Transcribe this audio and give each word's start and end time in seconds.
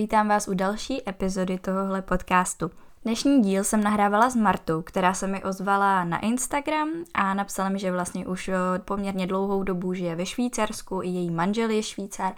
vítám 0.00 0.28
vás 0.28 0.48
u 0.48 0.54
další 0.54 1.08
epizody 1.08 1.58
tohohle 1.58 2.02
podcastu. 2.02 2.70
Dnešní 3.02 3.42
díl 3.42 3.64
jsem 3.64 3.84
nahrávala 3.84 4.30
s 4.30 4.36
Martou, 4.36 4.82
která 4.82 5.14
se 5.14 5.26
mi 5.26 5.44
ozvala 5.44 6.04
na 6.04 6.18
Instagram 6.18 6.88
a 7.14 7.34
napsala 7.34 7.68
mi, 7.68 7.78
že 7.78 7.92
vlastně 7.92 8.26
už 8.26 8.50
poměrně 8.84 9.26
dlouhou 9.26 9.62
dobu 9.62 9.94
žije 9.94 10.16
ve 10.16 10.26
Švýcarsku, 10.26 11.02
i 11.02 11.08
její 11.08 11.30
manžel 11.30 11.70
je 11.70 11.82
Švýcar 11.82 12.32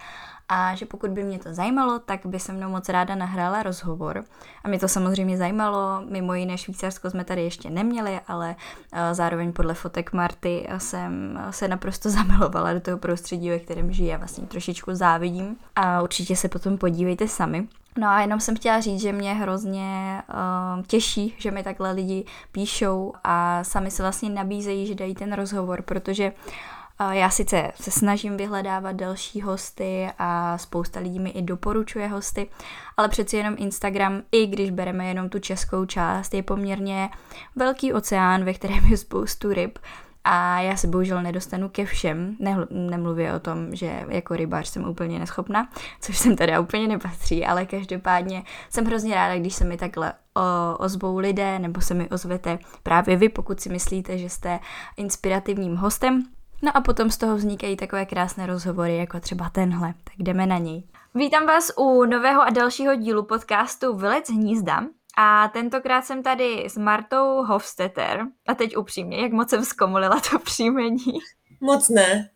a 0.53 0.75
že 0.75 0.87
pokud 0.87 1.11
by 1.11 1.25
mě 1.25 1.39
to 1.39 1.55
zajímalo, 1.55 1.99
tak 1.99 2.27
by 2.27 2.41
se 2.41 2.53
mnou 2.53 2.71
moc 2.71 2.89
ráda 2.89 3.15
nahrála 3.15 3.63
rozhovor. 3.63 4.25
A 4.65 4.69
mě 4.69 4.79
to 4.79 4.89
samozřejmě 4.89 5.37
zajímalo, 5.39 6.03
mimo 6.09 6.35
jiné 6.35 6.59
Švýcarsko 6.59 7.11
jsme 7.11 7.25
tady 7.25 7.43
ještě 7.43 7.71
neměli, 7.71 8.21
ale 8.29 8.57
eh, 8.93 9.15
zároveň 9.15 9.53
podle 9.53 9.75
fotek 9.75 10.13
Marty 10.13 10.69
jsem 10.79 11.41
se 11.51 11.69
naprosto 11.69 12.11
zamilovala 12.19 12.73
do 12.73 12.81
toho 12.81 12.99
prostředí, 12.99 13.51
ve 13.51 13.59
kterém 13.59 13.93
žije, 13.93 14.19
vlastně 14.19 14.47
trošičku 14.47 14.95
závidím 14.95 15.57
a 15.77 16.03
určitě 16.03 16.37
se 16.37 16.49
potom 16.49 16.79
podívejte 16.79 17.29
sami. 17.29 17.69
No 17.99 18.09
a 18.09 18.21
jenom 18.21 18.41
jsem 18.41 18.57
chtěla 18.57 18.81
říct, 18.81 19.01
že 19.01 19.13
mě 19.13 19.35
hrozně 19.35 20.23
uh, 20.29 20.83
těší, 20.83 21.35
že 21.39 21.51
mi 21.51 21.63
takhle 21.63 21.93
lidi 21.93 22.25
píšou 22.53 23.13
a 23.25 23.65
sami 23.65 23.91
se 23.91 24.03
vlastně 24.03 24.31
nabízejí, 24.31 24.87
že 24.87 24.95
dají 24.95 25.15
ten 25.15 25.33
rozhovor, 25.33 25.83
protože 25.83 26.33
uh, 26.33 26.82
já 27.11 27.31
sice 27.31 27.73
se 27.81 27.91
snažím 27.91 28.37
vyhledávat 28.37 28.97
další 28.97 29.41
hosty 29.41 30.11
a 30.19 30.59
spousta 30.59 31.01
lidí 31.01 31.21
mi 31.21 31.31
i 31.31 31.43
doporučuje 31.43 32.09
hosty, 32.09 32.49
ale 32.97 33.09
přeci 33.09 33.37
jenom 33.37 33.55
Instagram, 33.59 34.23
i 34.33 34.47
když 34.47 34.71
bereme 34.71 35.07
jenom 35.07 35.29
tu 35.29 35.39
českou 35.39 35.85
část, 35.85 36.35
je 36.35 36.43
poměrně 36.43 37.11
velký 37.57 37.93
oceán, 37.93 38.45
ve 38.45 38.55
kterém 38.55 38.87
je 38.87 38.97
spoustu 38.97 39.53
ryb 39.53 39.79
a 40.25 40.61
já 40.61 40.77
se 40.77 40.87
bohužel 40.87 41.23
nedostanu 41.23 41.69
ke 41.69 41.85
všem, 41.85 42.37
ne, 42.39 42.57
nemluvě 42.71 43.35
o 43.35 43.41
tom, 43.41 43.77
že 43.77 44.05
jako 44.09 44.37
rybář 44.37 44.69
jsem 44.69 44.89
úplně 44.89 45.19
neschopná, 45.19 45.69
což 46.01 46.19
jsem 46.19 46.37
teda 46.37 46.61
úplně 46.61 46.89
nepatří, 46.89 47.47
ale 47.47 47.67
každopádně 47.67 48.43
jsem 48.71 48.85
hrozně 48.85 49.15
ráda, 49.15 49.39
když 49.39 49.55
se 49.55 49.65
mi 49.65 49.77
takhle 49.77 50.13
o, 50.37 50.77
ozvou 50.79 51.19
lidé, 51.19 51.59
nebo 51.59 51.81
se 51.81 51.95
mi 51.95 52.09
ozvete 52.09 52.59
právě 52.83 53.17
vy, 53.17 53.29
pokud 53.29 53.61
si 53.61 53.69
myslíte, 53.69 54.19
že 54.19 54.29
jste 54.29 54.61
inspirativním 54.97 55.77
hostem. 55.77 56.25
No 56.65 56.77
a 56.77 56.81
potom 56.81 57.11
z 57.11 57.17
toho 57.17 57.37
vznikají 57.37 57.77
takové 57.77 58.07
krásné 58.07 58.47
rozhovory, 58.47 58.97
jako 58.97 59.21
třeba 59.21 59.51
tenhle, 59.51 59.95
tak 60.05 60.15
jdeme 60.19 60.47
na 60.47 60.59
něj. 60.59 60.83
Vítám 61.15 61.47
vás 61.47 61.73
u 61.77 62.05
nového 62.05 62.43
a 62.43 62.51
dalšího 62.51 62.95
dílu 62.95 63.23
podcastu 63.23 63.97
Vylec 63.97 64.31
hnízda. 64.31 64.85
A 65.17 65.49
tentokrát 65.49 66.03
jsem 66.03 66.23
tady 66.23 66.65
s 66.65 66.77
Martou 66.77 67.43
Hofstetter. 67.43 68.27
A 68.49 68.55
teď 68.55 68.77
upřímně, 68.77 69.23
jak 69.23 69.33
moc 69.33 69.51
jsem 69.51 69.65
zkomolila 69.65 70.21
to 70.31 70.39
příjmení? 70.39 71.19
Moc 71.61 71.89
ne. 71.89 72.31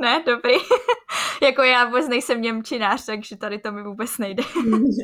Ne, 0.00 0.22
dobrý. 0.26 0.54
jako 1.42 1.62
já 1.62 1.84
vůbec 1.84 2.08
nejsem 2.08 2.42
Němčinář, 2.42 3.06
takže 3.06 3.36
tady 3.36 3.58
to 3.58 3.72
mi 3.72 3.82
vůbec 3.82 4.18
nejde. 4.18 4.42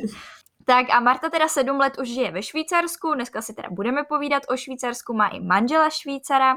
tak 0.65 0.89
a 0.89 0.99
Marta 0.99 1.29
teda 1.29 1.47
sedm 1.47 1.77
let 1.77 1.93
už 2.01 2.07
žije 2.07 2.31
ve 2.31 2.43
Švýcarsku, 2.43 3.13
dneska 3.13 3.41
si 3.41 3.53
teda 3.53 3.69
budeme 3.71 4.03
povídat 4.03 4.43
o 4.49 4.57
Švýcarsku, 4.57 5.13
má 5.13 5.27
i 5.27 5.39
manžela 5.39 5.89
Švýcara. 5.89 6.55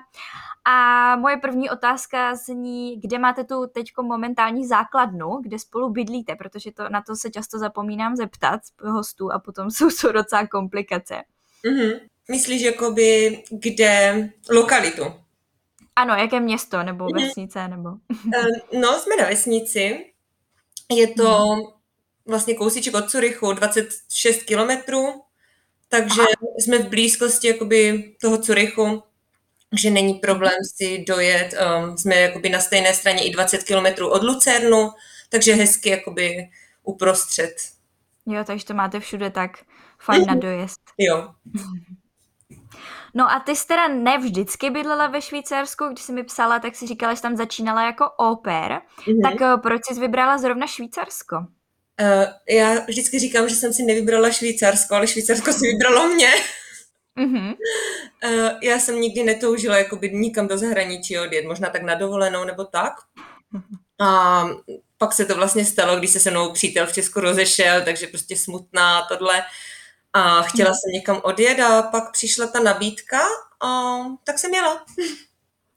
A 0.65 1.17
moje 1.17 1.37
první 1.37 1.71
otázka 1.71 2.35
zní, 2.35 3.01
kde 3.01 3.19
máte 3.19 3.45
tu 3.45 3.67
teďko 3.67 4.03
momentální 4.03 4.67
základnu, 4.67 5.29
kde 5.43 5.59
spolu 5.59 5.91
bydlíte, 5.91 6.35
protože 6.35 6.73
to, 6.73 6.89
na 6.89 7.03
to 7.03 7.17
se 7.17 7.31
často 7.31 7.59
zapomínám 7.59 8.17
zeptat 8.17 8.61
hostů 8.85 9.33
a 9.33 9.39
potom 9.39 9.71
jsou, 9.71 9.91
jsou 9.91 10.13
docela 10.13 10.47
komplikace. 10.47 11.15
Mm-hmm. 11.65 12.01
Myslíš 12.31 12.63
jakoby 12.63 13.39
kde 13.51 14.31
lokalitu? 14.51 15.05
Ano, 15.97 16.15
jaké 16.15 16.41
město 16.41 16.83
nebo 16.83 17.07
mm-hmm. 17.07 17.27
vesnice? 17.27 17.69
nebo? 17.69 17.91
no, 18.81 18.99
jsme 18.99 19.17
na 19.17 19.27
vesnici. 19.29 20.13
Je 20.91 21.09
to 21.09 21.23
mm-hmm. 21.23 21.73
vlastně 22.27 22.55
kousíček 22.55 22.95
od 22.95 23.11
Curychu, 23.11 23.53
26 23.53 24.43
kilometrů, 24.43 25.23
takže 25.89 26.21
Aha. 26.21 26.53
jsme 26.59 26.79
v 26.79 26.89
blízkosti 26.89 27.49
jakoby 27.49 28.13
toho 28.21 28.39
Curychu 28.39 29.03
že 29.79 29.91
není 29.91 30.15
problém 30.15 30.59
si 30.77 31.05
dojet. 31.09 31.55
Um, 31.55 31.99
jsme 31.99 32.15
jakoby 32.17 32.49
na 32.49 32.61
stejné 32.61 32.95
straně 32.95 33.25
i 33.25 33.31
20 33.31 33.63
kilometrů 33.63 34.11
od 34.11 34.23
Lucernu, 34.23 34.91
takže 35.29 35.55
hezky 35.55 35.89
jakoby 35.89 36.49
uprostřed. 36.83 37.55
Jo, 38.27 38.45
takže 38.45 38.65
to 38.65 38.75
máte 38.75 39.01
všude 39.01 39.31
tak 39.31 39.51
fajn 39.99 40.27
na 40.27 40.35
dojezd. 40.35 40.81
Jo. 40.99 41.29
No 43.15 43.31
a 43.31 43.41
ty 43.41 43.57
jsi 43.57 43.67
teda 43.67 43.89
nevždycky 43.89 44.71
bydlela 44.71 45.07
ve 45.07 45.23
Švýcarsku, 45.23 45.89
když 45.89 46.05
jsi 46.05 46.13
mi 46.13 46.25
psala, 46.25 46.59
tak 46.59 46.77
si 46.77 46.87
říkala, 46.87 47.15
že 47.15 47.23
tam 47.23 47.37
začínala 47.37 47.87
jako 47.87 48.11
oper. 48.11 48.81
Mm-hmm. 49.07 49.23
Tak 49.23 49.41
uh, 49.41 49.61
proč 49.61 49.81
jsi 49.85 50.01
vybrala 50.01 50.39
zrovna 50.39 50.67
Švýcarsko? 50.67 51.37
Uh, 51.37 52.25
já 52.49 52.81
vždycky 52.81 53.19
říkám, 53.19 53.49
že 53.49 53.55
jsem 53.55 53.73
si 53.73 53.83
nevybrala 53.83 54.31
Švýcarsko, 54.31 54.95
ale 54.95 55.07
Švýcarsko 55.07 55.53
si 55.53 55.67
vybralo 55.67 56.09
mě. 56.09 56.31
Mm-hmm. 57.19 57.55
Uh, 58.25 58.51
já 58.63 58.79
jsem 58.79 59.01
nikdy 59.01 59.23
netoužila 59.23 59.79
jakoby 59.79 60.11
nikam 60.11 60.49
do 60.49 60.59
zahraničí 60.59 61.19
odjet, 61.19 61.45
možná 61.45 61.71
tak 61.71 61.83
na 61.83 61.95
dovolenou 61.95 62.45
nebo 62.45 62.65
tak. 62.65 62.93
A 64.01 64.45
pak 64.99 65.13
se 65.13 65.25
to 65.25 65.35
vlastně 65.35 65.65
stalo, 65.65 65.97
když 65.97 66.11
se 66.11 66.21
se 66.21 66.31
mnou 66.31 66.53
přítel 66.53 66.87
v 66.87 66.93
Česku 66.93 67.21
rozešel, 67.21 67.83
takže 67.85 68.07
prostě 68.07 68.37
smutná 68.37 69.03
tohle. 69.03 69.43
A 70.13 70.43
chtěla 70.43 70.71
mm. 70.71 70.75
jsem 70.75 70.93
někam 70.93 71.21
odjet 71.25 71.61
a 71.61 71.83
pak 71.83 72.13
přišla 72.13 72.47
ta 72.47 72.61
nabídka 72.61 73.21
a 73.65 73.99
tak 74.25 74.39
jsem 74.39 74.55
jela. 74.55 74.85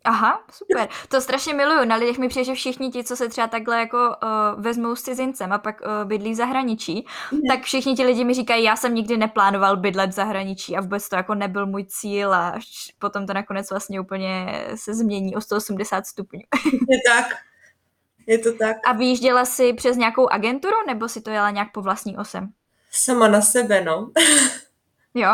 Aha, 0.06 0.44
super. 0.52 0.90
To 1.08 1.22
strašně 1.22 1.54
miluju. 1.54 1.86
Na 1.86 1.96
lidech 1.96 2.18
mi 2.18 2.28
přijde, 2.28 2.44
že 2.46 2.54
všichni 2.54 2.92
ti, 2.92 3.04
co 3.04 3.16
se 3.16 3.30
třeba 3.30 3.48
takhle 3.48 3.80
jako 3.80 3.98
uh, 3.98 4.62
vezmou 4.62 4.96
s 4.96 5.02
cizincem 5.02 5.54
a 5.54 5.58
pak 5.58 5.82
uh, 5.82 6.08
bydlí 6.08 6.32
v 6.32 6.36
zahraničí, 6.36 7.06
mm. 7.32 7.40
tak 7.50 7.64
všichni 7.64 7.96
ti 7.96 8.04
lidi 8.04 8.24
mi 8.24 8.34
říkají, 8.34 8.64
já 8.64 8.76
jsem 8.76 8.96
nikdy 8.96 9.18
neplánoval 9.18 9.78
bydlet 9.78 10.10
v 10.10 10.14
zahraničí 10.14 10.78
a 10.78 10.82
vůbec 10.82 11.10
to 11.10 11.16
jako 11.16 11.36
nebyl 11.36 11.66
můj 11.66 11.86
cíl 11.86 12.34
a 12.34 12.60
potom 13.00 13.28
to 13.28 13.34
nakonec 13.34 13.70
vlastně 13.70 14.00
úplně 14.00 14.66
se 14.76 14.94
změní 14.94 15.36
o 15.36 15.42
180 15.42 16.06
stupňů. 16.06 16.42
Je 16.90 17.00
tak. 17.08 17.26
Je 18.28 18.40
to 18.40 18.54
tak. 18.54 18.78
A 18.86 18.94
vyjížděla 18.94 19.46
jsi 19.46 19.74
přes 19.74 19.98
nějakou 19.98 20.28
agenturu 20.28 20.76
nebo 20.88 21.10
si 21.10 21.22
to 21.22 21.30
jela 21.30 21.50
nějak 21.50 21.72
po 21.72 21.82
vlastní 21.82 22.18
osem? 22.18 22.50
Sama 22.92 23.28
na 23.28 23.42
sebe, 23.42 23.82
no. 23.82 24.12
Jo? 25.16 25.30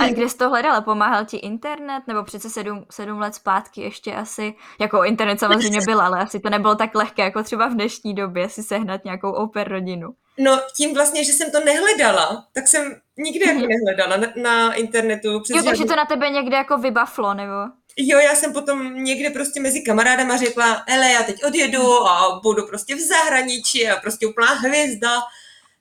A 0.00 0.08
kde 0.08 0.28
jsi 0.28 0.36
to 0.36 0.50
hledala? 0.50 0.80
Pomáhal 0.80 1.24
ti 1.24 1.36
internet? 1.36 2.02
Nebo 2.06 2.22
přece 2.22 2.50
sedm, 2.50 2.86
sedm 2.90 3.18
let 3.18 3.34
zpátky 3.34 3.80
ještě 3.80 4.14
asi, 4.14 4.54
jako 4.80 5.04
internet 5.04 5.40
samozřejmě 5.40 5.80
byl, 5.86 6.00
ale 6.00 6.20
asi 6.20 6.40
to 6.40 6.50
nebylo 6.50 6.74
tak 6.74 6.94
lehké, 6.94 7.22
jako 7.22 7.42
třeba 7.42 7.68
v 7.68 7.74
dnešní 7.74 8.14
době 8.14 8.48
si 8.48 8.62
sehnat 8.62 9.04
nějakou 9.04 9.32
oper 9.32 9.68
rodinu. 9.68 10.14
No 10.38 10.60
tím 10.76 10.94
vlastně, 10.94 11.24
že 11.24 11.32
jsem 11.32 11.50
to 11.50 11.60
nehledala, 11.60 12.46
tak 12.54 12.68
jsem 12.68 12.94
nikdy 13.18 13.46
jako 13.46 13.58
mhm. 13.58 13.68
nehledala 13.68 14.16
na, 14.16 14.42
na 14.42 14.74
internetu. 14.74 15.40
Přes 15.40 15.56
jo, 15.56 15.62
takže 15.62 15.84
to 15.84 15.96
na 15.96 16.04
tebe 16.04 16.30
někde 16.30 16.56
jako 16.56 16.78
vybaflo, 16.78 17.34
nebo? 17.34 17.52
Jo, 17.96 18.18
já 18.18 18.34
jsem 18.34 18.52
potom 18.52 18.94
někde 18.94 19.30
prostě 19.30 19.60
mezi 19.60 19.82
kamarádama 19.82 20.36
řekla, 20.36 20.84
hele, 20.88 21.12
já 21.12 21.22
teď 21.22 21.44
odjedu 21.44 21.92
a 21.92 22.40
budu 22.42 22.66
prostě 22.66 22.94
v 22.94 23.00
zahraničí 23.00 23.88
a 23.88 23.96
prostě 23.96 24.26
úplná 24.26 24.46
hvězda 24.46 25.10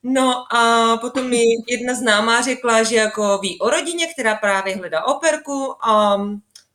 No 0.04 0.56
a 0.56 0.98
potom 0.98 1.30
mi 1.30 1.44
jedna 1.68 1.94
známá 1.94 2.42
řekla, 2.42 2.84
že 2.84 2.96
jako 2.96 3.38
ví 3.38 3.60
o 3.60 3.70
rodině, 3.70 4.08
která 4.08 4.36
právě 4.36 4.76
hledá 4.76 5.04
operku 5.04 5.76
a 5.86 6.22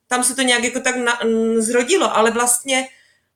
tam 0.08 0.24
se 0.24 0.34
to 0.34 0.42
nějak 0.42 0.64
jako 0.64 0.80
tak 0.80 0.96
na, 0.96 1.18
zrodilo, 1.58 2.16
ale 2.16 2.30
vlastně 2.30 2.88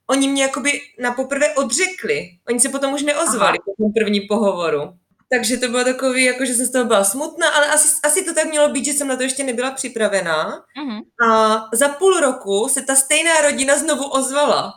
oni 0.06 0.28
mě 0.28 0.42
jakoby 0.42 0.80
na 1.00 1.12
poprvé 1.12 1.54
odřekli. 1.54 2.30
Oni 2.48 2.60
se 2.60 2.68
potom 2.68 2.94
už 2.94 3.02
neozvali 3.02 3.58
Aha. 3.58 3.64
po 3.64 3.82
tom 3.82 3.92
první 3.92 4.20
pohovoru. 4.20 4.92
Takže 5.30 5.56
to 5.56 5.68
bylo 5.68 5.84
takový, 5.84 6.24
jako 6.24 6.44
že 6.44 6.54
jsem 6.54 6.66
z 6.66 6.72
toho 6.72 6.84
byla 6.84 7.04
smutná, 7.04 7.48
ale 7.48 7.66
asi, 7.66 8.00
asi 8.02 8.24
to 8.24 8.34
tak 8.34 8.44
mělo 8.44 8.68
být, 8.68 8.84
že 8.84 8.92
jsem 8.92 9.08
na 9.08 9.16
to 9.16 9.22
ještě 9.22 9.44
nebyla 9.44 9.70
připravená. 9.70 10.64
Uh-huh. 10.82 11.30
A 11.30 11.60
za 11.72 11.88
půl 11.88 12.20
roku 12.20 12.68
se 12.68 12.82
ta 12.82 12.94
stejná 12.94 13.40
rodina 13.40 13.78
znovu 13.78 14.04
ozvala. 14.04 14.74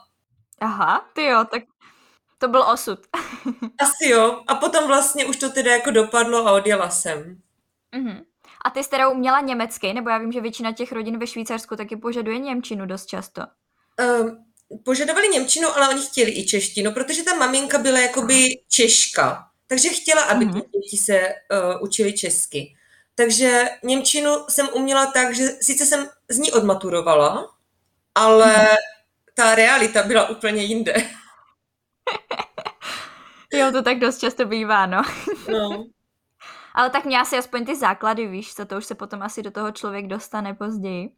Aha, 0.61 1.05
ty 1.13 1.23
jo, 1.23 1.45
tak 1.51 1.63
to 2.37 2.47
byl 2.47 2.61
osud. 2.61 2.99
Asi 3.79 4.09
jo. 4.09 4.43
A 4.47 4.55
potom 4.55 4.87
vlastně 4.87 5.25
už 5.25 5.37
to 5.37 5.49
teda 5.49 5.71
jako 5.71 5.91
dopadlo 5.91 6.47
a 6.47 6.51
odjela 6.51 6.89
jsem. 6.89 7.37
Uh-huh. 7.93 8.25
A 8.65 8.69
ty 8.69 8.83
jsi 8.83 8.89
teda 8.89 9.09
uměla 9.09 9.39
německy, 9.39 9.93
nebo 9.93 10.09
já 10.09 10.17
vím, 10.17 10.31
že 10.31 10.41
většina 10.41 10.71
těch 10.71 10.91
rodin 10.91 11.19
ve 11.19 11.27
Švýcarsku 11.27 11.75
taky 11.75 11.97
požaduje 11.97 12.39
Němčinu 12.39 12.85
dost 12.85 13.05
často. 13.05 13.41
Um, 14.21 14.45
požadovali 14.83 15.27
Němčinu, 15.27 15.67
ale 15.77 15.89
oni 15.89 16.05
chtěli 16.05 16.31
i 16.31 16.45
češtinu, 16.45 16.91
protože 16.91 17.23
ta 17.23 17.33
maminka 17.33 17.77
byla 17.77 17.99
jakoby 17.99 18.49
Češka. 18.69 19.47
Takže 19.67 19.89
chtěla, 19.89 20.21
aby 20.21 20.45
uh-huh. 20.45 20.63
děti 20.81 20.97
se 20.97 21.19
uh, 21.19 21.83
učili 21.83 22.13
česky. 22.13 22.75
Takže 23.15 23.69
Němčinu 23.83 24.31
jsem 24.49 24.67
uměla 24.73 25.05
tak, 25.05 25.35
že 25.35 25.47
sice 25.61 25.85
jsem 25.85 26.09
z 26.29 26.37
ní 26.37 26.51
odmaturovala, 26.51 27.55
ale 28.15 28.55
uh-huh. 28.55 28.75
ta 29.33 29.55
realita 29.55 30.03
byla 30.03 30.29
úplně 30.29 30.63
jinde. 30.63 30.93
jo, 33.53 33.71
to 33.71 33.81
tak 33.81 33.99
dost 33.99 34.19
často 34.19 34.45
bývá, 34.45 34.85
no. 34.85 35.01
no. 35.51 35.85
Ale 36.73 36.89
tak 36.89 37.05
mě 37.05 37.19
asi 37.19 37.37
aspoň 37.37 37.65
ty 37.65 37.75
základy, 37.75 38.27
víš 38.27 38.53
co, 38.53 38.65
to 38.65 38.77
už 38.77 38.85
se 38.85 38.95
potom 38.95 39.21
asi 39.21 39.41
do 39.41 39.51
toho 39.51 39.71
člověk 39.71 40.07
dostane 40.07 40.53
později. 40.53 41.09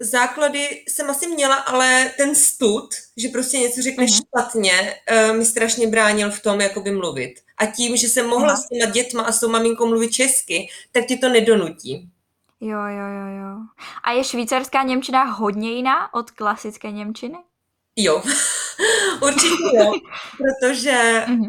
Základy 0.00 0.84
jsem 0.88 1.10
asi 1.10 1.26
měla, 1.26 1.56
ale 1.56 2.10
ten 2.16 2.34
stud, 2.34 2.88
že 3.16 3.28
prostě 3.28 3.58
něco 3.58 3.82
řekneš 3.82 4.10
mm-hmm. 4.10 4.26
špatně, 4.26 4.94
uh, 5.30 5.36
mi 5.36 5.44
strašně 5.44 5.86
bránil 5.86 6.30
v 6.30 6.42
tom, 6.42 6.60
jakoby 6.60 6.90
mluvit. 6.90 7.34
A 7.58 7.66
tím, 7.66 7.96
že 7.96 8.08
jsem 8.08 8.26
mohla 8.26 8.52
Aha. 8.52 8.56
s 8.56 8.68
těma 8.68 8.90
dětma 8.90 9.22
a 9.22 9.32
s 9.32 9.40
tou 9.40 9.48
maminkou 9.48 9.86
mluvit 9.86 10.12
česky, 10.12 10.68
tak 10.92 11.06
ti 11.06 11.16
to 11.16 11.28
nedonutí. 11.28 12.10
Jo, 12.60 12.78
jo, 12.78 13.06
jo, 13.06 13.26
jo. 13.40 13.56
A 14.04 14.12
je 14.12 14.24
švýcarská 14.24 14.82
Němčina 14.82 15.24
hodně 15.24 15.72
jiná 15.72 16.14
od 16.14 16.30
klasické 16.30 16.90
Němčiny? 16.90 17.38
Jo, 17.96 18.22
určitě 19.22 19.76
jo, 19.76 19.92
protože 20.38 21.24
Mhm. 21.28 21.40
uh, 21.40 21.48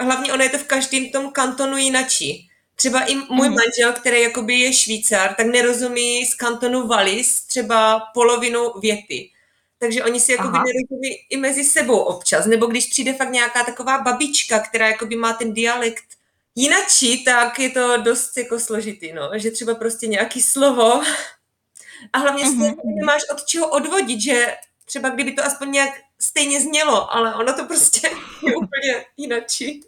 hlavně 0.00 0.32
ono 0.32 0.42
je 0.42 0.48
to 0.50 0.58
v 0.58 0.64
každém 0.64 1.10
tom 1.10 1.30
kantonu 1.30 1.76
jinačí. 1.76 2.50
Třeba 2.76 3.00
i 3.04 3.14
můj 3.14 3.48
Mhm. 3.48 3.54
manžel, 3.56 3.92
který 3.92 4.22
jakoby 4.22 4.54
je 4.54 4.72
Švýcar, 4.72 5.34
tak 5.34 5.46
nerozumí 5.46 6.26
z 6.26 6.34
kantonu 6.34 6.86
Wallis 6.86 7.46
třeba 7.46 8.00
polovinu 8.14 8.72
věty. 8.80 9.30
Takže 9.78 10.04
oni 10.04 10.20
si 10.20 10.32
jakoby 10.32 10.48
Aha. 10.56 10.64
nerozumí 10.66 11.08
i 11.30 11.36
mezi 11.36 11.64
sebou 11.64 11.98
občas. 11.98 12.46
Nebo 12.46 12.66
když 12.66 12.86
přijde 12.86 13.12
fakt 13.14 13.30
nějaká 13.30 13.64
taková 13.64 13.98
babička, 13.98 14.58
která 14.58 14.88
jakoby 14.88 15.16
má 15.16 15.32
ten 15.32 15.54
dialekt 15.54 16.04
jinačí, 16.54 17.24
tak 17.24 17.58
je 17.58 17.70
to 17.70 17.96
dost 17.96 18.36
jako 18.36 18.60
složitý, 18.60 19.12
no. 19.12 19.30
Že 19.34 19.50
třeba 19.50 19.74
prostě 19.74 20.06
nějaký 20.06 20.42
slovo 20.42 21.02
a 22.12 22.18
hlavně 22.18 22.44
si 22.44 22.50
Mhm, 22.54 22.64
jakoby 22.64 22.88
mhm. 22.88 22.96
nemáš 23.00 23.22
od 23.32 23.44
čeho 23.44 23.68
odvodit, 23.70 24.20
že 24.20 24.56
třeba 24.84 25.08
kdyby 25.08 25.32
to 25.32 25.44
aspoň 25.44 25.70
nějak 25.72 25.90
stejně 26.20 26.60
znělo, 26.60 27.14
ale 27.14 27.34
ono 27.34 27.52
to 27.52 27.64
prostě 27.64 28.08
je 28.42 28.56
úplně 28.56 29.04
jinačí. 29.16 29.80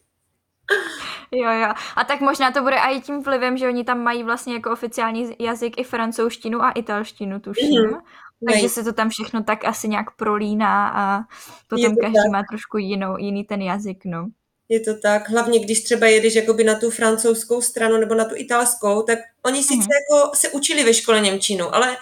Jo, 1.32 1.50
jo. 1.50 1.69
A 1.96 2.04
tak 2.04 2.20
možná 2.20 2.50
to 2.52 2.62
bude 2.62 2.76
i 2.76 3.00
tím 3.00 3.22
vlivem, 3.22 3.56
že 3.58 3.66
oni 3.69 3.84
tam 3.84 3.98
mají 4.02 4.22
vlastně 4.22 4.54
jako 4.54 4.70
oficiální 4.72 5.36
jazyk 5.38 5.78
i 5.78 5.84
francouzštinu 5.84 6.62
a 6.62 6.70
italštinu, 6.70 7.40
tuším. 7.40 7.80
Mhm. 7.82 8.00
Takže 8.48 8.60
Mají. 8.62 8.69
se 8.69 8.84
to 8.84 8.92
tam 8.92 9.08
všechno 9.10 9.42
tak 9.44 9.64
asi 9.64 9.88
nějak 9.88 10.16
prolíná 10.16 10.88
a 10.88 11.20
potom 11.69 11.94
to 11.94 12.00
každý 12.00 12.14
tak. 12.25 12.32
má 12.32 12.42
trošku 12.50 12.78
jinou, 12.78 13.16
jiný 13.19 13.44
ten 13.44 13.62
jazyk, 13.62 13.98
no. 14.04 14.26
Je 14.69 14.81
to 14.81 14.98
tak, 15.02 15.28
hlavně 15.31 15.58
když 15.60 15.81
třeba 15.84 16.06
jedeš 16.06 16.34
jakoby 16.34 16.64
na 16.64 16.74
tu 16.74 16.90
francouzskou 16.90 17.60
stranu 17.62 17.96
nebo 17.96 18.14
na 18.14 18.24
tu 18.24 18.36
italskou, 18.36 19.02
tak 19.02 19.19
oni 19.42 19.62
sice 19.62 19.74
Mhm. 19.74 19.88
jako 19.90 20.36
se 20.36 20.48
učili 20.48 20.84
ve 20.84 20.94
škole 20.94 21.20
Němčinu, 21.20 21.74
ale 21.74 21.96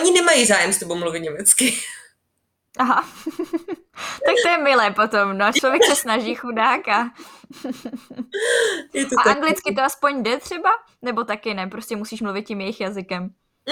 oni 0.00 0.10
nemají 0.12 0.46
zájem 0.46 0.72
s 0.72 0.78
tebou 0.78 0.94
mluvit 0.94 1.20
německy. 1.20 1.74
Aha. 2.78 3.08
tak 4.26 4.34
to 4.42 4.48
je 4.48 4.58
milé 4.58 4.90
potom, 4.90 5.38
no. 5.38 5.52
Člověk 5.52 5.84
se 5.84 5.96
snaží 5.96 6.34
chudák 6.34 6.88
a... 6.88 7.10
Je 8.94 9.06
to 9.06 9.14
A 9.20 9.24
tak. 9.24 9.36
anglicky 9.36 9.74
to 9.74 9.82
aspoň 9.82 10.22
jde 10.22 10.38
třeba? 10.38 10.70
Nebo 11.02 11.24
taky 11.24 11.54
ne? 11.54 11.66
Prostě 11.66 11.96
musíš 11.96 12.20
mluvit 12.20 12.46
tím 12.46 12.60
jejich 12.60 12.80
jazykem. 12.80 13.22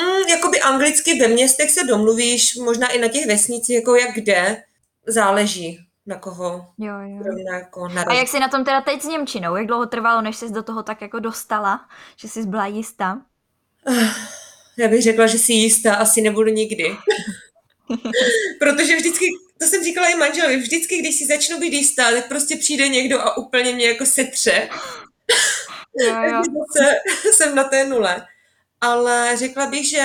Mm, 0.03 0.29
jakoby 0.29 0.61
anglicky 0.61 1.19
ve 1.21 1.29
městech 1.29 1.71
se 1.71 1.85
domluvíš, 1.85 2.57
možná 2.57 2.89
i 2.89 2.99
na 2.99 3.09
těch 3.09 3.27
vesnicích, 3.27 3.77
jako 3.77 3.95
jak 3.95 4.15
kde, 4.15 4.63
záleží 5.07 5.79
na 6.07 6.19
koho. 6.19 6.67
Jo, 6.79 6.95
jo. 7.01 7.19
Zrovna 7.23 7.55
jako 7.59 7.85
A 7.85 7.89
narazí. 7.89 8.19
jak 8.19 8.29
jsi 8.29 8.41
na 8.41 8.49
tom 8.49 8.65
teda 8.65 8.81
teď 8.81 9.03
s 9.03 9.07
Němčinou? 9.07 9.57
Jak 9.57 9.67
dlouho 9.67 9.87
trvalo, 9.87 10.21
než 10.23 10.37
jsi 10.37 10.51
do 10.51 10.63
toho 10.63 10.83
tak 10.83 11.03
jako 11.03 11.19
dostala? 11.19 11.89
Že 12.17 12.29
jsi 12.29 12.47
byla 12.47 12.67
jistá? 12.67 13.19
Já 14.79 14.89
bych 14.89 15.03
řekla, 15.03 15.27
že 15.27 15.39
si 15.39 15.53
jistá 15.53 15.95
asi 15.95 16.21
nebudu 16.21 16.51
nikdy. 16.51 16.85
Protože 18.59 18.97
vždycky, 18.97 19.25
to 19.59 19.67
jsem 19.67 19.85
říkala 19.85 20.09
i 20.09 20.15
manželovi, 20.15 20.57
vždycky, 20.57 20.99
když 20.99 21.17
si 21.17 21.27
začnu 21.27 21.59
být 21.61 21.73
jistá, 21.73 22.11
tak 22.11 22.29
prostě 22.29 22.57
přijde 22.57 22.89
někdo 22.89 23.21
a 23.21 23.37
úplně 23.37 23.73
mě 23.73 23.87
jako 23.89 24.07
setře. 24.07 24.69
Jo, 25.99 26.07
jo. 26.09 26.15
Takže 26.15 26.51
zase 26.75 26.95
jsem 27.33 27.55
na 27.55 27.65
té 27.65 27.85
nule. 27.85 28.27
Ale 28.81 29.37
řekla 29.37 29.67
bych, 29.67 29.89
že 29.89 30.01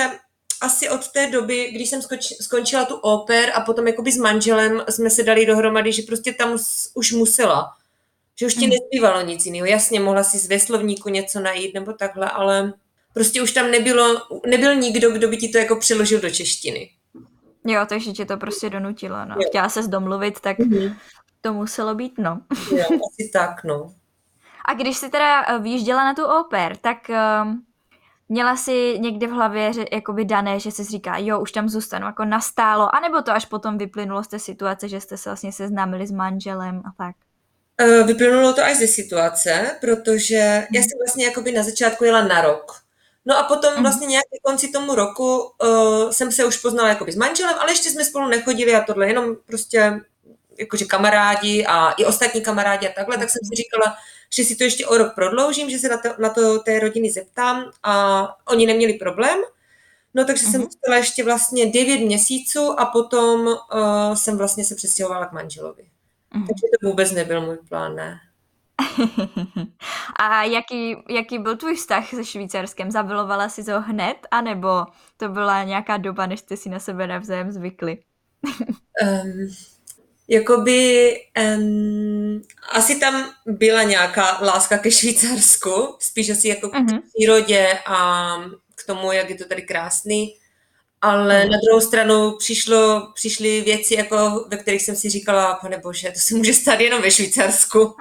asi 0.60 0.88
od 0.88 1.08
té 1.08 1.26
doby, 1.26 1.68
když 1.72 1.88
jsem 1.88 2.02
skoč, 2.02 2.32
skončila 2.40 2.84
tu 2.84 2.94
oper 2.94 3.52
a 3.54 3.60
potom 3.60 3.86
jakoby 3.86 4.12
s 4.12 4.16
manželem 4.16 4.84
jsme 4.90 5.10
se 5.10 5.22
dali 5.22 5.46
dohromady, 5.46 5.92
že 5.92 6.02
prostě 6.02 6.32
tam 6.32 6.58
už 6.94 7.12
musela. 7.12 7.72
Že 8.38 8.46
už 8.46 8.54
ti 8.54 8.60
Mhm. 8.66 8.70
nezbývalo 8.70 9.20
nic 9.22 9.46
jiného. 9.46 9.66
Jasně, 9.66 10.00
mohla 10.00 10.24
si 10.24 10.38
z 10.38 10.46
ve 10.48 10.60
slovníku 10.60 11.08
něco 11.08 11.40
najít 11.40 11.74
nebo 11.74 11.92
takhle, 11.92 12.30
ale 12.30 12.72
prostě 13.14 13.42
už 13.42 13.52
tam 13.52 13.70
nebylo, 13.70 14.22
nebyl 14.46 14.74
nikdo, 14.74 15.10
kdo 15.10 15.28
by 15.28 15.36
ti 15.36 15.48
to 15.48 15.58
jako 15.58 15.76
přeložil 15.76 16.20
do 16.20 16.30
češtiny. 16.30 16.90
Jo, 17.64 17.86
takže 17.88 18.12
tě 18.12 18.24
to 18.24 18.36
prostě 18.36 18.70
donutilo, 18.70 19.24
no. 19.24 19.34
Jo. 19.34 19.48
Chtěla 19.48 19.68
ses 19.68 19.88
domluvit, 19.88 20.40
tak 20.40 20.56
to 21.40 21.52
muselo 21.52 21.94
být, 21.94 22.14
no. 22.18 22.40
Jo, 22.70 22.84
asi 22.84 23.30
tak, 23.32 23.64
no. 23.64 23.94
A 24.64 24.74
když 24.74 24.96
jsi 24.96 25.10
teda 25.10 25.42
eh, 25.48 25.58
vyjížděla 25.58 26.04
na 26.04 26.14
tu 26.14 26.24
oper, 26.24 26.76
tak 26.76 26.98
um, 27.42 27.64
měla 28.28 28.56
si 28.56 28.98
někde 28.98 29.26
v 29.26 29.30
hlavě 29.30 29.72
že, 29.72 29.84
jakoby 29.92 30.24
dané, 30.24 30.60
že 30.60 30.70
jsi 30.70 30.84
říká, 30.84 31.16
jo, 31.18 31.40
už 31.40 31.52
tam 31.52 31.68
zůstanu 31.68 32.06
jako 32.06 32.24
nastálo, 32.24 32.94
anebo 32.94 33.22
to 33.22 33.32
až 33.32 33.44
potom 33.44 33.78
vyplynulo 33.78 34.24
z 34.24 34.28
té 34.28 34.38
situace, 34.38 34.88
že 34.88 35.00
jste 35.00 35.16
se 35.16 35.28
vlastně 35.28 35.52
seznámili 35.52 36.06
s 36.06 36.10
manželem 36.10 36.82
a 36.84 37.04
tak. 37.04 37.16
Eh, 37.78 38.02
Vyplynulo 38.02 38.52
to 38.52 38.64
až 38.64 38.76
ze 38.76 38.86
situace, 38.86 39.76
protože 39.80 40.66
já 40.72 40.80
jsem 40.80 40.98
vlastně 40.98 41.24
jakoby 41.24 41.52
na 41.52 41.62
začátku 41.62 42.04
jela 42.04 42.22
na 42.22 42.40
rok. 42.40 42.72
No 43.24 43.38
a 43.38 43.42
potom 43.42 43.72
Mhm. 43.74 43.82
vlastně 43.82 44.06
nějak 44.06 44.24
ke 44.24 44.38
konci 44.42 44.68
tomu 44.68 44.94
roku 44.94 45.38
uh, 45.62 46.10
jsem 46.10 46.32
se 46.32 46.44
už 46.44 46.56
poznala 46.56 46.88
jakoby 46.88 47.12
s 47.12 47.16
manželem, 47.16 47.54
ale 47.60 47.72
ještě 47.72 47.90
jsme 47.90 48.04
spolu 48.04 48.28
nechodili 48.28 48.74
a 48.74 48.80
tohle, 48.84 49.06
jenom 49.08 49.36
prostě 49.46 50.00
jakože 50.58 50.84
kamarádi 50.84 51.64
a 51.66 51.90
i 51.92 52.04
ostatní 52.04 52.40
kamarádi 52.42 52.88
a 52.88 52.92
takhle, 52.92 53.18
tak 53.18 53.30
jsem 53.30 53.40
si 53.44 53.54
říkala, 53.56 53.96
že 54.34 54.44
si 54.44 54.56
to 54.56 54.64
ještě 54.64 54.86
o 54.86 54.98
rok 54.98 55.14
prodloužím, 55.14 55.70
že 55.70 55.78
se 55.78 55.88
na 55.88 55.96
to, 55.96 56.08
na 56.18 56.28
to 56.28 56.58
té 56.58 56.78
rodiny 56.80 57.10
zeptám 57.10 57.70
a 57.82 58.26
oni 58.48 58.66
neměli 58.66 58.94
problém. 58.94 59.38
No 60.14 60.24
takže 60.24 60.42
jsem 60.42 60.60
Mhm. 60.60 60.62
zůstala 60.70 60.96
ještě 60.96 61.24
vlastně 61.24 61.66
9 61.66 61.98
měsíců 62.00 62.80
a 62.80 62.86
potom 62.86 63.40
uh, 63.46 63.56
jsem 64.14 64.38
vlastně 64.38 64.64
se 64.64 64.74
přestěhovala 64.74 65.26
k 65.26 65.32
manželovi. 65.32 65.84
Mhm. 66.34 66.46
Takže 66.46 66.62
to 66.80 66.88
vůbec 66.88 67.12
nebyl 67.12 67.40
můj 67.40 67.58
plán, 67.68 67.94
ne. 67.96 68.20
A 70.18 70.42
jaký, 70.44 70.96
jaký 71.08 71.38
byl 71.38 71.56
tvůj 71.56 71.76
vztah 71.76 72.08
se 72.10 72.24
Švýcarskem? 72.24 72.90
Zamilovala 72.90 73.48
jsi 73.48 73.70
ho 73.72 73.80
hned, 73.80 74.16
anebo 74.30 74.84
to 75.16 75.28
byla 75.28 75.64
nějaká 75.64 75.96
doba, 75.96 76.26
než 76.26 76.40
jste 76.40 76.56
si 76.56 76.68
na 76.68 76.78
sebe 76.78 77.06
navzájem 77.06 77.52
zvykli? 77.52 77.98
Um, 79.02 79.48
jakoby 80.28 81.12
um, 81.58 82.42
asi 82.72 83.00
tam 83.00 83.30
byla 83.46 83.82
nějaká 83.82 84.38
láska 84.42 84.78
ke 84.78 84.90
Švýcarsku, 84.90 85.96
spíš 85.98 86.30
asi 86.30 86.48
jako 86.48 86.68
k 86.68 86.74
Mhm. 86.74 87.00
přírodě 87.14 87.78
a 87.86 88.36
k 88.74 88.86
tomu, 88.86 89.12
jak 89.12 89.30
je 89.30 89.36
to 89.36 89.44
tady 89.48 89.62
krásný. 89.62 90.34
Ale 91.04 91.38
Mhm. 91.42 91.50
na 91.50 91.58
druhou 91.66 91.80
stranu 91.80 92.36
přišlo, 92.38 93.10
přišly 93.14 93.60
věci, 93.60 93.94
jako, 93.94 94.44
ve 94.48 94.56
kterých 94.56 94.82
jsem 94.82 94.96
si 94.96 95.10
říkala, 95.10 95.54
pane 95.54 95.78
bože, 95.78 96.10
to 96.10 96.20
se 96.20 96.34
může 96.34 96.54
stát 96.54 96.80
jenom 96.80 97.02
ve 97.02 97.10
Švýcarsku. 97.10 97.96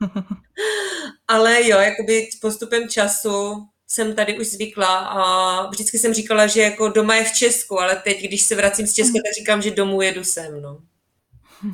Ale 1.28 1.68
jo, 1.68 1.78
jakoby 1.78 2.28
postupem 2.40 2.88
času 2.88 3.66
jsem 3.88 4.14
tady 4.14 4.38
už 4.40 4.46
zvykla 4.46 4.98
a 4.98 5.66
vždycky 5.70 5.98
jsem 5.98 6.14
říkala, 6.14 6.46
že 6.46 6.62
jako 6.62 6.88
doma 6.88 7.14
je 7.16 7.24
v 7.24 7.32
Česku, 7.32 7.80
ale 7.80 7.96
teď, 7.96 8.22
když 8.22 8.42
se 8.42 8.54
vracím 8.54 8.86
z 8.86 8.94
Česka, 8.94 9.12
tak 9.12 9.34
říkám, 9.38 9.62
že 9.62 9.70
domů 9.70 10.02
jedu 10.02 10.24
sem, 10.24 10.62
no. 10.62 10.78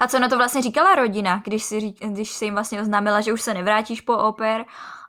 A 0.00 0.08
co 0.08 0.18
na 0.18 0.28
to 0.28 0.36
vlastně 0.36 0.62
říkala 0.62 0.94
rodina, 0.94 1.42
když 1.44 1.64
si, 1.64 1.92
když 2.08 2.30
si 2.30 2.44
jim 2.44 2.54
vlastně 2.54 2.80
oznámila, 2.82 3.20
že 3.20 3.32
už 3.32 3.42
se 3.42 3.54
nevrátíš 3.54 4.00
po 4.00 4.16
oper 4.18 4.64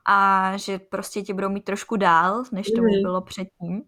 a 0.06 0.52
že 0.58 0.80
prostě 0.80 1.22
tě 1.22 1.34
budou 1.34 1.50
mít 1.50 1.64
trošku 1.66 1.96
dál, 1.96 2.44
než 2.52 2.68
tomu 2.76 2.88
Mhm. 2.88 3.02
bylo 3.02 3.22
předtím? 3.22 3.82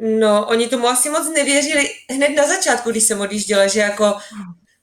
No, 0.00 0.46
oni 0.46 0.68
tomu 0.68 0.88
asi 0.88 1.10
moc 1.10 1.28
nevěřili 1.34 1.90
hned 2.10 2.28
na 2.28 2.46
začátku, 2.46 2.90
když 2.90 3.04
jsem 3.04 3.20
odjížděla, 3.20 3.66
že 3.66 3.80
jako 3.80 4.18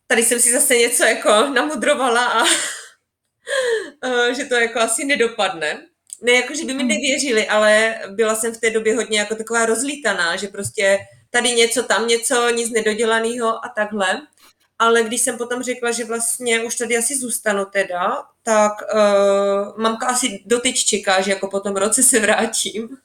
tady 0.07 0.23
jsem 0.23 0.39
si 0.39 0.51
zase 0.51 0.77
něco 0.77 1.03
jako 1.03 1.29
namudrovala 1.29 2.25
a 2.25 2.43
eh, 4.05 4.33
že 4.33 4.45
to 4.45 4.55
jako 4.55 4.79
asi 4.79 5.05
nedopadne. 5.05 5.85
Ne 6.21 6.31
jako, 6.31 6.55
že 6.55 6.65
by 6.65 6.73
mi 6.73 6.83
Mhm. 6.83 6.87
nevěřili, 6.87 7.47
ale 7.47 7.95
byla 8.09 8.35
jsem 8.35 8.53
v 8.53 8.57
té 8.57 8.69
době 8.69 8.95
hodně 8.95 9.19
jako 9.19 9.35
taková 9.35 9.65
rozlítaná, 9.65 10.35
že 10.35 10.47
prostě 10.47 10.97
tady 11.29 11.51
něco, 11.51 11.83
tam 11.83 12.07
něco, 12.07 12.49
nic 12.49 12.69
nedodělaného 12.71 13.65
a 13.65 13.69
takhle. 13.75 14.21
Ale 14.79 15.03
když 15.03 15.21
jsem 15.21 15.37
potom 15.37 15.63
řekla, 15.63 15.91
že 15.91 16.05
vlastně 16.05 16.63
už 16.63 16.75
tady 16.75 16.97
asi 16.97 17.17
zůstanu 17.17 17.65
teda, 17.65 18.23
tak 18.43 18.71
uh, 18.93 19.77
mamka 19.81 20.07
asi 20.07 20.43
doteď 20.45 20.75
čeká, 20.85 21.21
že 21.21 21.31
jako 21.31 21.47
po 21.47 21.59
tom 21.59 21.75
roce 21.75 22.03
se 22.03 22.19
vrátím. 22.19 22.97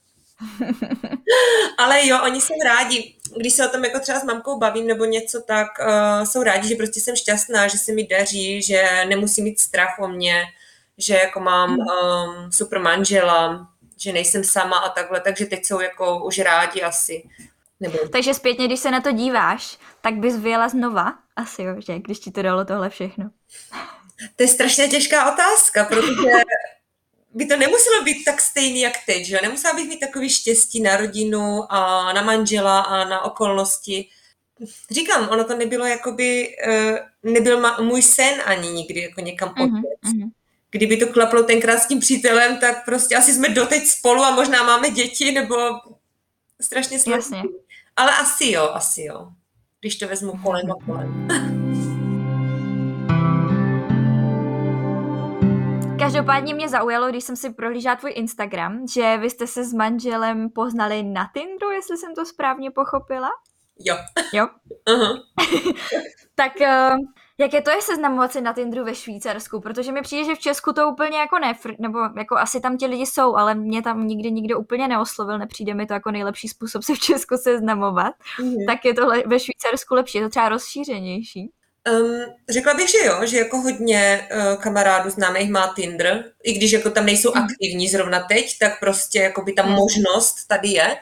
Ale 1.78 2.06
jo, 2.06 2.18
oni 2.22 2.40
jsou 2.40 2.54
rádi, 2.64 3.14
když 3.36 3.52
se 3.52 3.68
o 3.68 3.70
tom 3.70 3.84
jako 3.84 4.00
třeba 4.00 4.20
s 4.20 4.24
mamkou 4.24 4.58
bavím 4.58 4.86
nebo 4.86 5.04
něco, 5.04 5.42
tak 5.42 5.66
uh, 5.80 6.24
jsou 6.24 6.42
rádi, 6.42 6.68
že 6.68 6.74
prostě 6.74 7.00
jsem 7.00 7.16
šťastná, 7.16 7.68
že 7.68 7.78
se 7.78 7.92
mi 7.92 8.06
daří, 8.06 8.62
že 8.62 9.04
nemusím 9.08 9.44
mít 9.44 9.60
strach 9.60 9.98
o 9.98 10.08
mě, 10.08 10.44
že 10.98 11.14
jako 11.14 11.40
mám 11.40 11.78
um, 11.78 12.52
super 12.52 12.80
manžela, 12.80 13.68
že 14.00 14.12
nejsem 14.12 14.44
sama 14.44 14.78
a 14.78 14.88
takhle, 14.88 15.20
takže 15.20 15.46
teď 15.46 15.64
jsou 15.64 15.80
jako 15.80 16.24
už 16.24 16.38
rádi 16.38 16.82
asi. 16.82 17.22
Nebo 17.80 17.98
Takže 18.12 18.34
zpětně, 18.34 18.66
když 18.66 18.80
se 18.80 18.90
na 18.90 19.00
to 19.00 19.12
díváš, 19.12 19.78
tak 20.00 20.14
bys 20.14 20.36
vyjela 20.36 20.68
znova? 20.68 21.14
Asi 21.36 21.62
jo, 21.62 21.74
že? 21.78 21.98
Když 21.98 22.18
ti 22.18 22.30
to 22.30 22.42
dalo 22.42 22.64
tohle 22.64 22.90
všechno. 22.90 23.30
To 24.36 24.42
je 24.42 24.48
strašně 24.48 24.88
těžká 24.88 25.32
otázka, 25.32 25.84
protože 25.84 26.30
by 27.34 27.46
to 27.46 27.56
nemuselo 27.56 28.04
být 28.04 28.24
tak 28.24 28.40
stejný 28.40 28.80
jak 28.80 28.92
teď, 29.06 29.24
že? 29.24 29.38
Nemusela 29.42 29.74
bych 29.74 29.88
mít 29.88 30.00
takový 30.00 30.30
štěstí 30.30 30.80
na 30.80 30.96
rodinu 30.96 31.72
a 31.72 32.12
na 32.12 32.22
manžela 32.22 32.80
a 32.80 33.08
na 33.08 33.24
okolnosti. 33.24 34.08
říkám, 34.90 35.28
ono 35.28 35.44
to 35.44 35.56
nebylo 35.56 35.86
jakoby, 35.86 36.56
uh, 36.66 37.32
nebyl 37.32 37.60
ma, 37.60 37.80
můj 37.80 38.02
sen 38.02 38.42
ani 38.44 38.68
nikdy 38.68 39.00
jako 39.00 39.20
někam. 39.20 39.48
Mm-hmm. 39.48 39.82
uh 40.22 40.28
Kdyby 40.70 40.96
to 40.96 41.06
klaplo 41.06 41.42
tenkrát 41.42 41.78
s 41.78 41.86
tím 41.86 42.00
přítelem, 42.00 42.58
tak 42.58 42.84
prostě 42.84 43.16
asi 43.16 43.32
jsme 43.32 43.48
doteď 43.48 43.86
spolu 43.86 44.22
a 44.22 44.30
možná 44.30 44.62
máme 44.62 44.90
děti, 44.90 45.32
nebo 45.32 45.56
strašně 46.60 46.98
Jasně. 47.06 47.42
Ale 47.96 48.16
asi 48.16 48.50
jo, 48.50 48.70
asi 48.72 49.02
jo. 49.02 49.28
Když 49.80 49.96
to 49.96 50.08
vezmu 50.08 50.32
kolem 50.42 50.70
a 50.70 50.74
kolem. 50.86 51.28
Každopádně 56.04 56.54
mě 56.54 56.68
zaujalo, 56.68 57.08
když 57.08 57.24
jsem 57.24 57.36
si 57.36 57.52
prohlížela 57.52 57.96
tvůj 57.96 58.12
Instagram, 58.14 58.86
že 58.94 59.16
vy 59.16 59.30
jste 59.30 59.46
se 59.46 59.64
s 59.64 59.72
manželem 59.72 60.50
poznali 60.50 61.02
na 61.02 61.30
Tinderu, 61.34 61.70
jestli 61.70 61.96
jsem 61.96 62.14
to 62.14 62.24
správně 62.24 62.70
pochopila. 62.70 63.28
Jo. 63.78 63.96
Jo? 64.32 64.46
Uh-huh. 64.88 65.22
tak 66.34 66.52
uh, 66.60 66.98
jak 67.38 67.52
je 67.52 67.62
to 67.62 67.70
je 67.70 67.82
seznamovat 67.82 68.32
se 68.32 68.40
na 68.40 68.52
Tinderu 68.52 68.84
ve 68.84 68.94
Švýcarsku? 68.94 69.60
Protože 69.60 69.92
mi 69.92 70.02
přijde, 70.02 70.24
že 70.24 70.34
v 70.34 70.38
Česku 70.38 70.72
to 70.72 70.88
úplně 70.88 71.18
jako 71.18 71.38
ne, 71.38 71.54
nebo 71.78 71.98
jako 72.18 72.36
asi 72.36 72.60
tam 72.60 72.76
ti 72.76 72.86
lidi 72.86 73.06
jsou, 73.06 73.36
ale 73.36 73.54
mě 73.54 73.82
tam 73.82 74.06
nikdy 74.06 74.30
nikdo 74.30 74.58
úplně 74.58 74.88
neoslovil, 74.88 75.38
nepřijde 75.38 75.74
mi 75.74 75.86
to 75.86 75.94
jako 75.94 76.10
nejlepší 76.10 76.48
způsob 76.48 76.82
se 76.82 76.94
v 76.94 76.98
Česku 76.98 77.36
seznamovat. 77.36 78.14
Uh-huh. 78.40 78.66
Tak 78.66 78.84
je 78.84 78.94
to 78.94 79.06
ve 79.06 79.40
Švýcarsku 79.40 79.94
lepší, 79.94 80.18
je 80.18 80.24
to 80.24 80.30
třeba 80.30 80.48
rozšířenější. 80.48 81.52
Um, 81.90 82.24
řekla 82.48 82.74
bych, 82.74 82.90
že 82.90 83.04
jo, 83.04 83.26
že 83.26 83.38
jako 83.38 83.60
hodně 83.60 84.28
uh, 84.32 84.62
kamarádů 84.62 85.10
známých 85.10 85.50
má 85.50 85.72
Tinder, 85.76 86.24
i 86.42 86.52
když 86.52 86.72
jako 86.72 86.90
tam 86.90 87.06
nejsou 87.06 87.32
mm. 87.34 87.42
aktivní 87.42 87.88
zrovna 87.88 88.20
teď, 88.20 88.58
tak 88.58 88.80
prostě 88.80 89.18
jako 89.18 89.42
by 89.42 89.52
ta 89.52 89.62
mm. 89.62 89.72
možnost 89.72 90.48
tady 90.48 90.68
je. 90.68 90.96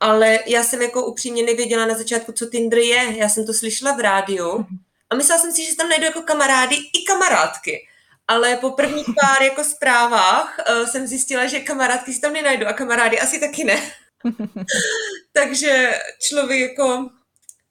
Ale 0.00 0.38
já 0.46 0.64
jsem 0.64 0.82
jako 0.82 1.06
upřímně 1.06 1.42
nevěděla 1.42 1.86
na 1.86 1.94
začátku, 1.94 2.32
co 2.32 2.46
Tinder 2.46 2.78
je. 2.78 3.16
Já 3.16 3.28
jsem 3.28 3.46
to 3.46 3.54
slyšela 3.54 3.92
v 3.92 4.00
rádiu 4.00 4.58
mm. 4.58 4.78
a 5.10 5.14
myslela 5.14 5.40
jsem 5.40 5.52
si, 5.52 5.64
že 5.64 5.76
tam 5.76 5.88
najdu 5.88 6.04
jako 6.04 6.22
kamarády 6.22 6.76
i 6.76 7.04
kamarádky. 7.06 7.86
Ale 8.28 8.56
po 8.56 8.70
prvních 8.70 9.06
pár 9.20 9.42
jako 9.42 9.64
zprávách 9.64 10.58
uh, 10.70 10.86
jsem 10.86 11.06
zjistila, 11.06 11.46
že 11.46 11.60
kamarádky 11.60 12.12
si 12.12 12.20
tam 12.20 12.32
nenajdu 12.32 12.66
a 12.66 12.72
kamarády 12.72 13.20
asi 13.20 13.40
taky 13.40 13.64
ne. 13.64 13.92
Takže 15.32 15.98
člověk 16.20 16.60
jako 16.60 17.10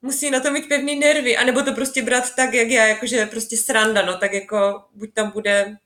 musí 0.02 0.32
na 0.32 0.40
to 0.40 0.52
mít 0.52 0.70
pevný 0.70 0.96
nervy, 0.96 1.38
anebo 1.38 1.62
to 1.62 1.74
prostě 1.74 2.02
brát 2.02 2.36
tak, 2.36 2.54
jak 2.54 2.68
já, 2.68 2.86
jakože 2.86 3.26
prostě 3.26 3.58
sranda, 3.58 4.02
no, 4.02 4.18
tak 4.18 4.34
jako 4.34 4.84
buď 4.96 5.14
tam 5.14 5.32
bude, 5.32 5.78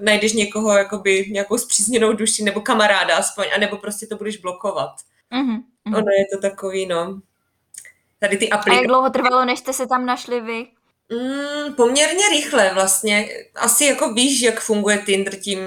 najdeš 0.00 0.32
někoho, 0.32 0.76
jakoby 0.76 1.26
nějakou 1.30 1.58
zpřízněnou 1.58 2.12
duši, 2.12 2.44
nebo 2.44 2.60
kamaráda 2.60 3.16
aspoň, 3.16 3.44
anebo 3.54 3.76
prostě 3.76 4.06
to 4.06 4.16
budeš 4.16 4.36
blokovat. 4.36 4.90
Mm-hmm. 5.32 5.62
Ono 5.86 6.10
je 6.18 6.26
to 6.34 6.40
takový, 6.40 6.86
no. 6.86 7.20
Tady 8.18 8.36
ty 8.36 8.50
aplikace. 8.50 8.70
A 8.70 8.80
jak 8.80 8.86
dlouho 8.86 9.10
trvalo, 9.10 9.44
než 9.44 9.58
jste 9.58 9.72
se 9.72 9.86
tam 9.86 10.06
našli 10.06 10.40
vy? 10.40 10.66
Mm, 11.12 11.74
poměrně 11.74 12.28
rychle 12.28 12.74
vlastně. 12.74 13.28
Asi 13.56 13.84
jako 13.84 14.12
víš, 14.12 14.42
jak 14.42 14.60
funguje 14.60 14.98
Tinder 14.98 15.36
tím 15.40 15.58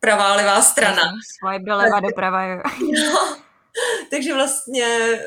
pravá, 0.00 0.34
levá 0.34 0.62
strana. 0.62 1.02
Swipe 1.38 1.64
doleva, 1.64 2.00
doprava, 2.00 2.44
jo. 2.44 2.60
No, 2.80 3.36
takže 4.10 4.34
vlastně 4.34 4.86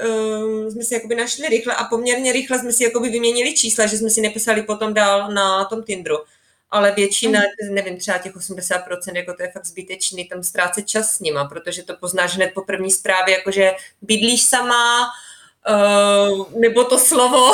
um, 0.10 0.72
jsme 0.72 0.84
si 0.84 0.94
jakoby 0.94 1.16
našli 1.16 1.50
rychle 1.50 1.76
a 1.76 1.84
poměrně 1.84 2.32
rychle 2.32 2.60
jsme 2.60 2.74
si 2.74 2.84
jakoby 2.84 3.10
vyměnili 3.10 3.54
čísla, 3.54 3.86
že 3.86 3.98
jsme 3.98 4.10
si 4.10 4.22
nepsali 4.22 4.62
potom 4.62 4.94
dál 4.94 5.32
na 5.32 5.66
tom 5.66 5.84
Tinderu. 5.84 6.18
Ale 6.70 6.92
většina, 6.92 7.40
mm. 7.40 7.76
nevím, 7.76 7.98
třeba 7.98 8.18
těch 8.18 8.36
80%, 8.36 9.16
jako 9.16 9.34
to 9.34 9.44
je 9.44 9.52
fakt 9.52 9.66
zbytečný, 9.66 10.26
tam 10.26 10.44
ztrácet 10.44 10.88
čas 10.88 11.12
s 11.12 11.20
nima, 11.20 11.46
protože 11.46 11.84
to 11.84 11.96
poznáš 11.96 12.36
hned 12.36 12.52
po 12.54 12.62
první 12.62 12.92
zprávě, 12.92 13.38
jakože 13.38 13.72
bydlíš 14.02 14.44
sama, 14.44 15.08
uh, 15.70 16.60
nebo 16.62 16.84
to 16.84 17.00
slovo, 17.00 17.54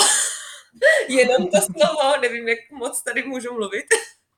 jenom 1.08 1.48
to 1.48 1.58
slovo, 1.62 2.22
nevím, 2.22 2.48
jak 2.48 2.60
moc 2.72 3.02
tady 3.02 3.24
můžu 3.24 3.54
mluvit. 3.54 3.86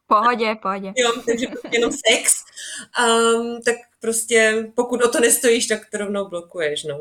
Pohodě, 0.07 0.55
pohodě. 0.61 0.93
Jo, 0.95 1.11
takže 1.25 1.47
jenom 1.71 1.91
sex. 1.91 2.43
Um, 2.99 3.61
tak 3.61 3.75
prostě 4.05 4.67
pokud 4.75 5.03
o 5.03 5.09
to 5.09 5.19
nestojíš, 5.19 5.67
tak 5.67 5.79
to 5.91 5.97
rovnou 5.97 6.29
blokuješ, 6.29 6.83
no. 6.83 6.99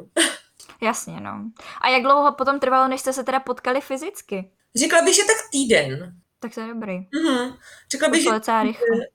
Jasně, 0.83 1.21
no. 1.21 1.45
A 1.81 1.89
jak 1.89 2.03
dlouho 2.03 2.33
potom 2.33 2.61
trvalo, 2.61 2.89
než 2.89 3.01
jste 3.01 3.13
se 3.13 3.25
teda 3.25 3.41
potkali 3.41 3.81
fyzicky? 3.81 4.51
Řekla 4.75 5.03
bych, 5.03 5.15
že 5.15 5.23
tak 5.25 5.37
týden. 5.53 6.15
Tak 6.41 6.55
to 6.55 6.61
je 6.61 6.67
dobrý. 6.67 6.93
Mm-hmm. 6.93 7.57
Řekla 7.91 8.09
bych, 8.09 8.23
že... 8.23 8.31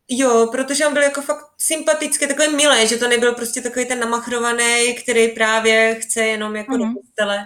Jo, 0.08 0.48
protože 0.52 0.88
on 0.88 0.94
byl 0.94 1.02
jako 1.04 1.22
fakt 1.22 1.46
sympatický, 1.58 2.28
takový 2.28 2.56
milý, 2.56 2.88
že 2.88 2.98
to 2.98 3.08
nebyl 3.08 3.36
prostě 3.36 3.62
takový 3.62 3.86
ten 3.86 4.00
namachrovaný, 4.00 4.96
který 5.04 5.28
právě 5.28 5.96
chce 6.02 6.22
jenom 6.22 6.56
jako 6.56 6.72
mm-hmm. 6.72 6.94
do 6.94 7.02
postele. 7.02 7.40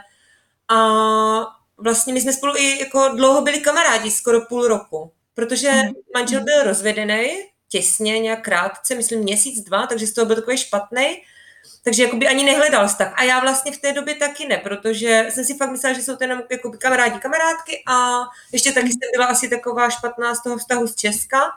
A 0.70 0.78
vlastně 1.78 2.14
my 2.14 2.22
jsme 2.22 2.34
spolu 2.34 2.54
i 2.58 2.80
jako 2.80 3.10
dlouho 3.16 3.42
byli 3.42 3.60
kamarádi, 3.60 4.12
skoro 4.12 4.42
půl 4.42 4.68
roku. 4.68 5.12
Protože 5.34 5.68
mm-hmm. 5.68 5.94
manžel 6.14 6.44
byl 6.44 6.64
rozvedený, 6.64 7.30
těsně, 7.74 8.20
nějak 8.20 8.44
krátce, 8.44 8.96
myslím 8.96 9.20
měsíc, 9.20 9.64
dva, 9.64 9.88
takže 9.88 10.08
z 10.08 10.14
toho 10.14 10.26
byl 10.26 10.36
takový 10.36 10.58
špatný. 10.58 11.24
Takže 11.84 12.04
jakoby 12.04 12.28
ani 12.28 12.44
nehledal 12.44 12.88
vztah. 12.88 13.14
A 13.16 13.24
já 13.24 13.40
vlastně 13.40 13.72
v 13.72 13.78
té 13.78 13.94
době 13.94 14.16
taky 14.16 14.48
ne, 14.48 14.58
protože 14.58 15.26
jsem 15.30 15.46
si 15.46 15.58
fakt 15.58 15.72
myslela, 15.72 15.96
že 15.96 16.02
jsou 16.02 16.16
to 16.16 16.24
jenom 16.24 16.42
jako 16.52 16.72
kamarádi, 16.72 17.20
kamarádky 17.20 17.84
a 17.88 18.22
ještě 18.52 18.72
taky 18.72 18.88
jsem 18.88 19.10
byla 19.14 19.26
asi 19.26 19.50
taková 19.50 19.90
špatná 19.90 20.36
z 20.36 20.44
toho 20.44 20.58
vztahu 20.58 20.88
z 20.88 20.96
Česka, 20.96 21.52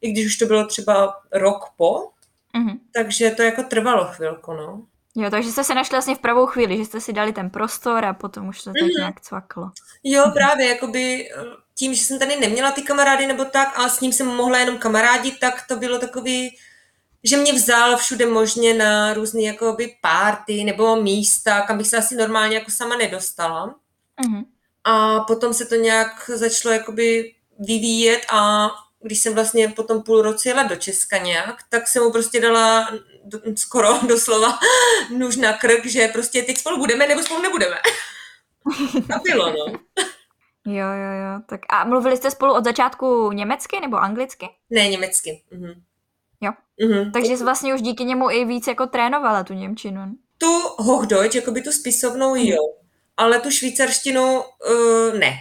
i 0.00 0.12
když 0.12 0.26
už 0.26 0.36
to 0.36 0.46
bylo 0.46 0.66
třeba 0.66 1.20
rok 1.32 1.64
po. 1.76 2.08
Mm-hmm. 2.54 2.78
Takže 2.94 3.30
to 3.30 3.42
jako 3.42 3.62
trvalo 3.62 4.04
chvilku, 4.04 4.52
no. 4.52 4.82
Jo, 5.14 5.30
takže 5.30 5.52
jste 5.52 5.64
se 5.64 5.74
našli 5.74 5.94
vlastně 5.94 6.14
v 6.14 6.18
pravou 6.18 6.46
chvíli, 6.46 6.76
že 6.76 6.84
jste 6.84 7.00
si 7.00 7.12
dali 7.12 7.32
ten 7.32 7.50
prostor 7.50 8.04
a 8.04 8.14
potom 8.14 8.48
už 8.48 8.62
to 8.62 8.70
tak 8.70 8.82
mm-hmm. 8.82 8.98
nějak 8.98 9.20
cvaklo. 9.20 9.70
Jo, 10.04 10.30
právě, 10.34 10.68
jakoby 10.68 11.28
tím, 11.74 11.94
že 11.94 12.04
jsem 12.04 12.18
tady 12.18 12.36
neměla 12.36 12.70
ty 12.70 12.82
kamarády 12.82 13.26
nebo 13.26 13.44
tak 13.44 13.78
a 13.78 13.88
s 13.88 14.00
ním 14.00 14.12
jsem 14.12 14.26
mohla 14.26 14.58
jenom 14.58 14.78
kamarádit, 14.78 15.40
tak 15.40 15.66
to 15.68 15.76
bylo 15.76 15.98
takový, 15.98 16.56
že 17.24 17.36
mě 17.36 17.52
vzal 17.52 17.96
všude 17.96 18.26
možně 18.26 18.74
na 18.74 19.14
různé 19.14 19.42
jakoby 19.42 19.96
párty 20.00 20.64
nebo 20.64 20.96
místa, 20.96 21.60
kam 21.60 21.78
bych 21.78 21.86
se 21.86 21.96
asi 21.96 22.16
normálně 22.16 22.54
jako 22.54 22.70
sama 22.70 22.96
nedostala. 22.96 23.74
Mm-hmm. 24.24 24.44
A 24.84 25.20
potom 25.20 25.54
se 25.54 25.64
to 25.64 25.74
nějak 25.74 26.30
začalo 26.34 26.74
jakoby 26.74 27.34
vyvíjet 27.58 28.20
a 28.32 28.68
když 29.02 29.18
jsem 29.18 29.34
vlastně 29.34 29.68
potom 29.68 30.02
půl 30.02 30.22
roce 30.22 30.48
jela 30.48 30.62
do 30.62 30.76
Česka 30.76 31.18
nějak, 31.18 31.56
tak 31.68 31.88
jsem 31.88 32.02
mu 32.02 32.12
prostě 32.12 32.40
dala 32.40 32.90
do, 33.24 33.38
skoro 33.56 33.98
doslova 34.08 34.58
nůž 35.10 35.36
na 35.36 35.52
krk, 35.52 35.86
že 35.86 36.08
prostě 36.08 36.42
teď 36.42 36.58
spolu 36.58 36.78
budeme 36.78 37.06
nebo 37.06 37.22
spolu 37.22 37.42
nebudeme. 37.42 37.76
A 39.14 39.18
bylo, 39.18 39.50
no. 39.50 39.78
Jo, 40.66 40.86
jo, 40.86 41.12
jo. 41.22 41.40
Tak 41.46 41.60
a 41.68 41.84
mluvili 41.84 42.16
jste 42.16 42.30
spolu 42.30 42.54
od 42.54 42.64
začátku 42.64 43.32
německy 43.32 43.80
nebo 43.80 43.96
anglicky? 43.96 44.48
Ne, 44.70 44.88
německy. 44.88 45.42
Mhm. 45.50 45.82
Jo. 46.40 46.52
Mhm. 46.86 47.12
Takže 47.12 47.36
jsi 47.36 47.44
vlastně 47.44 47.74
už 47.74 47.82
díky 47.82 48.04
němu 48.04 48.30
i 48.30 48.44
víc 48.44 48.66
jako 48.66 48.86
trénovala 48.86 49.44
tu 49.44 49.52
Němčinu. 49.52 50.00
Tu 50.38 50.46
Hochdeutsch, 50.76 51.34
jako 51.34 51.50
by 51.50 51.62
tu 51.62 51.72
spisovnou, 51.72 52.34
jo. 52.34 52.58
Ale 53.16 53.40
tu 53.40 53.50
švýcarštinu 53.50 54.40
uh, 54.40 55.18
ne. 55.18 55.32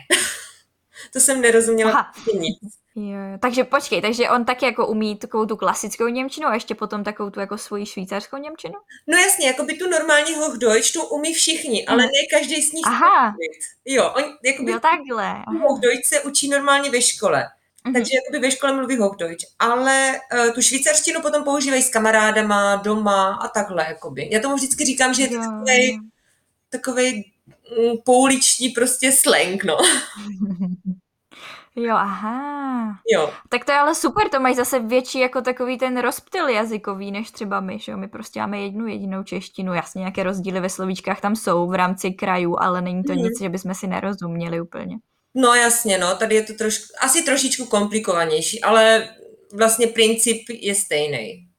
to 1.14 1.20
jsem 1.20 1.42
nerozuměla 1.42 1.92
Aha. 1.92 2.14
nic. 2.40 2.81
Jo. 2.96 3.38
Takže 3.40 3.64
počkej, 3.64 4.02
takže 4.02 4.30
on 4.30 4.46
taky 4.46 4.66
jako 4.66 4.88
umí 4.88 5.18
takovou 5.18 5.46
tu 5.46 5.58
klasickou 5.58 6.08
Němčinu 6.08 6.48
a 6.48 6.54
ještě 6.54 6.76
potom 6.76 7.04
takovou 7.04 7.30
tu 7.30 7.40
jako 7.40 7.58
svoji 7.58 7.86
švýcarskou 7.86 8.38
Němčinu? 8.38 8.74
No 9.08 9.18
jasně, 9.18 9.48
jako 9.48 9.64
by 9.64 9.74
tu 9.74 9.90
normální 9.90 10.36
Hochdeutsch 10.36 10.94
tu 10.94 11.04
umí 11.04 11.34
všichni, 11.34 11.86
ale 11.86 12.04
ne 12.04 12.12
každý 12.32 12.62
z 12.62 12.74
nich 12.74 12.86
Aha. 12.88 13.36
Jo, 13.86 14.14
on 14.18 14.24
jakoby 14.46 14.72
jo, 14.72 14.80
takhle. 14.80 15.44
Hochdeutsch 15.62 16.06
se 16.06 16.22
učí 16.22 16.50
normálně 16.50 16.90
ve 16.90 17.02
škole. 17.02 17.44
Mm-hmm. 17.86 17.94
Takže 17.94 18.12
jakoby 18.16 18.40
ve 18.40 18.52
škole 18.52 18.74
mluví 18.74 18.98
Hochdeutsch, 18.98 19.46
ale 19.60 20.20
uh, 20.34 20.54
tu 20.54 20.62
švýcarštinu 20.62 21.22
potom 21.22 21.44
používají 21.44 21.84
s 21.84 21.90
kamarádama, 21.90 22.76
doma 22.76 23.36
a 23.36 23.48
takhle, 23.48 23.86
jakoby. 23.86 24.30
Já 24.32 24.40
tomu 24.40 24.56
vždycky 24.56 24.86
říkám, 24.86 25.14
že 25.14 25.22
je 25.22 25.30
to 25.30 25.36
takovej, 25.36 26.00
takovej 26.70 27.12
mm, 27.14 27.98
pouliční 28.06 28.70
prostě 28.70 29.12
slang, 29.12 29.64
no. 29.64 29.78
Jo, 31.76 31.96
aha. 31.96 32.96
Jo. 33.14 33.34
Tak 33.50 33.66
to 33.66 33.72
je 33.72 33.78
ale 33.78 33.96
super, 33.96 34.30
to 34.30 34.40
mají 34.40 34.56
zase 34.56 34.80
větší 34.80 35.20
jako 35.20 35.42
takový 35.42 35.78
ten 35.78 35.98
rozptyl 35.98 36.48
jazykový, 36.48 37.12
než 37.12 37.32
třeba 37.32 37.60
my, 37.60 37.80
že 37.80 37.92
jo? 37.92 37.98
My 37.98 38.08
prostě 38.08 38.40
máme 38.40 38.60
jednu 38.62 38.88
jedinou 38.88 39.24
češtinu, 39.24 39.74
jasně 39.74 40.00
nějaké 40.00 40.24
rozdíly 40.24 40.60
ve 40.60 40.70
slovíčkách 40.70 41.22
tam 41.22 41.36
jsou 41.36 41.68
v 41.68 41.74
rámci 41.74 42.12
krajů, 42.12 42.56
ale 42.60 42.82
není 42.82 43.04
to 43.04 43.14
mm. 43.14 43.20
nic, 43.20 43.40
že 43.42 43.50
bychom 43.50 43.74
si 43.74 43.88
nerozuměli 43.88 44.62
úplně. 44.62 44.98
No 45.36 45.54
jasně, 45.54 45.98
no, 45.98 46.16
tady 46.16 46.36
je 46.36 46.44
to 46.44 46.54
trošku, 46.54 46.86
asi 47.02 47.24
trošičku 47.24 47.66
komplikovanější, 47.66 48.62
ale 48.62 49.10
vlastně 49.54 49.88
princip 49.88 50.42
je 50.50 50.76
stejný. 50.76 51.51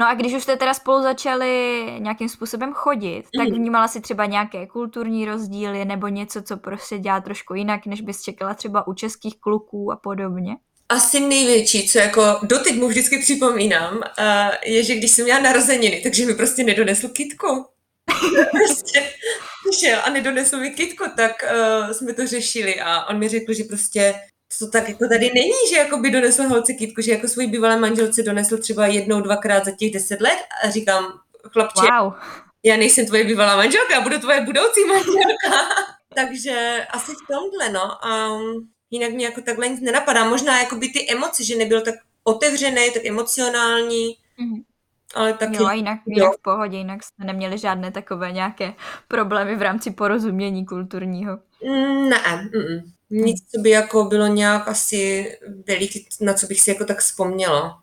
No 0.00 0.08
a 0.08 0.14
když 0.14 0.34
už 0.34 0.42
jste 0.42 0.56
teda 0.56 0.74
spolu 0.74 1.02
začali 1.02 1.84
nějakým 1.98 2.28
způsobem 2.28 2.72
chodit, 2.72 3.22
tak 3.38 3.48
mhm. 3.48 3.56
vnímala 3.56 3.88
si 3.88 4.00
třeba 4.00 4.26
nějaké 4.26 4.66
kulturní 4.66 5.24
rozdíly 5.24 5.84
nebo 5.84 6.08
něco, 6.08 6.42
co 6.42 6.56
prostě 6.56 6.98
dělá 6.98 7.20
trošku 7.20 7.54
jinak, 7.54 7.86
než 7.86 8.00
bys 8.00 8.22
čekala 8.22 8.54
třeba 8.54 8.86
u 8.86 8.94
českých 8.94 9.40
kluků 9.40 9.92
a 9.92 9.96
podobně? 9.96 10.56
Asi 10.88 11.20
největší, 11.20 11.88
co 11.88 11.98
jako 11.98 12.38
doteď 12.42 12.76
mu 12.76 12.88
vždycky 12.88 13.18
připomínám, 13.18 14.00
je, 14.66 14.84
že 14.84 14.96
když 14.96 15.10
jsem 15.10 15.24
měla 15.24 15.40
narozeniny, 15.40 16.00
takže 16.02 16.26
mi 16.26 16.34
prostě 16.34 16.64
nedonesl 16.64 17.08
kitku. 17.08 17.66
prostě 18.50 19.10
přišel 19.70 20.00
a 20.04 20.10
nedonesl 20.10 20.58
mi 20.58 20.70
kitku, 20.70 21.04
tak 21.16 21.32
uh, 21.42 21.90
jsme 21.90 22.12
to 22.12 22.26
řešili 22.26 22.80
a 22.80 23.04
on 23.04 23.18
mi 23.18 23.28
řekl, 23.28 23.52
že 23.52 23.64
prostě 23.64 24.14
to 24.58 24.70
tak 24.70 24.88
jako 24.88 25.08
tady 25.08 25.30
není, 25.34 25.52
že 25.70 25.76
jako 25.76 25.96
by 25.96 26.10
donesl 26.10 26.42
holce 26.42 26.72
kitku, 26.72 27.02
že 27.02 27.12
jako 27.12 27.28
svůj 27.28 27.46
bývalé 27.46 27.76
manželce 27.76 28.22
donesl 28.22 28.58
třeba 28.58 28.86
jednou, 28.86 29.20
dvakrát 29.20 29.64
za 29.64 29.70
těch 29.70 29.92
deset 29.92 30.20
let 30.20 30.38
a 30.64 30.70
říkám, 30.70 31.04
chlapče, 31.52 31.82
wow. 32.00 32.12
já 32.62 32.76
nejsem 32.76 33.06
tvoje 33.06 33.24
bývalá 33.24 33.56
manželka, 33.56 34.00
budu 34.00 34.18
tvoje 34.18 34.40
budoucí 34.40 34.84
manželka. 34.84 35.68
Takže 36.14 36.86
asi 36.90 37.12
v 37.12 37.26
tomhle, 37.26 37.68
no. 37.68 37.90
Um, 38.30 38.68
jinak 38.90 39.10
mě 39.10 39.24
jako 39.24 39.40
takhle 39.40 39.68
nic 39.68 39.80
nenapadá. 39.80 40.28
Možná 40.28 40.58
jako 40.58 40.76
by 40.76 40.88
ty 40.88 41.12
emoce, 41.12 41.44
že 41.44 41.56
nebyl 41.56 41.80
tak 41.80 41.94
otevřený, 42.24 42.90
tak 42.94 43.04
emocionální. 43.04 44.16
Mm-hmm. 44.38 44.64
Ale 45.14 45.34
taky... 45.34 45.56
Jo, 45.56 45.66
a 45.66 45.72
jinak, 45.72 45.98
jinak 46.06 46.32
v 46.38 46.42
pohodě, 46.42 46.76
jinak 46.76 47.02
jste 47.02 47.24
neměli 47.24 47.58
žádné 47.58 47.90
takové 47.90 48.32
nějaké 48.32 48.74
problémy 49.08 49.56
v 49.56 49.62
rámci 49.62 49.90
porozumění 49.90 50.66
kulturního. 50.66 51.38
Mm, 51.64 52.08
ne, 52.08 52.18
mm, 52.54 52.92
nic, 53.10 53.50
co 53.50 53.60
by 53.60 53.70
jako 53.70 54.04
bylo 54.04 54.26
nějak 54.26 54.68
asi 54.68 55.32
veliký, 55.68 56.08
na 56.20 56.34
co 56.34 56.46
bych 56.46 56.60
si 56.60 56.70
jako 56.70 56.84
tak 56.84 56.98
vzpomněla. 56.98 57.80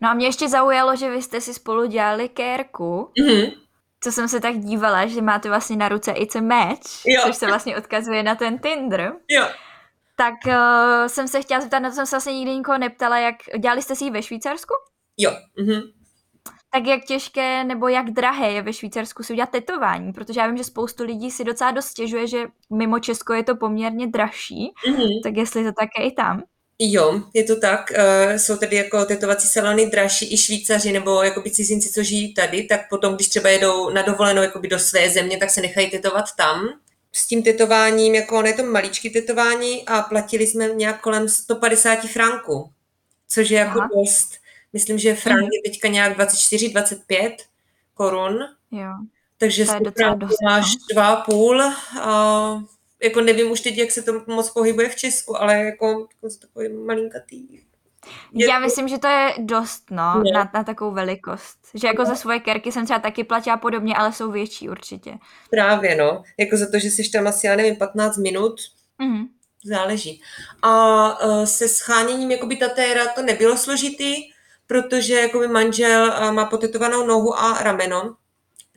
No 0.00 0.08
a 0.08 0.14
mě 0.14 0.26
ještě 0.26 0.48
zaujalo, 0.48 0.96
že 0.96 1.10
vy 1.10 1.22
jste 1.22 1.40
si 1.40 1.54
spolu 1.54 1.86
dělali 1.86 2.28
kérku. 2.28 3.10
Mm-hmm. 3.20 3.52
Co 4.00 4.12
jsem 4.12 4.28
se 4.28 4.40
tak 4.40 4.58
dívala, 4.58 5.06
že 5.06 5.22
máte 5.22 5.48
vlastně 5.48 5.76
na 5.76 5.88
ruce 5.88 6.12
It's 6.12 6.36
a 6.36 6.40
Match, 6.40 7.06
jo. 7.06 7.22
což 7.26 7.36
se 7.36 7.46
vlastně 7.46 7.76
odkazuje 7.76 8.22
na 8.22 8.34
ten 8.34 8.58
Tinder. 8.58 9.12
Jo. 9.28 9.48
Tak 10.16 10.34
uh, 10.46 11.06
jsem 11.06 11.28
se 11.28 11.42
chtěla 11.42 11.60
zeptat, 11.60 11.78
na 11.78 11.88
to 11.88 11.94
jsem 11.94 12.06
se 12.06 12.16
vlastně 12.16 12.32
nikdy 12.32 12.54
nikoho 12.54 12.78
neptala, 12.78 13.18
jak 13.18 13.34
dělali 13.58 13.82
jste 13.82 13.96
si 13.96 14.04
ji 14.04 14.10
ve 14.10 14.22
Švýcarsku? 14.22 14.74
Jo. 15.16 15.30
Mm-hmm. 15.58 15.82
Tak 16.70 16.86
jak 16.86 17.04
těžké 17.04 17.64
nebo 17.64 17.88
jak 17.88 18.10
drahé 18.10 18.52
je 18.52 18.62
ve 18.62 18.72
Švýcarsku 18.72 19.22
si 19.22 19.32
udělat 19.32 19.50
tetování, 19.50 20.12
protože 20.12 20.40
já 20.40 20.46
vím, 20.46 20.56
že 20.56 20.64
spoustu 20.64 21.04
lidí 21.04 21.30
si 21.30 21.44
docela 21.44 21.70
dost 21.70 21.86
stěžuje, 21.86 22.26
že 22.26 22.46
mimo 22.70 22.98
Česko 22.98 23.32
je 23.32 23.44
to 23.44 23.56
poměrně 23.56 24.06
dražší, 24.06 24.72
mm-hmm. 24.88 25.22
tak 25.22 25.36
jestli 25.36 25.64
to 25.64 25.72
také 25.72 26.02
i 26.02 26.12
tam. 26.12 26.42
Jo, 26.78 27.22
je 27.34 27.44
to 27.44 27.60
tak. 27.60 27.90
Uh, 27.90 28.36
jsou 28.36 28.56
tady 28.56 28.76
jako 28.76 29.04
tetovací 29.04 29.48
salony 29.48 29.90
dražší 29.90 30.32
i 30.32 30.36
Švýcaři 30.36 30.92
nebo 30.92 31.22
jakoby 31.22 31.50
cizinci, 31.50 31.90
co 31.90 32.02
žijí 32.02 32.34
tady, 32.34 32.62
tak 32.62 32.88
potom, 32.90 33.14
když 33.14 33.28
třeba 33.28 33.50
jedou 33.50 33.90
na 33.90 34.02
dovolenou 34.02 34.42
jakoby 34.42 34.68
do 34.68 34.78
své 34.78 35.10
země, 35.10 35.36
tak 35.36 35.50
se 35.50 35.60
nechají 35.60 35.90
tetovat 35.90 36.24
tam. 36.36 36.68
S 37.12 37.26
tím 37.26 37.42
tetováním, 37.42 38.14
jako 38.14 38.38
ono 38.38 38.46
je 38.46 38.54
to 38.54 38.64
maličký 38.64 39.10
tetování 39.10 39.84
a 39.86 40.02
platili 40.02 40.46
jsme 40.46 40.68
nějak 40.68 41.00
kolem 41.00 41.28
150 41.28 41.98
franků, 41.98 42.70
což 43.28 43.50
je 43.50 43.58
jako 43.58 43.78
Aha. 43.78 43.88
dost. 43.94 44.30
Myslím, 44.72 44.98
že 44.98 45.14
frank 45.14 45.40
mhm. 45.40 45.50
je 45.52 45.70
teďka 45.70 45.88
nějak 45.88 46.18
24-25 46.18 47.36
korun. 47.94 48.38
Jo. 48.70 48.92
Takže 49.38 49.64
to 49.64 50.02
je 50.02 50.16
máš 50.44 50.74
no. 50.74 50.94
dva 50.94 51.16
půl. 51.16 51.62
A 52.00 52.62
jako 53.02 53.20
nevím 53.20 53.50
už 53.50 53.60
teď, 53.60 53.76
jak 53.76 53.90
se 53.90 54.02
to 54.02 54.24
moc 54.26 54.50
pohybuje 54.50 54.88
v 54.88 54.96
Česku, 54.96 55.40
ale 55.40 55.54
jako, 55.54 55.86
jako 56.22 56.36
takový 56.40 56.68
malinkatý. 56.68 57.60
Je 58.32 58.48
Já 58.48 58.56
to... 58.56 58.60
myslím, 58.60 58.88
že 58.88 58.98
to 58.98 59.06
je 59.06 59.34
dost, 59.38 59.90
no, 59.90 60.22
na, 60.34 60.50
na 60.54 60.64
takovou 60.64 60.90
velikost. 60.90 61.58
Že 61.74 61.86
jako 61.86 62.02
no. 62.02 62.08
za 62.08 62.14
svoje 62.14 62.40
kerky 62.40 62.72
jsem 62.72 62.84
třeba 62.84 62.98
taky 62.98 63.24
platila 63.24 63.56
podobně, 63.56 63.96
ale 63.96 64.12
jsou 64.12 64.30
větší 64.30 64.68
určitě. 64.68 65.14
Právě, 65.50 65.96
no. 65.96 66.22
Jako 66.38 66.56
za 66.56 66.70
to, 66.70 66.78
že 66.78 66.90
jsi 66.90 67.10
tam 67.10 67.26
asi, 67.26 67.46
já 67.46 67.56
nevím, 67.56 67.76
15 67.76 68.16
minut, 68.16 68.60
mm-hmm. 69.00 69.28
záleží. 69.64 70.22
A 70.62 71.26
uh, 71.26 71.44
se 71.44 71.68
scháněním 71.68 72.30
jakoby 72.30 72.56
tatéra 72.56 73.06
to 73.06 73.22
nebylo 73.22 73.56
složitý, 73.56 74.14
protože 74.68 75.14
jakoby 75.14 75.48
manžel 75.48 76.06
uh, 76.06 76.32
má 76.32 76.44
potetovanou 76.44 77.06
nohu 77.06 77.38
a 77.38 77.62
rameno, 77.62 78.16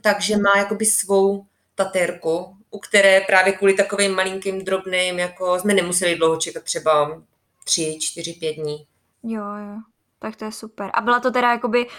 takže 0.02 0.38
má 0.38 0.52
jakoby 0.58 0.86
svou 0.86 1.46
tatérku, 1.76 2.56
u 2.72 2.80
které 2.80 3.22
právě 3.22 3.54
kvůli 3.54 3.74
takovým 3.74 4.16
malinkým 4.16 4.66
drobným, 4.66 5.20
jako 5.20 5.60
jsme 5.60 5.74
nemuseli 5.74 6.16
dlouho 6.16 6.38
čekat 6.38 6.64
třeba 6.64 7.22
tři, 7.66 7.98
čtyři, 8.02 8.34
pět 8.34 8.54
dní. 8.54 8.86
Jo, 9.24 9.44
jo. 9.44 9.78
Tak 10.20 10.36
to 10.36 10.46
je 10.46 10.52
super. 10.52 10.90
A 10.94 11.02
byla 11.02 11.20
to 11.20 11.32
teda 11.32 11.52
jakoby 11.52 11.86
uh, 11.88 11.92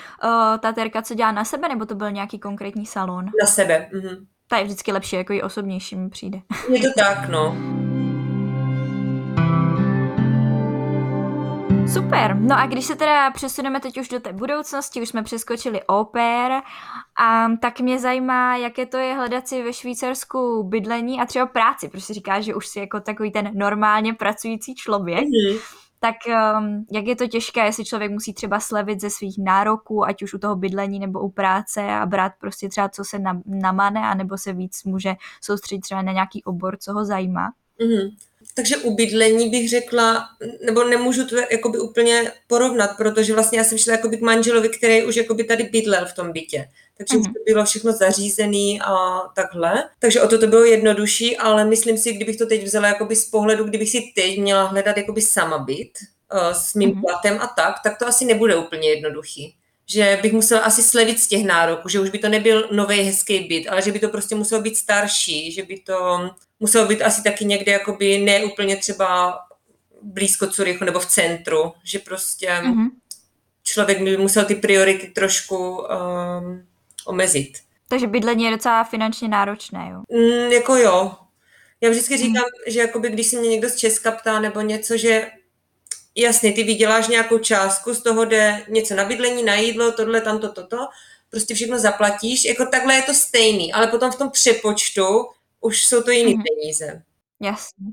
ta 0.58 0.72
terka, 0.72 1.02
co 1.02 1.14
dělá 1.14 1.32
na 1.32 1.44
sebe, 1.44 1.68
nebo 1.68 1.86
to 1.86 1.94
byl 1.94 2.10
nějaký 2.10 2.38
konkrétní 2.38 2.86
salon? 2.86 3.24
Na 3.40 3.46
sebe, 3.46 3.88
mhm. 3.92 4.26
Ta 4.48 4.58
je 4.58 4.64
vždycky 4.64 4.92
lepší, 4.92 5.16
jako 5.16 5.32
i 5.32 5.42
osobnější 5.42 5.96
mi 5.96 6.10
přijde. 6.10 6.38
Je 6.68 6.80
to 6.80 6.88
tak, 6.96 7.28
no. 7.28 7.56
Super. 11.88 12.36
No 12.36 12.58
a 12.58 12.66
když 12.66 12.84
se 12.84 12.96
teda 12.96 13.30
přesuneme 13.30 13.80
teď 13.80 13.98
už 13.98 14.08
do 14.08 14.20
té 14.20 14.32
budoucnosti, 14.32 15.02
už 15.02 15.08
jsme 15.08 15.22
přeskočili 15.22 15.82
oper, 15.82 16.52
a 17.20 17.48
tak 17.60 17.80
mě 17.80 17.98
zajímá, 17.98 18.56
jaké 18.56 18.86
to 18.86 18.96
je 18.96 19.14
hledat 19.14 19.48
si 19.48 19.62
ve 19.62 19.72
Švýcarsku 19.72 20.62
bydlení 20.62 21.20
a 21.20 21.26
třeba 21.26 21.46
práci, 21.46 21.88
protože 21.88 22.14
říká, 22.14 22.40
že 22.40 22.54
už 22.54 22.66
si 22.66 22.78
jako 22.78 23.00
takový 23.00 23.30
ten 23.30 23.50
normálně 23.54 24.14
pracující 24.14 24.74
člověk. 24.74 25.24
Mm-hmm. 25.24 25.60
Tak 26.00 26.14
um, 26.26 26.86
jak 26.92 27.06
je 27.06 27.16
to 27.16 27.26
těžké, 27.26 27.64
jestli 27.64 27.84
člověk 27.84 28.10
musí 28.10 28.34
třeba 28.34 28.60
slevit 28.60 29.00
ze 29.00 29.10
svých 29.10 29.38
nároků, 29.38 30.04
ať 30.04 30.22
už 30.22 30.34
u 30.34 30.38
toho 30.38 30.56
bydlení 30.56 30.98
nebo 30.98 31.20
u 31.20 31.28
práce 31.28 31.82
a 31.82 32.06
brát 32.06 32.32
prostě 32.40 32.68
třeba, 32.68 32.88
co 32.88 33.04
se 33.04 33.18
namane, 33.46 34.00
anebo 34.00 34.38
se 34.38 34.52
víc 34.52 34.84
může 34.84 35.14
soustředit 35.40 35.80
třeba 35.80 36.02
na 36.02 36.12
nějaký 36.12 36.44
obor, 36.44 36.76
co 36.76 36.92
ho 36.92 37.04
zajímá. 37.04 37.52
Mm-hmm. 37.80 38.16
Takže 38.54 38.76
u 38.76 38.94
bydlení 38.94 39.50
bych 39.50 39.70
řekla, 39.70 40.28
nebo 40.64 40.84
nemůžu 40.84 41.26
to 41.26 41.36
jakoby 41.50 41.78
úplně 41.78 42.32
porovnat, 42.46 42.90
protože 42.96 43.34
vlastně 43.34 43.58
já 43.58 43.64
jsem 43.64 43.78
šla 43.78 43.92
jakoby 43.92 44.16
k 44.16 44.20
manželovi, 44.20 44.68
který 44.68 45.04
už 45.04 45.16
jakoby 45.16 45.44
tady 45.44 45.64
bydlel 45.64 46.06
v 46.06 46.12
tom 46.12 46.32
bytě. 46.32 46.68
Takže 46.96 47.16
mm-hmm. 47.16 47.20
už 47.20 47.26
to 47.26 47.52
bylo 47.52 47.64
všechno 47.64 47.92
zařízené 47.92 48.78
a 48.84 49.20
takhle. 49.34 49.84
Takže 49.98 50.22
o 50.22 50.28
to 50.28 50.38
to 50.38 50.46
bylo 50.46 50.64
jednodušší, 50.64 51.36
ale 51.36 51.64
myslím 51.64 51.98
si, 51.98 52.12
kdybych 52.12 52.36
to 52.36 52.46
teď 52.46 52.64
vzala 52.64 52.88
jakoby 52.88 53.16
z 53.16 53.24
pohledu, 53.24 53.64
kdybych 53.64 53.90
si 53.90 54.12
teď 54.14 54.38
měla 54.38 54.64
hledat 54.64 54.96
jakoby 54.96 55.22
sama 55.22 55.58
byt 55.58 55.90
uh, 56.34 56.52
s 56.52 56.74
mým 56.74 56.90
mm-hmm. 56.90 57.00
platem 57.00 57.38
a 57.40 57.46
tak, 57.46 57.74
tak 57.84 57.98
to 57.98 58.06
asi 58.06 58.24
nebude 58.24 58.56
úplně 58.56 58.90
jednoduchý 58.90 59.54
že 59.86 60.18
bych 60.22 60.32
musela 60.32 60.60
asi 60.60 60.82
slevit 60.82 61.18
z 61.18 61.28
těch 61.28 61.44
nároků, 61.44 61.88
že 61.88 62.00
už 62.00 62.10
by 62.10 62.18
to 62.18 62.28
nebyl 62.28 62.68
nový 62.72 63.00
hezký 63.00 63.40
byt, 63.40 63.68
ale 63.68 63.82
že 63.82 63.92
by 63.92 63.98
to 63.98 64.08
prostě 64.08 64.34
muselo 64.34 64.62
být 64.62 64.76
starší, 64.76 65.52
že 65.52 65.62
by 65.62 65.78
to 65.78 66.30
muselo 66.62 66.86
být 66.86 67.02
asi 67.02 67.22
taky 67.22 67.44
někde 67.44 67.72
jakoby 67.72 68.18
ne 68.18 68.44
úplně 68.44 68.76
třeba 68.76 69.38
blízko 70.02 70.46
Curychu 70.46 70.84
nebo 70.84 71.00
v 71.00 71.06
centru, 71.06 71.72
že 71.84 71.98
prostě 71.98 72.48
mm-hmm. 72.48 72.90
člověk 73.62 74.02
by 74.02 74.16
musel 74.16 74.44
ty 74.44 74.54
priority 74.54 75.06
trošku 75.06 75.76
um, 75.76 76.66
omezit. 77.06 77.52
Takže 77.88 78.06
bydlení 78.06 78.44
je 78.44 78.50
docela 78.50 78.84
finančně 78.84 79.28
náročné, 79.28 79.90
jo? 79.92 80.02
Mm, 80.18 80.52
jako 80.52 80.76
jo. 80.76 81.14
Já 81.80 81.90
vždycky 81.90 82.16
říkám, 82.16 82.44
mm. 82.44 82.72
že 82.72 82.80
jakoby, 82.80 83.10
když 83.10 83.26
se 83.26 83.38
mě 83.38 83.48
někdo 83.48 83.68
z 83.68 83.76
Česka 83.76 84.10
ptá 84.10 84.40
nebo 84.40 84.60
něco, 84.60 84.96
že 84.96 85.30
jasně, 86.14 86.52
ty 86.52 86.62
vyděláš 86.62 87.08
nějakou 87.08 87.38
částku, 87.38 87.94
z 87.94 88.02
toho 88.02 88.24
jde 88.24 88.64
něco 88.68 88.94
na 88.94 89.04
bydlení, 89.04 89.42
na 89.42 89.54
jídlo, 89.54 89.92
tohle, 89.92 90.20
tamto, 90.20 90.52
toto, 90.52 90.76
prostě 91.30 91.54
všechno 91.54 91.78
zaplatíš, 91.78 92.44
jako 92.44 92.66
takhle 92.66 92.94
je 92.94 93.02
to 93.02 93.14
stejný, 93.14 93.72
ale 93.72 93.86
potom 93.86 94.12
v 94.12 94.16
tom 94.16 94.30
přepočtu 94.30 95.26
už 95.62 95.84
jsou 95.84 96.02
to 96.02 96.10
jiné 96.10 96.30
mm-hmm. 96.30 96.42
peníze. 96.42 97.02
Jasně. 97.40 97.92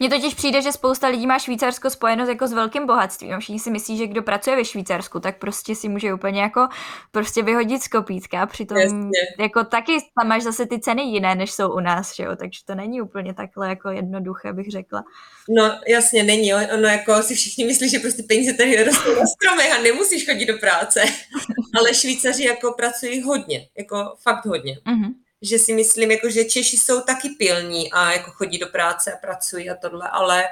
Mně 0.00 0.10
totiž 0.10 0.34
přijde, 0.34 0.62
že 0.62 0.72
spousta 0.72 1.08
lidí 1.08 1.26
má 1.26 1.38
Švýcarsko 1.38 1.90
spojeno 1.90 2.26
jako 2.26 2.46
s 2.46 2.52
velkým 2.52 2.86
bohatstvím. 2.86 3.40
Všichni 3.40 3.58
si 3.58 3.70
myslí, 3.70 3.96
že 3.96 4.06
kdo 4.06 4.22
pracuje 4.22 4.56
ve 4.56 4.64
Švýcarsku, 4.64 5.20
tak 5.20 5.38
prostě 5.38 5.74
si 5.74 5.88
může 5.88 6.14
úplně 6.14 6.42
jako 6.42 6.68
prostě 7.10 7.42
vyhodit 7.42 7.82
z 7.82 7.88
kopítka. 7.88 8.46
Přitom 8.46 8.76
Jasně. 8.76 9.10
jako 9.38 9.64
taky 9.64 9.92
tam 10.18 10.28
máš 10.28 10.42
zase 10.42 10.66
ty 10.66 10.80
ceny 10.80 11.02
jiné, 11.02 11.34
než 11.34 11.52
jsou 11.52 11.72
u 11.72 11.80
nás, 11.80 12.16
že 12.16 12.22
jo? 12.22 12.36
takže 12.36 12.60
to 12.64 12.74
není 12.74 13.00
úplně 13.00 13.34
takhle 13.34 13.68
jako 13.68 13.90
jednoduché, 13.90 14.52
bych 14.52 14.70
řekla. 14.70 15.04
No 15.48 15.78
jasně, 15.88 16.22
není. 16.22 16.54
Ono 16.54 16.88
jako 16.88 17.22
si 17.22 17.34
všichni 17.34 17.64
myslí, 17.64 17.88
že 17.88 17.98
prostě 17.98 18.22
peníze 18.22 18.52
tady 18.52 18.84
rostou 18.84 19.14
na 19.14 19.26
stromech 19.26 19.72
a 19.78 19.82
nemusíš 19.82 20.26
chodit 20.26 20.46
do 20.46 20.58
práce. 20.58 21.02
Ale 21.78 21.94
Švýcaři 21.94 22.44
jako 22.44 22.72
pracují 22.72 23.22
hodně, 23.22 23.68
jako 23.78 24.14
fakt 24.22 24.46
hodně. 24.46 24.78
Mm-hmm 24.86 25.23
že 25.42 25.58
si 25.58 25.72
myslím, 25.72 26.10
jako, 26.10 26.30
že 26.30 26.44
Češi 26.44 26.76
jsou 26.76 27.00
taky 27.00 27.28
pilní 27.28 27.92
a 27.92 28.12
jako 28.12 28.30
chodí 28.30 28.58
do 28.58 28.66
práce 28.66 29.12
a 29.12 29.16
pracují 29.16 29.70
a 29.70 29.74
tohle, 29.74 30.08
ale 30.08 30.44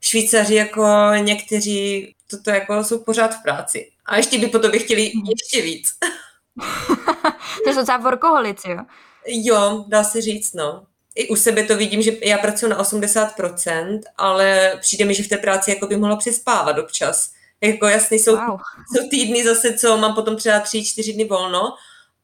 Švýcaři 0.00 0.54
jako 0.54 0.86
někteří 1.18 2.14
toto 2.30 2.50
jako 2.50 2.84
jsou 2.84 2.98
pořád 2.98 3.34
v 3.34 3.42
práci. 3.42 3.90
A 4.06 4.16
ještě 4.16 4.38
by 4.38 4.46
po 4.46 4.58
tobě 4.58 4.80
chtěli 4.80 5.12
mhm. 5.14 5.26
ještě 5.26 5.62
víc. 5.62 5.88
to 7.64 7.70
jsou 7.70 7.80
docela 7.80 7.98
workoholici, 7.98 8.70
jo? 8.70 8.78
Jo, 9.26 9.84
dá 9.88 10.04
se 10.04 10.20
říct, 10.20 10.52
no. 10.52 10.86
I 11.14 11.28
u 11.28 11.36
sebe 11.36 11.62
to 11.62 11.76
vidím, 11.76 12.02
že 12.02 12.12
já 12.22 12.38
pracuji 12.38 12.68
na 12.68 12.82
80%, 12.82 14.00
ale 14.16 14.78
přijde 14.80 15.04
mi, 15.04 15.14
že 15.14 15.22
v 15.22 15.28
té 15.28 15.36
práci 15.36 15.70
jako 15.70 15.86
by 15.86 15.96
mohla 15.96 16.16
přespávat 16.16 16.78
občas. 16.78 17.30
Jako 17.60 17.86
jasně, 17.86 18.16
jsou, 18.16 18.36
wow. 18.36 18.60
jsou 18.96 19.08
týdny 19.08 19.44
zase, 19.44 19.78
co 19.78 19.96
mám 19.96 20.14
potom 20.14 20.36
třeba 20.36 20.60
3-4 20.60 21.14
dny 21.14 21.24
volno, 21.24 21.74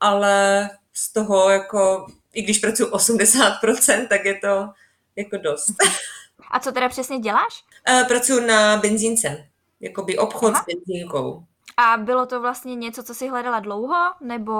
ale 0.01 0.71
z 0.97 1.13
toho 1.13 1.51
jako, 1.51 2.07
i 2.33 2.43
když 2.43 2.59
pracuji 2.59 2.91
80%, 2.91 4.09
tak 4.09 4.25
je 4.25 4.35
to 4.35 4.69
jako 5.17 5.37
dost. 5.37 5.75
A 6.51 6.61
co 6.61 6.73
teda 6.73 6.89
přesně 6.89 7.19
děláš? 7.19 7.65
Uh, 7.91 8.09
pracuji 8.09 8.47
na 8.47 8.77
benzínce, 8.77 9.49
jakoby 9.81 10.19
obchod 10.19 10.55
Aha. 10.55 10.63
s 10.63 10.75
benzínkou. 10.75 11.45
A 11.77 11.97
bylo 11.97 12.27
to 12.27 12.41
vlastně 12.41 12.75
něco, 12.75 13.03
co 13.03 13.15
si 13.15 13.29
hledala 13.29 13.61
dlouho, 13.61 13.95
nebo 14.21 14.55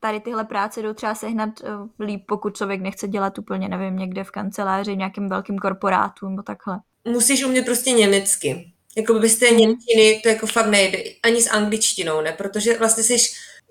tady 0.00 0.20
tyhle 0.20 0.44
práce 0.44 0.82
jdou 0.82 0.94
třeba 0.94 1.14
sehnat 1.14 1.50
uh, 1.60 2.06
líp, 2.06 2.24
pokud 2.28 2.56
člověk 2.56 2.80
nechce 2.80 3.08
dělat 3.08 3.38
úplně, 3.38 3.68
nevím, 3.68 3.96
někde 3.96 4.24
v 4.24 4.30
kanceláři, 4.30 4.92
v 4.92 4.96
nějakým 4.96 5.28
velkým 5.28 5.58
korporátu 5.58 6.28
nebo 6.28 6.42
takhle? 6.42 6.80
Musíš 7.08 7.44
umět 7.44 7.64
prostě 7.64 7.90
německy. 7.90 8.72
Jako 8.96 9.14
bez 9.14 9.36
té 9.36 9.50
mm. 9.50 9.56
němčiny 9.56 10.20
to 10.22 10.28
jako 10.28 10.46
fakt 10.46 10.66
nejde. 10.66 10.98
Ani 11.22 11.42
s 11.42 11.50
angličtinou, 11.50 12.20
ne? 12.20 12.32
Protože 12.32 12.78
vlastně 12.78 13.02
jsi 13.02 13.16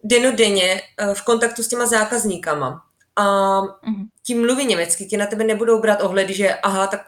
denodenně 0.04 0.82
eh, 0.98 1.14
v 1.14 1.22
kontaktu 1.22 1.64
s 1.64 1.68
těma 1.68 1.86
zákazníkama. 1.86 2.84
A 3.16 3.62
mm. 3.62 4.08
tím 4.24 4.42
mluví 4.42 4.66
německy, 4.66 5.06
ti 5.06 5.18
na 5.18 5.26
tebe 5.26 5.44
nebudou 5.44 5.82
brát 5.82 6.02
ohledy, 6.02 6.34
že 6.34 6.56
aha, 6.56 6.88
tak 6.88 7.02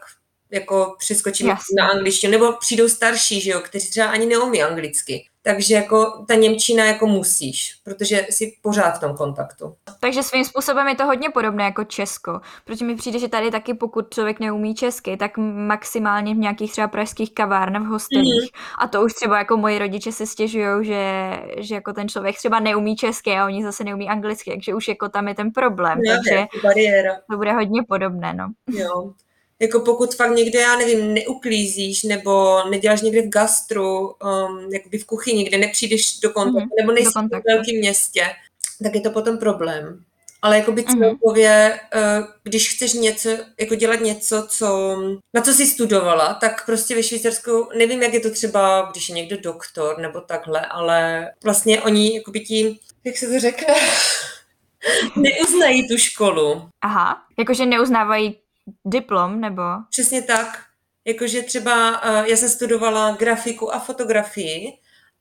jako 0.51 0.95
přeskočím 0.99 1.47
Jasně. 1.47 1.75
na 1.77 1.88
angličtinu, 1.88 2.31
nebo 2.31 2.53
přijdou 2.60 2.89
starší, 2.89 3.41
že 3.41 3.51
jo, 3.51 3.60
kteří 3.60 3.89
třeba 3.89 4.08
ani 4.08 4.25
neumí 4.25 4.63
anglicky. 4.63 5.25
Takže 5.45 5.75
jako 5.75 6.25
ta 6.27 6.36
Němčina 6.36 6.86
jako 6.86 7.08
musíš, 7.08 7.75
protože 7.84 8.25
jsi 8.29 8.53
pořád 8.62 8.97
v 8.97 8.99
tom 8.99 9.17
kontaktu. 9.17 9.75
Takže 9.99 10.23
svým 10.23 10.45
způsobem 10.45 10.88
je 10.88 10.95
to 10.95 11.05
hodně 11.05 11.29
podobné 11.29 11.63
jako 11.63 11.84
Česko, 11.84 12.41
protože 12.65 12.86
mi 12.86 12.95
přijde, 12.95 13.19
že 13.19 13.27
tady 13.27 13.51
taky 13.51 13.73
pokud 13.73 14.13
člověk 14.13 14.39
neumí 14.39 14.75
česky, 14.75 15.17
tak 15.17 15.38
maximálně 15.38 16.34
v 16.34 16.38
nějakých 16.38 16.71
třeba 16.71 16.88
pražských 16.88 17.34
kavárnách 17.34 17.84
v 17.84 17.86
hostelích. 17.86 18.51
Mm-hmm. 18.51 18.75
A 18.79 18.88
to 18.88 19.03
už 19.03 19.13
třeba 19.13 19.38
jako 19.38 19.58
moji 19.58 19.79
rodiče 19.79 20.12
se 20.12 20.27
stěžují, 20.27 20.86
že, 20.86 21.31
že 21.58 21.75
jako 21.75 21.93
ten 21.93 22.10
člověk 22.10 22.38
třeba 22.38 22.60
neumí 22.60 22.95
česky 22.95 23.31
a 23.31 23.45
oni 23.45 23.63
zase 23.63 23.84
neumí 23.84 24.10
anglicky, 24.10 24.51
takže 24.51 24.73
už 24.73 24.88
jako 24.88 25.10
tam 25.10 25.27
je 25.27 25.36
ten 25.36 25.51
problém. 25.51 25.99
No, 26.08 26.15
takže 26.15 26.45
bariéra. 26.63 27.13
to 27.31 27.38
bude 27.38 27.53
hodně 27.53 27.84
podobné, 27.88 28.34
no. 28.34 28.47
Jo, 28.67 29.13
jako 29.62 29.80
pokud 29.80 30.15
fakt 30.15 30.36
někde, 30.36 30.60
já 30.60 30.76
nevím, 30.76 31.13
neuklízíš 31.13 32.04
nebo 32.04 32.63
neděláš 32.70 33.02
někde 33.02 33.22
v 33.22 33.30
gastru, 33.30 34.08
um, 34.08 34.74
jakoby 34.74 34.98
v 34.98 35.06
kuchyni, 35.06 35.44
kde 35.44 35.58
nepřijdeš 35.58 36.20
do 36.20 36.30
kontaktu, 36.30 36.60
mm-hmm, 36.60 36.82
nebo 36.82 36.91
nejsi 36.91 37.12
v 37.12 37.44
velkém 37.48 37.76
městě, 37.78 38.26
tak 38.84 38.96
je 38.96 39.02
to 39.02 39.12
potom 39.12 39.38
problém. 39.38 40.04
Ale 40.41 40.58
jakoby 40.58 40.86
mhm. 40.88 41.00
celkově, 41.00 41.80
mm-hmm. 41.94 42.28
když 42.44 42.76
chceš 42.76 42.94
něco, 42.94 43.30
jako 43.60 43.76
dělat 43.76 44.00
něco, 44.00 44.48
co, 44.50 44.98
na 45.34 45.41
co 45.41 45.54
jsi 45.54 45.68
studovala, 45.68 46.34
tak 46.34 46.65
prostě 46.65 46.96
ve 46.96 47.04
Švýcarsku, 47.04 47.70
nevím, 47.78 48.04
jak 48.04 48.13
je 48.13 48.20
to 48.20 48.32
třeba, 48.32 48.89
když 48.91 49.10
je 49.10 49.15
někdo 49.15 49.38
doktor 49.41 50.00
nebo 50.00 50.22
takhle, 50.22 50.65
ale 50.65 51.30
vlastně 51.44 51.82
oni, 51.82 52.15
jakoby 52.15 52.39
ti, 52.39 52.80
jak 53.04 53.18
se 53.18 53.28
to 53.28 53.39
řekne, 53.39 53.74
neuznají 55.15 55.88
tu 55.88 55.98
školu. 55.98 56.70
Aha, 56.82 57.22
jakože 57.39 57.65
neuznávají 57.65 58.38
diplom, 58.86 59.41
nebo? 59.41 59.63
Přesně 59.89 60.21
tak. 60.21 60.63
Jakože 61.06 61.41
třeba 61.41 62.04
uh, 62.04 62.25
já 62.25 62.38
jsem 62.38 62.49
studovala 62.49 63.12
grafiku 63.12 63.75
a 63.75 63.80
fotografii 63.80 64.73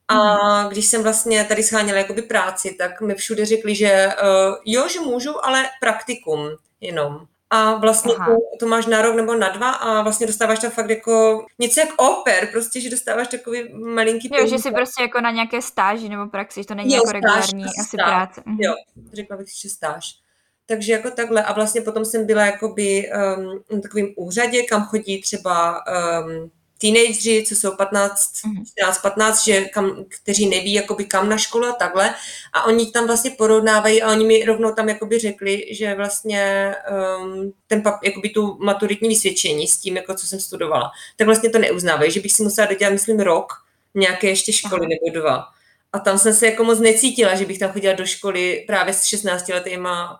a 0.07 0.15
hmm. 0.15 0.69
když 0.69 0.85
jsem 0.85 1.03
vlastně 1.03 1.43
tady 1.43 1.63
scháněla 1.63 1.97
jakoby 1.97 2.21
práci, 2.21 2.75
tak 2.77 3.01
mi 3.01 3.15
všude 3.15 3.45
řekli, 3.45 3.75
že 3.75 4.07
uh, 4.07 4.55
jo, 4.65 4.87
že 4.87 4.99
můžu, 4.99 5.45
ale 5.45 5.65
praktikum 5.81 6.49
jenom. 6.81 7.27
A 7.49 7.75
vlastně 7.75 8.13
to, 8.13 8.37
to 8.59 8.67
máš 8.67 8.85
na 8.85 9.01
rok 9.01 9.15
nebo 9.15 9.35
na 9.35 9.49
dva 9.49 9.71
a 9.71 10.01
vlastně 10.01 10.27
dostáváš 10.27 10.59
tam 10.59 10.71
fakt 10.71 10.89
jako 10.89 11.45
něco 11.59 11.79
jak 11.79 11.89
oper, 12.01 12.47
prostě, 12.51 12.81
že 12.81 12.89
dostáváš 12.89 13.27
takový 13.27 13.73
malinký 13.73 14.29
Jo, 14.33 14.47
že 14.47 14.59
jsi 14.59 14.71
prostě 14.71 15.03
jako 15.03 15.21
na 15.21 15.31
nějaké 15.31 15.61
stáži 15.61 16.09
nebo 16.09 16.27
praxi, 16.27 16.61
že 16.61 16.67
to 16.67 16.75
není 16.75 16.93
jo, 16.93 16.95
jako 16.95 17.11
regulární 17.11 17.63
stáž, 17.63 17.79
asi 17.79 17.97
stáž. 17.97 18.07
práce. 18.07 18.43
Mhm. 18.45 18.57
Jo, 18.59 18.75
řekla 19.13 19.37
bych, 19.37 19.47
že 19.61 19.69
stáž. 19.69 20.24
Takže 20.65 20.93
jako 20.93 21.11
takhle. 21.11 21.43
A 21.43 21.53
vlastně 21.53 21.81
potom 21.81 22.05
jsem 22.05 22.25
byla 22.25 22.45
jakoby 22.45 23.11
um, 23.37 23.63
na 23.71 23.81
takovým 23.81 24.13
úřadě, 24.15 24.63
kam 24.63 24.85
chodí 24.85 25.21
třeba 25.21 25.83
um, 25.87 26.51
teenageři, 26.81 27.43
co 27.47 27.55
jsou 27.55 27.75
15, 27.75 28.31
14, 28.71 29.01
15, 29.01 29.45
že 29.45 29.65
kam, 29.65 30.05
kteří 30.09 30.49
neví, 30.49 30.73
jakoby 30.73 31.05
kam 31.05 31.29
na 31.29 31.37
školu 31.37 31.65
a 31.65 31.71
takhle. 31.71 32.15
A 32.53 32.63
oni 32.63 32.91
tam 32.91 33.07
vlastně 33.07 33.31
porovnávají 33.31 34.01
a 34.01 34.11
oni 34.11 34.25
mi 34.25 34.45
rovnou 34.45 34.71
tam 34.71 34.89
jakoby 34.89 35.19
řekli, 35.19 35.65
že 35.71 35.95
vlastně 35.95 36.75
um, 37.21 37.53
ten 37.67 37.81
pap, 37.81 38.03
jakoby 38.03 38.29
tu 38.29 38.57
maturitní 38.59 39.09
vysvědčení 39.09 39.67
s 39.67 39.77
tím, 39.77 39.95
jako 39.95 40.13
co 40.13 40.27
jsem 40.27 40.39
studovala, 40.39 40.91
tak 41.15 41.27
vlastně 41.27 41.49
to 41.49 41.59
neuznávají, 41.59 42.11
že 42.11 42.19
bych 42.19 42.31
si 42.31 42.43
musela 42.43 42.67
dodělat, 42.67 42.93
myslím, 42.93 43.19
rok 43.19 43.53
nějaké 43.95 44.27
ještě 44.27 44.53
školy 44.53 44.87
nebo 44.87 45.19
dva. 45.19 45.45
A 45.93 45.99
tam 45.99 46.17
jsem 46.17 46.33
se 46.33 46.45
jako 46.45 46.63
moc 46.63 46.79
necítila, 46.79 47.35
že 47.35 47.45
bych 47.45 47.59
tam 47.59 47.71
chodila 47.71 47.93
do 47.93 48.05
školy 48.05 48.63
právě 48.67 48.93
s 48.93 49.03
16 49.03 49.47
letýma 49.47 50.19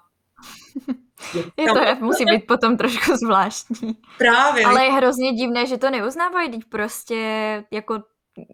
je 1.58 1.66
to 1.66 2.06
musí 2.06 2.26
být 2.26 2.48
potom 2.48 2.78
trošku 2.78 3.16
zvláštní. 3.16 3.98
Právě. 4.18 4.66
Ale 4.66 4.86
je 4.86 4.92
hrozně 4.92 5.32
divné, 5.32 5.66
že 5.66 5.78
to 5.78 5.90
neuznávají, 5.90 6.52
teď 6.52 6.62
prostě 6.70 7.64
jako 7.72 8.04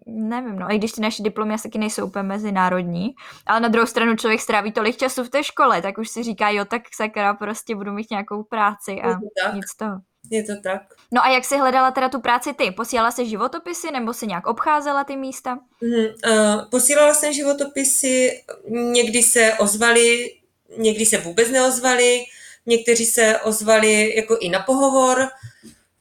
nevím, 0.06 0.58
no, 0.58 0.72
i 0.72 0.78
když 0.78 0.92
ty 0.92 1.00
naše 1.00 1.22
diplomy 1.22 1.54
asi 1.54 1.68
taky 1.68 1.78
nejsou 1.78 2.06
úplně 2.06 2.22
mezinárodní, 2.22 3.08
ale 3.46 3.60
na 3.60 3.68
druhou 3.68 3.86
stranu 3.86 4.16
člověk 4.16 4.40
stráví 4.40 4.72
tolik 4.72 4.96
času 4.96 5.24
v 5.24 5.28
té 5.28 5.44
škole, 5.44 5.82
tak 5.82 5.98
už 5.98 6.08
si 6.08 6.22
říká, 6.22 6.50
jo, 6.50 6.64
tak 6.64 6.82
sakra, 6.94 7.34
prostě 7.34 7.74
budu 7.74 7.92
mít 7.92 8.10
nějakou 8.10 8.42
práci 8.42 9.00
a 9.02 9.08
nic 9.54 9.68
z 9.68 9.76
toho. 9.76 10.00
Je 10.30 10.42
to 10.44 10.52
tak. 10.62 10.82
No 11.12 11.24
a 11.24 11.28
jak 11.28 11.44
jsi 11.44 11.58
hledala 11.58 11.90
teda 11.90 12.08
tu 12.08 12.20
práci 12.20 12.54
ty? 12.54 12.70
Posílala 12.70 13.10
jsi 13.10 13.26
životopisy 13.26 13.90
nebo 13.90 14.12
si 14.12 14.26
nějak 14.26 14.46
obcházela 14.46 15.04
ty 15.04 15.16
místa? 15.16 15.58
Mm, 15.80 15.90
uh, 15.94 16.70
posílala 16.70 17.14
jsem 17.14 17.32
životopisy, 17.32 18.30
někdy 18.68 19.22
se 19.22 19.52
ozvali 19.58 20.30
někdy 20.76 21.06
se 21.06 21.18
vůbec 21.18 21.50
neozvali, 21.50 22.24
někteří 22.66 23.06
se 23.06 23.38
ozvali 23.40 24.16
jako 24.16 24.38
i 24.40 24.48
na 24.48 24.60
pohovor. 24.60 25.28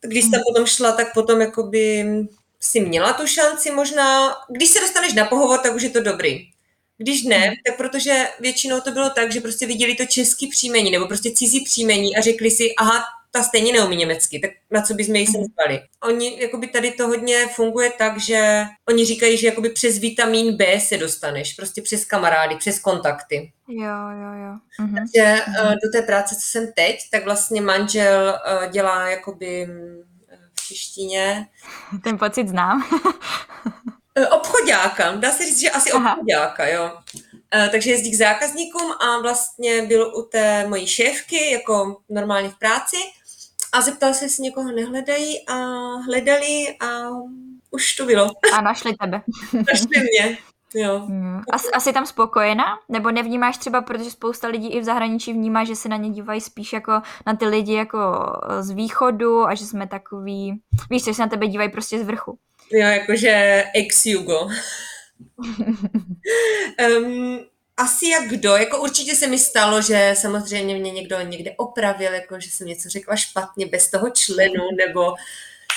Když 0.02 0.26
jsem 0.26 0.42
potom 0.48 0.66
šla, 0.66 0.92
tak 0.92 1.14
potom 1.14 1.42
jakoby 1.42 2.06
si 2.60 2.80
měla 2.80 3.14
tu 3.14 3.28
šanci 3.28 3.72
možná. 3.72 4.36
Když 4.50 4.70
se 4.70 4.80
dostaneš 4.80 5.14
na 5.14 5.26
pohovor, 5.26 5.60
tak 5.60 5.76
už 5.76 5.82
je 5.82 5.90
to 5.90 6.02
dobrý. 6.02 6.48
Když 6.98 7.24
ne, 7.24 7.38
hmm. 7.38 7.56
tak 7.66 7.78
protože 7.78 8.28
většinou 8.40 8.82
to 8.82 8.92
bylo 8.92 9.10
tak, 9.10 9.32
že 9.32 9.42
prostě 9.42 9.66
viděli 9.66 9.96
to 9.96 10.06
český 10.06 10.48
příjmení 10.48 10.92
nebo 10.92 11.08
prostě 11.08 11.32
cizí 11.32 11.64
příjmení 11.64 12.16
a 12.16 12.22
řekli 12.22 12.52
si, 12.52 12.76
aha, 12.78 13.04
ta 13.32 13.44
stejně 13.44 13.74
neumí 13.74 13.96
německy, 13.96 14.40
tak 14.40 14.52
na 14.72 14.82
co 14.82 14.94
bychom 14.94 15.16
jí 15.16 15.28
sem 15.28 15.44
zvali. 15.44 15.74
Mhm. 15.74 15.86
Oni, 16.04 16.42
jakoby 16.42 16.68
tady 16.68 16.92
to 16.92 17.08
hodně 17.08 17.48
funguje 17.48 17.92
tak, 17.98 18.20
že 18.20 18.64
oni 18.90 19.06
říkají, 19.06 19.38
že 19.38 19.48
jakoby 19.48 19.70
přes 19.70 19.98
vitamin 19.98 20.58
B 20.58 20.80
se 20.80 20.98
dostaneš, 20.98 21.54
prostě 21.54 21.82
přes 21.82 22.06
kamarády, 22.06 22.56
přes 22.56 22.80
kontakty. 22.80 23.52
Jo, 23.68 23.96
jo, 24.22 24.46
jo. 24.46 24.58
Mhm. 24.80 24.96
Takže 24.96 25.44
mhm. 25.48 25.66
Uh, 25.66 25.72
do 25.72 25.92
té 25.92 26.02
práce, 26.02 26.36
co 26.36 26.42
jsem 26.42 26.72
teď, 26.76 27.00
tak 27.12 27.24
vlastně 27.24 27.62
manžel 27.62 28.40
uh, 28.64 28.72
dělá 28.72 29.10
jakoby 29.10 29.66
mm, 29.66 30.04
v 30.60 30.68
češtině. 30.68 31.48
Ten 32.04 32.18
pocit 32.18 32.48
znám. 32.48 32.84
Eh, 34.16 34.28
obchodáka, 34.28 35.12
dá 35.12 35.32
se 35.32 35.46
říct, 35.46 35.60
že 35.60 35.70
asi 35.70 35.92
Aha. 35.92 36.14
obchodáka, 36.14 36.68
jo. 36.68 36.92
takže 37.72 37.92
jezdí 37.92 38.12
k 38.12 38.18
zákazníkům 38.18 38.92
a 38.92 39.22
vlastně 39.22 39.82
byl 39.82 40.14
u 40.16 40.22
té 40.22 40.68
mojí 40.68 40.88
šéfky, 40.88 41.52
jako 41.52 42.02
normálně 42.10 42.50
v 42.50 42.60
práci 42.60 42.98
a 43.72 43.82
zeptal 43.82 44.14
se, 44.14 44.26
jestli 44.26 44.44
někoho 44.44 44.72
nehledají 44.72 45.48
a 45.48 45.56
hledali 45.96 46.76
a 46.80 47.10
už 47.72 47.96
to 47.96 48.06
bylo. 48.06 48.32
A 48.54 48.62
našli 48.62 48.96
tebe. 48.98 49.22
našli 49.54 50.00
mě. 50.02 50.38
Jo. 50.74 51.00
Hmm. 51.00 51.42
Asi, 51.52 51.68
asi 51.72 51.94
tam 51.94 52.06
spokojená? 52.06 52.80
Nebo 52.90 53.12
nevnímáš 53.12 53.58
třeba, 53.58 53.82
protože 53.82 54.12
spousta 54.12 54.48
lidí 54.48 54.70
i 54.74 54.80
v 54.80 54.84
zahraničí 54.84 55.34
vnímá, 55.34 55.64
že 55.64 55.76
se 55.76 55.90
na 55.90 55.98
ně 55.98 56.10
dívají 56.10 56.42
spíš 56.42 56.74
jako 56.74 57.02
na 57.28 57.36
ty 57.36 57.46
lidi 57.46 57.74
jako 57.74 57.98
z 58.60 58.70
východu 58.70 59.46
a 59.46 59.56
že 59.56 59.66
jsme 59.66 59.88
takový, 59.88 60.62
víš, 60.90 61.04
že 61.04 61.14
se 61.14 61.22
na 61.22 61.28
tebe 61.28 61.48
dívají 61.48 61.70
prostě 61.70 62.00
z 62.00 62.04
vrchu. 62.04 62.38
Jo, 62.72 62.88
jakože 62.88 63.64
ex-Jugo. 63.76 64.50
um, 66.98 67.40
asi 67.82 68.08
jak 68.08 68.30
kdo, 68.30 68.56
jako 68.56 68.82
určitě 68.82 69.16
se 69.16 69.28
mi 69.28 69.40
stalo, 69.40 69.82
že 69.82 70.14
samozřejmě 70.18 70.76
mě 70.76 70.92
někdo 70.92 71.22
někde 71.22 71.52
opravil, 71.58 72.14
jako 72.14 72.40
že 72.40 72.50
jsem 72.50 72.68
něco 72.68 72.90
řekla 72.90 73.16
špatně 73.16 73.66
bez 73.66 73.92
toho 73.92 74.10
členu, 74.10 74.64
nebo 74.78 75.14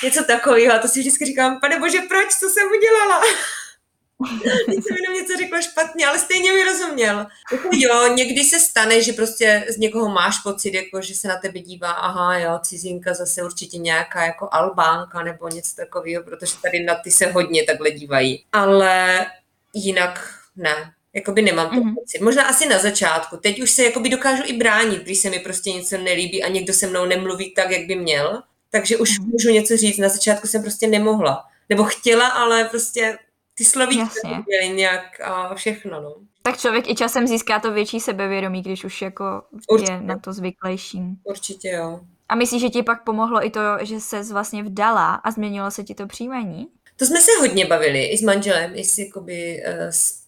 něco 0.05 0.25
takového. 0.25 0.75
A 0.75 0.79
to 0.79 0.89
si 0.89 1.01
vždycky 1.01 1.25
říkám, 1.25 1.61
pane 1.61 1.79
bože, 1.79 1.99
proč, 2.09 2.35
co 2.35 2.49
jsem 2.49 2.69
udělala? 2.79 3.21
Teď 4.67 4.83
jsem 4.83 4.97
jenom 4.97 5.15
něco 5.15 5.37
řekla 5.39 5.61
špatně, 5.61 6.07
ale 6.07 6.19
stejně 6.19 6.53
mi 6.53 6.65
rozuměl. 6.65 7.27
Jako 7.53 7.69
jo, 7.73 8.15
někdy 8.15 8.45
se 8.45 8.61
stane, 8.61 9.03
že 9.03 9.13
prostě 9.13 9.67
z 9.69 9.77
někoho 9.77 10.09
máš 10.09 10.39
pocit, 10.39 10.75
jako 10.75 11.03
že 11.03 11.15
se 11.15 11.29
na 11.29 11.37
tebe 11.37 11.59
dívá, 11.59 11.91
aha, 11.91 12.39
jo, 12.39 12.59
cizinka 12.63 13.15
zase 13.15 13.43
určitě 13.43 13.79
nějaká 13.79 14.27
jako 14.27 14.49
albánka 14.53 15.23
nebo 15.23 15.49
něco 15.49 15.77
takového, 15.77 16.25
protože 16.25 16.55
tady 16.63 16.85
na 16.85 16.95
ty 16.95 17.11
se 17.11 17.27
hodně 17.27 17.65
takhle 17.65 17.91
dívají. 17.91 18.45
Ale 18.53 19.27
jinak 19.75 20.35
ne, 20.57 20.94
jakoby 21.15 21.43
nemám 21.43 21.71
to 21.71 21.77
mm-hmm. 21.77 21.95
pocit. 21.95 22.21
Možná 22.21 22.43
asi 22.45 22.69
na 22.69 22.79
začátku. 22.79 23.37
Teď 23.37 23.63
už 23.63 23.71
se 23.71 23.85
jakoby 23.85 24.09
dokážu 24.09 24.43
i 24.47 24.53
bránit, 24.53 25.03
když 25.03 25.19
se 25.19 25.31
mi 25.31 25.39
prostě 25.39 25.73
něco 25.73 25.99
nelíbí 25.99 26.43
a 26.43 26.49
někdo 26.49 26.73
se 26.73 26.87
mnou 26.87 27.07
nemluví 27.07 27.55
tak, 27.55 27.71
jak 27.71 27.87
by 27.87 27.97
měl. 27.97 28.43
Takže 28.71 28.97
už 28.97 29.11
mm-hmm. 29.11 29.27
můžu 29.33 29.51
něco 29.51 29.77
říct. 29.77 29.99
Na 29.99 30.09
začátku 30.09 30.47
jsem 30.47 30.63
prostě 30.63 30.87
nemohla. 30.87 31.45
Nebo 31.69 31.85
chtěla, 31.85 32.29
ale 32.29 32.65
prostě 32.65 33.19
ty 33.55 33.65
slovíčka 33.65 34.45
byly 34.49 34.75
nějak 34.75 35.21
a 35.21 35.55
všechno, 35.55 36.01
no. 36.01 36.15
Tak 36.43 36.59
člověk 36.59 36.91
i 36.91 36.95
časem 36.95 37.27
získá 37.27 37.61
to 37.61 37.73
větší 37.73 38.01
sebevědomí, 38.01 38.63
když 38.63 38.85
už 38.85 39.03
jako 39.03 39.43
Určitě. 39.69 39.93
je 39.93 40.01
na 40.01 40.19
to 40.19 40.33
zvyklejší. 40.33 41.01
Určitě 41.25 41.69
jo. 41.69 42.01
A 42.29 42.35
myslíš, 42.35 42.61
že 42.61 42.69
ti 42.69 42.83
pak 42.83 43.05
pomohlo 43.05 43.47
i 43.47 43.51
to, 43.51 43.61
že 43.83 44.01
se 44.01 44.23
vlastně 44.23 44.63
vdala 44.63 45.15
a 45.15 45.31
změnilo 45.31 45.71
se 45.71 45.85
ti 45.85 45.95
to 45.95 46.07
příjmení? 46.07 46.69
To 46.97 47.07
jsme 47.07 47.21
se 47.21 47.31
hodně 47.41 47.67
bavili 47.67 48.05
i 48.05 48.19
s 48.19 48.23
manželem, 48.23 48.73
i 48.75 48.85
s, 48.85 48.99
jakoby, 48.99 49.63
uh, 49.69 49.87
s, 49.91 50.24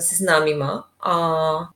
se 0.00 0.14
známýma. 0.16 0.88
A 1.00 1.14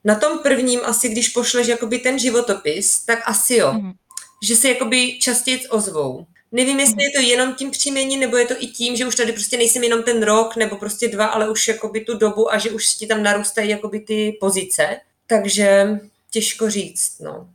na 0.04 0.14
tom 0.14 0.38
prvním 0.38 0.80
asi, 0.84 1.08
když 1.08 1.28
pošleš 1.28 1.66
jakoby 1.66 1.98
ten 1.98 2.18
životopis, 2.18 3.04
tak 3.04 3.18
asi 3.24 3.54
jo. 3.54 3.72
Mm-hmm. 3.72 3.94
Že 4.42 4.56
se 4.56 4.68
jakoby 4.68 5.18
častěji 5.18 5.68
ozvou. 5.68 6.26
Nevím, 6.52 6.80
jestli 6.80 7.04
je 7.04 7.10
to 7.10 7.20
jenom 7.20 7.54
tím 7.54 7.70
příjmením, 7.70 8.20
nebo 8.20 8.36
je 8.36 8.46
to 8.46 8.54
i 8.58 8.66
tím, 8.66 8.96
že 8.96 9.06
už 9.06 9.14
tady 9.14 9.32
prostě 9.32 9.56
nejsem 9.56 9.82
jenom 9.82 10.02
ten 10.02 10.22
rok, 10.22 10.56
nebo 10.56 10.76
prostě 10.76 11.08
dva, 11.08 11.26
ale 11.26 11.50
už 11.50 11.68
jakoby 11.68 12.00
tu 12.00 12.18
dobu 12.18 12.52
a 12.52 12.58
že 12.58 12.70
už 12.70 12.86
ti 12.86 13.06
tam 13.06 13.22
narůstají 13.22 13.70
jakoby 13.70 14.00
ty 14.00 14.36
pozice. 14.40 15.00
Takže 15.26 16.00
těžko 16.30 16.70
říct, 16.70 17.18
no. 17.20 17.48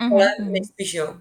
Mm-hmm. 0.00 0.12
Ale 0.12 0.26
nejspíš 0.38 0.94
jo. 0.94 1.14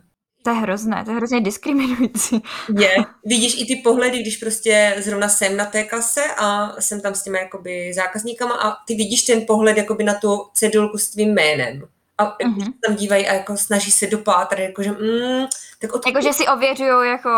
To 0.45 0.51
je 0.51 0.55
hrozné, 0.55 1.05
to 1.05 1.11
je 1.11 1.17
hrozně 1.17 1.41
diskriminující. 1.41 2.43
Je. 2.79 2.95
Vidíš 3.25 3.61
i 3.61 3.65
ty 3.65 3.75
pohledy, 3.75 4.19
když 4.19 4.37
prostě 4.37 4.95
zrovna 4.97 5.29
jsem 5.29 5.57
na 5.57 5.65
té 5.65 5.83
kase 5.83 6.21
a 6.37 6.75
jsem 6.81 7.01
tam 7.01 7.15
s 7.15 7.23
těmi 7.23 7.37
jakoby 7.37 7.93
zákazníkama 7.93 8.55
a 8.55 8.77
ty 8.87 8.95
vidíš 8.95 9.23
ten 9.23 9.45
pohled 9.47 9.77
jakoby 9.77 10.03
na 10.03 10.13
tu 10.13 10.45
cedulku 10.53 10.97
s 10.97 11.09
tvým 11.09 11.33
jménem. 11.33 11.87
A 12.17 12.37
uh-huh. 12.37 12.73
tam 12.85 12.95
dívají 12.95 13.27
a 13.27 13.33
jako 13.33 13.57
snaží 13.57 13.91
se 13.91 14.07
dopátrat, 14.07 14.59
jakože 14.59 14.91
mm, 14.91 15.45
tak 15.79 15.93
odkud... 15.93 16.09
Jakože 16.09 16.33
si 16.33 16.47
ověřují 16.47 17.09
jako 17.09 17.29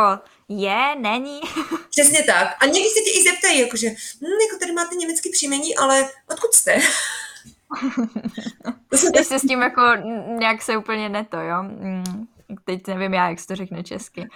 je, 0.50 0.96
není. 1.02 1.42
Přesně 1.90 2.24
tak. 2.24 2.48
A 2.60 2.66
někdy 2.66 2.90
se 2.90 3.00
ti 3.00 3.20
i 3.20 3.24
zeptají, 3.24 3.60
jakože 3.60 3.90
hm, 3.90 4.40
jako 4.48 4.60
tady 4.60 4.72
máte 4.72 4.96
německý 4.96 5.30
příjmení, 5.30 5.76
ale 5.76 6.10
odkud 6.30 6.54
jste? 6.54 6.80
Když 9.14 9.28
se 9.28 9.40
s 9.40 9.42
tím 9.42 9.62
jako 9.62 9.82
nějak 10.40 10.62
se 10.62 10.78
úplně 10.78 11.10
neto, 11.10 11.38
jo? 11.38 11.64
Mm, 11.64 12.28
teď 12.64 12.88
nevím 12.88 13.14
já, 13.14 13.30
jak 13.30 13.40
se 13.40 13.48
to 13.48 13.56
řekne 13.56 13.84
česky. 13.84 14.28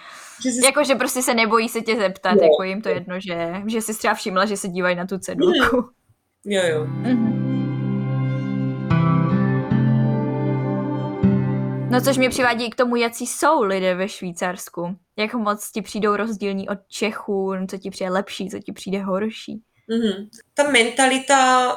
Že 0.42 0.50
jsi... 0.50 0.64
Jako, 0.64 0.84
že 0.84 0.94
prostě 0.94 1.22
se 1.22 1.34
nebojí 1.34 1.68
se 1.68 1.80
tě 1.80 1.96
zeptat, 1.96 2.34
jo. 2.34 2.42
jako 2.42 2.62
jim 2.62 2.82
to 2.82 2.88
jedno, 2.88 3.20
že, 3.20 3.52
že 3.66 3.80
jsi 3.80 3.98
třeba 3.98 4.14
všimla, 4.14 4.44
že 4.44 4.56
se 4.56 4.68
dívají 4.68 4.96
na 4.96 5.06
tu 5.06 5.18
cedulku. 5.18 5.76
Mm. 5.76 5.82
Jo, 6.44 6.62
jo. 6.66 6.84
Mm-hmm. 6.84 7.42
No 11.90 12.00
což 12.00 12.18
mě 12.18 12.30
přivádí 12.30 12.70
k 12.70 12.74
tomu, 12.74 12.96
jaký 12.96 13.26
jsou 13.26 13.62
lidé 13.62 13.94
ve 13.94 14.08
Švýcarsku. 14.08 14.96
Jak 15.16 15.34
moc 15.34 15.70
ti 15.70 15.82
přijdou 15.82 16.16
rozdílní 16.16 16.68
od 16.68 16.78
Čechů, 16.88 17.52
co 17.70 17.78
ti 17.78 17.90
přijde 17.90 18.10
lepší, 18.10 18.50
co 18.50 18.58
ti 18.58 18.72
přijde 18.72 19.02
horší. 19.02 19.62
Mm-hmm. 19.90 20.28
Ta 20.54 20.70
mentalita 20.70 21.68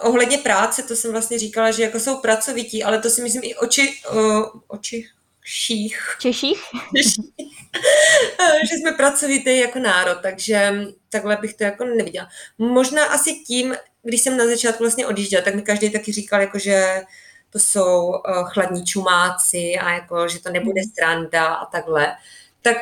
ohledně 0.00 0.38
práce, 0.38 0.82
to 0.82 0.96
jsem 0.96 1.12
vlastně 1.12 1.38
říkala, 1.38 1.70
že 1.70 1.82
jako 1.82 2.00
jsou 2.00 2.16
pracovití, 2.20 2.84
ale 2.84 2.98
to 3.00 3.10
si 3.10 3.22
myslím 3.22 3.42
i 3.44 3.54
oči, 3.54 3.94
o, 4.10 4.42
oči, 4.68 5.06
ších. 5.44 6.16
Češích? 6.20 6.62
že 8.70 8.76
jsme 8.76 8.92
pracovitý 8.92 9.58
jako 9.58 9.78
národ, 9.78 10.18
takže 10.22 10.72
takhle 11.10 11.36
bych 11.36 11.54
to 11.54 11.64
jako 11.64 11.84
neviděla. 11.84 12.28
Možná 12.58 13.04
asi 13.04 13.34
tím, 13.34 13.74
když 14.02 14.20
jsem 14.20 14.36
na 14.36 14.46
začátku 14.46 14.82
vlastně 14.82 15.06
odjížděla, 15.06 15.44
tak 15.44 15.54
mi 15.54 15.62
každý 15.62 15.90
taky 15.90 16.12
říkal, 16.12 16.40
jako, 16.40 16.58
že 16.58 17.02
to 17.50 17.58
jsou 17.58 18.06
uh, 18.06 18.48
chladní 18.48 18.84
čumáci 18.84 19.74
a 19.80 19.90
jako, 19.90 20.28
že 20.28 20.42
to 20.42 20.50
nebude 20.50 20.80
mhm. 20.80 20.90
sranda 20.94 21.54
a 21.54 21.66
takhle. 21.66 22.16
Tak 22.62 22.76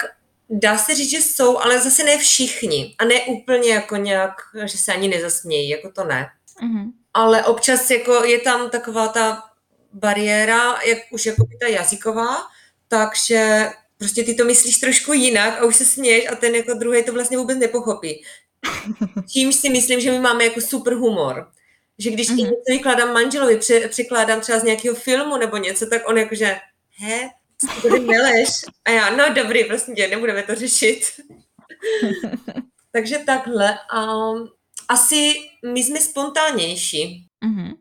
dá 0.50 0.78
se 0.78 0.94
říct, 0.94 1.10
že 1.10 1.22
jsou, 1.22 1.58
ale 1.58 1.80
zase 1.80 2.04
ne 2.04 2.18
všichni. 2.18 2.94
A 2.98 3.04
ne 3.04 3.20
úplně 3.20 3.70
jako 3.70 3.96
nějak, 3.96 4.34
že 4.64 4.78
se 4.78 4.92
ani 4.92 5.08
nezasmějí, 5.08 5.68
jako 5.68 5.90
to 5.90 6.04
ne. 6.04 6.28
Mm-hmm. 6.62 6.92
Ale 7.14 7.44
občas 7.44 7.90
jako 7.90 8.24
je 8.24 8.40
tam 8.40 8.70
taková 8.70 9.08
ta 9.08 9.42
bariéra, 9.92 10.80
jak 10.86 10.98
už 11.10 11.26
jako 11.26 11.48
ta 11.60 11.66
jazyková, 11.66 12.36
takže 12.88 13.70
prostě 13.98 14.24
ty 14.24 14.34
to 14.34 14.44
myslíš 14.44 14.78
trošku 14.78 15.12
jinak 15.12 15.60
a 15.60 15.64
už 15.64 15.76
se 15.76 15.84
směješ 15.84 16.28
a 16.30 16.34
ten 16.34 16.54
jako 16.54 16.74
druhý 16.74 17.04
to 17.04 17.12
vlastně 17.12 17.38
vůbec 17.38 17.58
nepochopí. 17.58 18.22
Čímž 19.32 19.54
si 19.54 19.70
myslím, 19.70 20.00
že 20.00 20.10
my 20.10 20.18
máme 20.18 20.44
jako 20.44 20.60
super 20.60 20.94
humor. 20.94 21.50
Že 21.98 22.10
když 22.10 22.30
mm-hmm. 22.30 22.36
něco 22.36 22.54
vykládám 22.68 23.12
manželovi, 23.12 23.56
při, 23.56 23.88
přikládám 23.88 24.40
třeba 24.40 24.58
z 24.58 24.62
nějakého 24.62 24.94
filmu 24.94 25.36
nebo 25.36 25.56
něco, 25.56 25.86
tak 25.86 26.08
on 26.08 26.18
jakože, 26.18 26.56
he, 26.98 27.28
tady 27.82 28.00
meleš. 28.00 28.48
A 28.84 28.90
já, 28.90 29.16
no 29.16 29.34
dobrý, 29.34 29.64
prostě 29.64 29.92
tě, 29.92 30.08
nebudeme 30.08 30.42
to 30.42 30.54
řešit. 30.54 31.00
Takže 32.92 33.18
takhle. 33.26 33.78
Um, 33.98 34.48
asi 34.88 35.34
my 35.72 35.84
jsme 35.84 36.00
spontánnější. 36.00 37.26
Mm-hmm. 37.44 37.72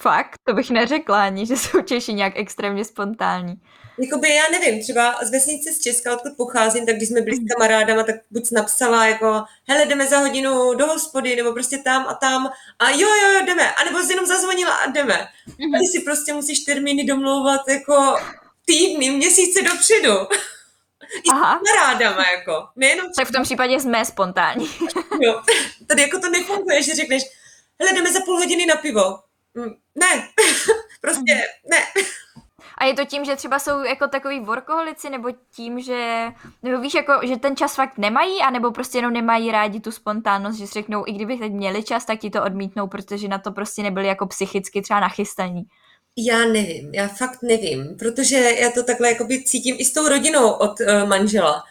Fakt? 0.00 0.34
To 0.48 0.54
bych 0.54 0.70
neřekla 0.70 1.24
ani, 1.24 1.46
že 1.46 1.56
jsou 1.56 1.82
Češi 1.82 2.12
nějak 2.12 2.32
extrémně 2.36 2.84
spontánní. 2.84 3.54
Jakoby 3.98 4.34
já 4.34 4.42
nevím, 4.50 4.82
třeba 4.82 5.18
z 5.22 5.30
vesnice 5.30 5.72
z 5.72 5.80
Česka, 5.80 6.12
odkud 6.14 6.32
pocházím, 6.36 6.86
tak 6.86 6.96
když 6.96 7.08
jsme 7.08 7.20
byli 7.20 7.36
s 7.36 7.38
mhm. 7.38 7.48
kamarádama, 7.48 8.02
tak 8.02 8.14
buď 8.30 8.50
napsala 8.52 9.06
jako, 9.06 9.42
hele, 9.68 9.86
jdeme 9.86 10.06
za 10.06 10.18
hodinu 10.18 10.74
do 10.74 10.86
hospody, 10.86 11.36
nebo 11.36 11.52
prostě 11.52 11.78
tam 11.78 12.06
a 12.08 12.14
tam 12.14 12.50
a 12.78 12.90
jo, 12.90 13.08
jo, 13.08 13.28
jo, 13.34 13.46
jdeme. 13.46 13.72
A 13.72 13.84
nebo 13.84 13.98
jenom 14.10 14.26
zazvonila 14.26 14.74
a 14.74 14.90
jdeme. 14.90 15.14
Mm-hmm. 15.48 15.76
A 15.76 15.78
ty 15.78 15.86
si 15.86 16.00
prostě 16.00 16.32
musíš 16.32 16.60
termíny 16.60 17.04
domlouvat 17.04 17.68
jako 17.68 18.16
týdny, 18.64 19.10
měsíce 19.10 19.62
dopředu. 19.62 20.12
I 21.24 21.30
Aha. 21.30 21.58
s 21.58 21.70
kamarádama, 21.70 22.24
jako. 22.30 22.66
Nejenom 22.76 23.06
tak 23.16 23.28
v 23.28 23.32
tom 23.32 23.42
případě 23.42 23.80
jsme 23.80 24.04
spontánní. 24.04 24.70
jo, 25.20 25.42
tady 25.86 26.02
jako 26.02 26.18
to 26.18 26.28
nefunguje, 26.28 26.82
že 26.82 26.94
řekneš, 26.94 27.22
hele, 27.80 27.92
jdeme 27.92 28.12
za 28.12 28.20
půl 28.20 28.36
hodiny 28.36 28.66
na 28.66 28.76
pivo. 28.76 29.18
Mm, 29.54 29.74
ne, 29.94 30.28
prostě 31.00 31.34
mhm. 31.34 31.42
ne. 31.70 32.02
A 32.78 32.84
je 32.84 32.94
to 32.94 33.04
tím, 33.04 33.24
že 33.24 33.36
třeba 33.36 33.58
jsou 33.58 33.82
jako 33.82 34.08
takový 34.08 34.40
workoholici, 34.40 35.10
nebo 35.10 35.28
tím, 35.54 35.80
že, 35.80 36.26
nebo 36.62 36.80
víš, 36.80 36.94
jako, 36.94 37.12
že 37.26 37.36
ten 37.36 37.56
čas 37.56 37.74
fakt 37.74 37.98
nemají, 37.98 38.40
anebo 38.42 38.70
prostě 38.70 38.98
jenom 38.98 39.12
nemají 39.12 39.52
rádi 39.52 39.80
tu 39.80 39.92
spontánnost, 39.92 40.58
že 40.58 40.66
si 40.66 40.72
řeknou, 40.72 41.04
i 41.06 41.12
kdyby 41.12 41.36
teď 41.36 41.52
měli 41.52 41.82
čas, 41.82 42.04
tak 42.04 42.20
ti 42.20 42.30
to 42.30 42.44
odmítnou, 42.44 42.86
protože 42.86 43.28
na 43.28 43.38
to 43.38 43.52
prostě 43.52 43.82
nebyli 43.82 44.06
jako 44.06 44.26
psychicky 44.26 44.82
třeba 44.82 45.00
nachystaní. 45.00 45.62
Já 46.16 46.38
nevím, 46.38 46.94
já 46.94 47.08
fakt 47.08 47.42
nevím, 47.42 47.96
protože 47.98 48.36
já 48.36 48.70
to 48.70 48.82
takhle 48.82 49.08
jakoby 49.08 49.44
cítím 49.44 49.76
i 49.78 49.84
s 49.84 49.92
tou 49.92 50.08
rodinou 50.08 50.50
od 50.50 50.80
uh, 50.80 51.08
manžela. 51.08 51.64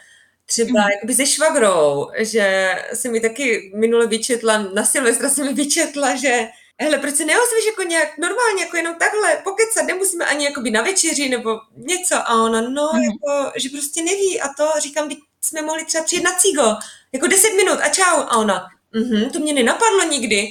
Třeba 0.46 0.82
mm. 0.82 0.90
jakoby 0.96 1.14
se 1.14 1.26
švagrou, 1.26 2.08
že 2.18 2.76
se 2.94 3.10
mi 3.10 3.20
taky 3.20 3.72
minule 3.76 4.08
vyčetla, 4.08 4.58
na 4.58 4.86
Silvestra 4.86 5.30
se 5.30 5.44
mi 5.44 5.54
vyčetla, 5.54 6.16
že 6.16 6.48
hele, 6.80 6.98
proč 6.98 7.16
se 7.16 7.26
neozvíš 7.26 7.66
jako 7.66 7.84
nějak 7.84 8.18
normálně, 8.18 8.64
jako 8.64 8.78
jenom 8.78 8.96
takhle 8.96 9.38
pokecat, 9.44 9.86
nemusíme 9.86 10.26
ani 10.26 10.46
jakoby 10.46 10.72
na 10.72 10.82
večeři 10.82 11.30
nebo 11.30 11.60
něco. 11.76 12.16
A 12.16 12.44
ona, 12.44 12.62
no, 12.62 12.90
mm. 12.94 13.04
jako, 13.04 13.52
že 13.56 13.70
prostě 13.70 14.04
neví 14.04 14.42
a 14.42 14.48
to, 14.58 14.72
říkám, 14.80 15.10
teď 15.10 15.18
jsme 15.42 15.62
mohli 15.62 15.86
třeba 15.86 16.04
přijet 16.04 16.24
na 16.24 16.32
cigo, 16.32 16.76
jako 17.12 17.28
deset 17.28 17.54
minut 17.54 17.80
a 17.82 17.90
čau. 17.90 18.18
A 18.18 18.38
ona, 18.38 18.68
mhm, 18.94 19.30
to 19.30 19.40
mě 19.40 19.54
nenapadlo 19.54 20.04
nikdy. 20.04 20.48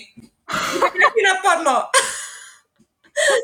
Tak 0.80 0.94
mě 1.14 1.22
napadlo. 1.34 1.82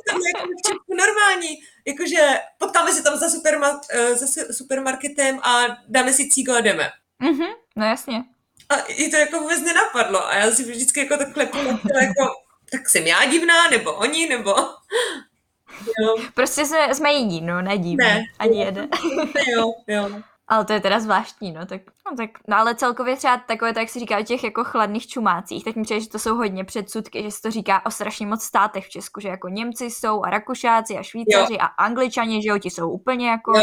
to 0.09 0.15
je 0.15 0.33
jako 0.71 0.95
normální. 0.95 1.59
Jakože 1.85 2.41
potkáme 2.59 2.93
se 2.93 3.03
tam 3.03 3.19
za, 3.19 3.27
superma- 3.27 3.81
eh, 3.91 4.15
za 4.15 4.27
supermarketem 4.53 5.41
a 5.43 5.67
dáme 5.89 6.13
si 6.13 6.29
cígo 6.29 6.53
a 6.55 6.61
jdeme. 6.61 6.91
Mhm, 7.19 7.47
no 7.77 7.87
jasně. 7.87 8.25
A 8.69 8.75
i 8.75 9.09
to 9.09 9.17
jako 9.17 9.41
vůbec 9.41 9.61
nenapadlo. 9.61 10.27
A 10.27 10.35
já 10.35 10.51
si 10.51 10.63
vždycky 10.63 11.01
jako 11.01 11.17
takhle 11.17 11.45
jako 12.03 12.44
tak 12.79 12.89
jsem 12.89 13.07
já 13.07 13.25
divná, 13.25 13.69
nebo 13.71 13.93
oni, 13.93 14.29
nebo... 14.29 14.51
Jo. 16.01 16.17
Prostě 16.35 16.67
jsme, 16.67 16.95
jsme 16.95 17.13
jiní, 17.13 17.41
no, 17.41 17.63
nedivní. 17.63 17.97
Ne. 17.97 18.23
Ani 18.39 18.61
jeden. 18.61 18.89
jo, 19.57 19.73
jo. 19.87 20.23
Ale 20.49 20.65
to 20.65 20.73
je 20.73 20.81
teda 20.81 21.01
zvláštní, 21.01 21.53
no, 21.53 21.67
tak, 21.67 21.81
no, 22.11 22.17
tak, 22.17 22.31
no 22.49 22.57
ale 22.57 22.75
celkově 22.75 23.17
třeba 23.17 23.37
takové, 23.37 23.73
tak 23.73 23.81
jak 23.81 23.91
si 23.91 24.01
říká 24.01 24.19
o 24.19 24.23
těch 24.23 24.45
jako 24.45 24.65
chladných 24.65 25.07
čumácích, 25.07 25.65
tak 25.65 25.77
mi 25.77 25.83
přijde, 25.83 26.01
že 26.01 26.09
to 26.09 26.19
jsou 26.19 26.37
hodně 26.37 26.65
předsudky, 26.65 27.23
že 27.23 27.31
se 27.31 27.43
to 27.43 27.51
říká 27.51 27.87
o 27.87 27.91
strašně 27.91 28.27
moc 28.27 28.43
státech 28.43 28.87
v 28.87 28.91
Česku, 28.91 29.21
že 29.21 29.29
jako 29.29 29.49
Němci 29.49 29.85
jsou 29.85 30.25
a 30.25 30.31
Rakušáci 30.31 30.97
a 30.97 31.03
Švýcaři 31.03 31.53
jo. 31.53 31.59
a 31.61 31.67
Angličani, 31.67 32.43
že 32.43 32.49
jo, 32.49 32.59
ti 32.59 32.71
jsou 32.71 32.91
úplně 32.91 33.29
jako 33.29 33.53
jo. 33.57 33.63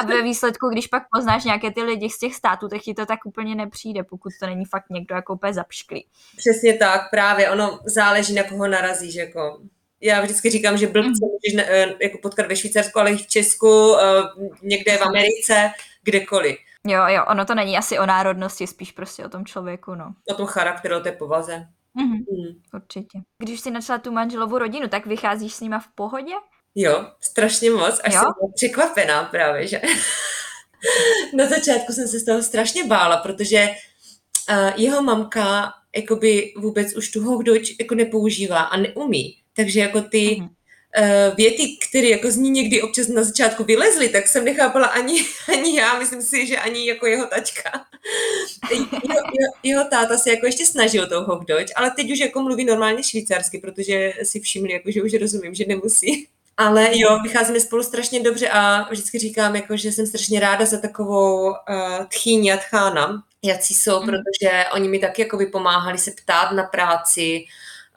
a 0.00 0.02
ve 0.02 0.22
výsledku, 0.22 0.68
když 0.68 0.86
pak 0.86 1.02
poznáš 1.16 1.44
nějaké 1.44 1.70
ty 1.70 1.82
lidi 1.82 2.10
z 2.10 2.18
těch 2.18 2.34
států, 2.34 2.68
tak 2.68 2.80
ti 2.80 2.94
to 2.94 3.06
tak 3.06 3.18
úplně 3.26 3.54
nepřijde, 3.54 4.02
pokud 4.02 4.32
to 4.40 4.46
není 4.46 4.64
fakt 4.64 4.90
někdo 4.90 5.14
jako 5.14 5.34
úplně 5.34 5.54
zapšklý. 5.54 6.06
Přesně 6.36 6.74
tak, 6.74 7.00
právě, 7.10 7.50
ono 7.50 7.78
záleží 7.84 8.34
na 8.34 8.42
koho 8.42 8.68
narazíš, 8.68 9.14
jako 9.14 9.60
já 10.00 10.20
vždycky 10.20 10.50
říkám, 10.50 10.76
že 10.76 10.86
blbce 10.86 11.08
mm. 11.22 11.28
můžeš 11.30 11.68
eh, 11.68 11.94
jako 12.02 12.18
potkat 12.22 12.46
ve 12.46 12.56
Švýcarsku, 12.56 12.98
ale 12.98 13.12
i 13.12 13.16
v 13.16 13.26
Česku, 13.26 13.96
eh, 13.96 14.22
někde 14.62 14.96
v 14.96 15.02
Americe, 15.02 15.70
kdekoliv. 16.04 16.56
Jo, 16.86 17.06
jo, 17.06 17.24
ono 17.28 17.44
to 17.44 17.54
není 17.54 17.78
asi 17.78 17.98
o 17.98 18.06
národnosti, 18.06 18.66
spíš 18.66 18.92
prostě 18.92 19.24
o 19.24 19.28
tom 19.28 19.44
člověku, 19.44 19.94
no. 19.94 20.14
O 20.30 20.34
tom 20.34 20.46
charakteru, 20.46 20.96
o 20.96 21.00
té 21.00 21.12
povaze. 21.12 21.66
Mm-hmm. 21.98 22.24
Mm. 22.30 22.62
Určitě. 22.74 23.18
Když 23.42 23.60
jsi 23.60 23.70
našla 23.70 23.98
tu 23.98 24.12
manželovou 24.12 24.58
rodinu, 24.58 24.88
tak 24.88 25.06
vycházíš 25.06 25.54
s 25.54 25.60
nima 25.60 25.78
v 25.78 25.88
pohodě? 25.94 26.32
Jo, 26.74 27.06
strašně 27.20 27.70
moc, 27.70 28.00
až 28.04 28.14
jo? 28.14 28.20
jsem 28.20 28.52
překvapená 28.54 29.24
právě, 29.24 29.66
že 29.66 29.80
na 31.34 31.46
začátku 31.46 31.92
jsem 31.92 32.08
se 32.08 32.18
z 32.18 32.24
toho 32.24 32.42
strašně 32.42 32.84
bála, 32.84 33.16
protože 33.16 33.68
uh, 34.50 34.70
jeho 34.76 35.02
mamka 35.02 35.72
jakoby 35.96 36.52
vůbec 36.56 36.96
už 36.96 37.10
tu 37.10 37.24
hochdoč 37.24 37.78
jako 37.80 37.94
nepoužívá 37.94 38.60
a 38.60 38.76
neumí. 38.76 39.42
Takže 39.56 39.80
jako 39.80 40.00
ty 40.00 40.18
mm-hmm. 40.18 40.48
Uh, 40.98 41.36
věty, 41.36 41.76
které 41.88 42.06
jako 42.06 42.30
z 42.30 42.36
ní 42.36 42.50
někdy 42.50 42.82
občas 42.82 43.08
na 43.08 43.24
začátku 43.24 43.64
vylezly, 43.64 44.08
tak 44.08 44.28
jsem 44.28 44.44
nechápala 44.44 44.86
ani, 44.86 45.24
ani 45.52 45.78
já, 45.78 45.98
myslím 45.98 46.22
si, 46.22 46.46
že 46.46 46.56
ani 46.56 46.88
jako 46.88 47.06
jeho 47.06 47.26
tačka. 47.26 47.70
jeho, 48.70 48.86
jeho, 49.12 49.52
jeho 49.62 49.84
táta 49.84 50.18
se 50.18 50.30
jako 50.30 50.46
ještě 50.46 50.66
snažil 50.66 51.06
tou 51.06 51.24
Hochdeutsch, 51.24 51.72
ale 51.76 51.90
teď 51.90 52.12
už 52.12 52.18
jako 52.18 52.42
mluví 52.42 52.64
normálně 52.64 53.02
švýcarsky, 53.02 53.58
protože 53.58 54.12
si 54.22 54.40
všimli, 54.40 54.72
jako, 54.72 54.90
že 54.90 55.02
už 55.02 55.14
rozumím, 55.14 55.54
že 55.54 55.64
nemusí. 55.68 56.28
Ale 56.60 56.88
jo, 56.92 57.18
vycházíme 57.22 57.60
spolu 57.60 57.82
strašně 57.82 58.22
dobře 58.22 58.48
a 58.48 58.88
vždycky 58.90 59.18
říkám, 59.18 59.56
jako, 59.56 59.76
že 59.76 59.92
jsem 59.92 60.06
strašně 60.06 60.40
ráda 60.40 60.64
za 60.64 60.78
takovou 60.78 61.48
uh, 61.48 61.54
tchýni 62.08 62.52
a 62.52 62.56
tchána, 62.56 63.22
jací 63.42 63.74
jsou, 63.74 64.00
mm. 64.00 64.06
protože 64.06 64.64
oni 64.74 64.88
mi 64.88 64.98
taky 64.98 65.22
jako 65.22 65.38
pomáhali 65.52 65.98
se 65.98 66.10
ptát 66.22 66.52
na 66.52 66.62
práci, 66.62 67.44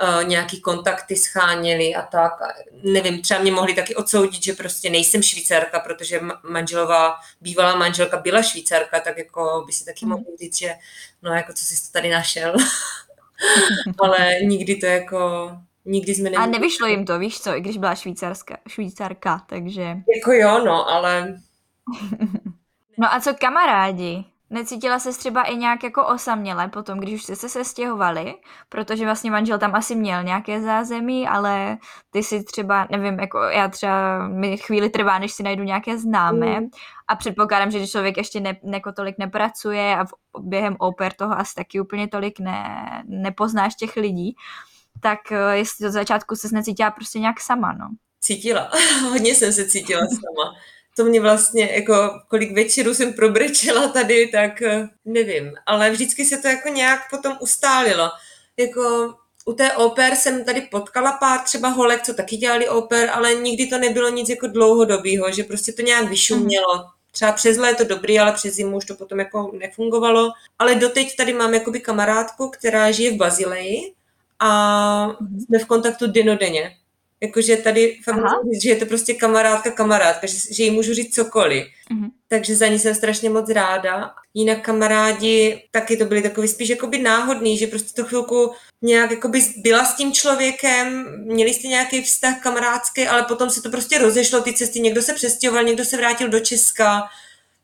uh, 0.02 0.24
nějaký 0.24 0.62
kontakty 0.62 1.16
scháněli 1.16 1.96
a 1.96 2.02
tak. 2.02 2.42
A 2.42 2.54
nevím, 2.84 3.22
třeba 3.22 3.40
mě 3.40 3.52
mohli 3.52 3.74
taky 3.74 3.96
odsoudit, 3.96 4.44
že 4.44 4.54
prostě 4.54 4.90
nejsem 4.90 5.24
švýcarka, 5.24 5.80
protože 5.80 6.22
manželová, 6.50 7.16
bývalá 7.42 7.76
manželka 7.76 8.18
byla 8.18 8.42
švýcarka, 8.42 9.00
tak 9.00 9.18
jako 9.18 9.64
by 9.66 9.74
si 9.74 9.86
taky 9.86 10.06
mm. 10.06 10.12
mohli 10.12 10.38
říct, 10.40 10.58
že 10.58 10.74
no 11.22 11.34
jako 11.34 11.54
co 11.54 11.66
jsi 11.66 11.76
to 11.76 11.92
tady 11.92 12.10
našel. 12.10 12.56
Ale 14.00 14.36
nikdy 14.42 14.76
to 14.76 14.86
jako 14.86 15.52
nikdy 15.86 16.16
jsme 16.16 16.24
nebyli. 16.24 16.44
A 16.44 16.46
nevyšlo 16.46 16.88
jim 16.88 17.06
to, 17.06 17.20
víš 17.20 17.40
co, 17.40 17.56
i 17.56 17.62
když 17.62 17.78
byla 17.78 17.96
švýcarska, 17.96 18.58
švýcarka, 18.68 19.42
takže... 19.48 19.82
Jako 20.16 20.32
jo, 20.32 20.66
no, 20.66 20.90
ale... 20.90 21.42
no 22.98 23.14
a 23.14 23.20
co 23.20 23.34
kamarádi? 23.34 24.26
Necítila 24.52 25.00
se 25.00 25.12
třeba 25.12 25.44
i 25.44 25.56
nějak 25.56 25.84
jako 25.84 26.08
osaměle 26.08 26.68
potom, 26.68 27.00
když 27.00 27.14
už 27.14 27.24
jste 27.24 27.36
se 27.36 27.50
sestěhovali, 27.50 28.36
protože 28.70 29.06
vlastně 29.06 29.32
manžel 29.32 29.60
tam 29.60 29.76
asi 29.76 29.96
měl 29.96 30.24
nějaké 30.24 30.62
zázemí, 30.62 31.28
ale 31.28 31.78
ty 32.10 32.24
si 32.24 32.44
třeba, 32.44 32.88
nevím, 32.92 33.20
jako 33.20 33.40
já 33.40 33.68
třeba 33.68 34.28
mi 34.28 34.58
chvíli 34.58 34.90
trvá, 34.90 35.20
než 35.20 35.32
si 35.32 35.44
najdu 35.44 35.64
nějaké 35.64 35.98
známé 35.98 36.60
mm. 36.60 36.68
a 37.08 37.16
předpokládám, 37.16 37.72
že 37.72 37.78
když 37.78 37.92
člověk 37.92 38.18
ještě 38.18 38.40
ne, 38.40 38.58
neko 38.64 38.92
tolik 38.92 39.18
nepracuje 39.18 39.96
a 39.96 40.06
v, 40.06 40.10
během 40.40 40.76
oper 40.80 41.14
toho 41.14 41.40
asi 41.40 41.56
taky 41.56 41.80
úplně 41.80 42.08
tolik 42.08 42.40
ne, 42.40 43.04
nepoznáš 43.06 43.76
těch 43.76 43.96
lidí, 43.96 44.36
tak 45.02 45.32
eh, 45.32 45.58
jestli 45.58 45.86
to 45.86 45.92
začátku 45.92 46.36
se 46.36 46.48
necítila 46.52 46.92
prostě 46.92 47.20
nějak 47.20 47.40
sama, 47.40 47.74
no. 47.74 47.90
Cítila, 48.20 48.72
hodně 49.10 49.36
jsem 49.36 49.54
se 49.54 49.66
cítila 49.66 50.02
sama 50.02 50.54
to 51.02 51.08
mě 51.08 51.22
vlastně, 51.22 51.70
jako 51.74 52.22
kolik 52.28 52.52
večerů 52.52 52.94
jsem 52.94 53.14
probrečela 53.14 53.88
tady, 53.88 54.28
tak 54.28 54.62
eh, 54.62 54.90
nevím. 55.06 55.54
Ale 55.66 55.92
vždycky 55.92 56.26
se 56.26 56.38
to 56.38 56.48
jako 56.48 56.70
nějak 56.70 57.00
potom 57.10 57.38
ustálilo. 57.42 58.10
Jako 58.58 59.14
u 59.46 59.54
té 59.54 59.74
oper 59.74 60.16
jsem 60.16 60.46
tady 60.46 60.62
potkala 60.62 61.12
pár 61.12 61.40
třeba 61.40 61.70
holek, 61.70 62.04
co 62.04 62.14
taky 62.14 62.38
dělali 62.38 62.70
oper, 62.70 63.10
ale 63.14 63.34
nikdy 63.34 63.68
to 63.68 63.78
nebylo 63.78 64.10
nic 64.10 64.30
jako 64.30 64.48
dlouhodobého, 64.48 65.32
že 65.32 65.44
prostě 65.44 65.74
to 65.74 65.82
nějak 65.82 66.10
vyšumělo. 66.10 66.86
Třeba 67.12 67.32
přes 67.32 67.58
léto 67.58 67.84
dobrý, 67.84 68.20
ale 68.20 68.32
přes 68.32 68.56
zimu 68.56 68.78
už 68.78 68.86
to 68.86 68.96
potom 68.96 69.20
jako 69.20 69.52
nefungovalo. 69.54 70.32
Ale 70.60 70.76
doteď 70.76 71.16
tady 71.16 71.34
mám 71.34 71.54
jakoby 71.54 71.80
kamarádku, 71.80 72.50
která 72.50 72.92
žije 72.92 73.12
v 73.12 73.18
Bazileji 73.18 73.94
a 74.40 75.08
mhm. 75.08 75.40
jsme 75.40 75.60
v 75.60 75.66
kontaktu 75.66 76.08
denodenně. 76.08 76.78
Jakože 77.24 77.58
tady 77.58 78.00
fakt 78.04 78.16
říct, 78.54 78.64
že 78.64 78.70
je 78.70 78.76
to 78.76 78.86
prostě 78.86 79.14
kamarádka, 79.14 79.72
kamarádka, 79.72 80.28
že, 80.28 80.38
že 80.52 80.64
jí 80.64 80.72
můžu 80.72 80.94
říct 80.94 81.16
cokoliv. 81.16 81.66
Mm-hmm. 81.66 82.10
Takže 82.28 82.56
za 82.56 82.68
ní 82.68 82.80
jsem 82.80 82.96
strašně 82.96 83.30
moc 83.30 83.50
ráda. 83.50 84.14
Jinak 84.34 84.62
kamarádi 84.62 85.64
taky 85.72 85.98
to 85.98 86.06
byli 86.06 86.22
takový 86.22 86.48
spíš 86.48 86.70
jakoby 86.70 86.98
náhodný, 86.98 87.58
že 87.58 87.68
prostě 87.68 88.02
tu 88.02 88.08
chvilku 88.08 88.52
nějak 88.82 89.12
jakoby 89.12 89.42
byla 89.58 89.86
s 89.86 89.96
tím 89.96 90.14
člověkem, 90.14 91.06
měli 91.18 91.54
jste 91.54 91.68
nějaký 91.68 92.02
vztah 92.02 92.42
kamarádský, 92.42 93.08
ale 93.08 93.24
potom 93.24 93.50
se 93.50 93.62
to 93.62 93.70
prostě 93.70 93.98
rozešlo 93.98 94.42
ty 94.42 94.54
cesty. 94.54 94.80
Někdo 94.80 95.02
se 95.02 95.14
přestěhoval, 95.14 95.64
někdo 95.64 95.86
se 95.86 95.98
vrátil 95.98 96.30
do 96.30 96.40
Česka, 96.40 97.04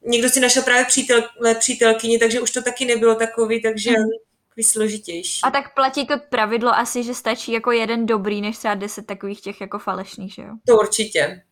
někdo 0.05 0.29
si 0.29 0.39
našel 0.39 0.63
právě 0.63 0.85
přítel, 0.85 1.23
přítelkyni, 1.59 2.19
takže 2.19 2.41
už 2.41 2.51
to 2.51 2.61
taky 2.61 2.85
nebylo 2.85 3.15
takový, 3.15 3.61
takže 3.61 3.91
mm 3.91 4.26
takový 4.57 4.63
složitější. 4.63 5.39
A 5.43 5.51
tak 5.51 5.73
platí 5.73 6.07
to 6.07 6.13
pravidlo 6.29 6.71
asi, 6.71 7.03
že 7.03 7.13
stačí 7.13 7.51
jako 7.51 7.71
jeden 7.71 8.05
dobrý, 8.05 8.41
než 8.41 8.57
třeba 8.57 8.75
deset 8.75 9.05
takových 9.05 9.41
těch 9.41 9.61
jako 9.61 9.79
falešných, 9.79 10.33
že 10.33 10.41
jo? 10.41 10.53
To 10.67 10.77
určitě. 10.77 11.43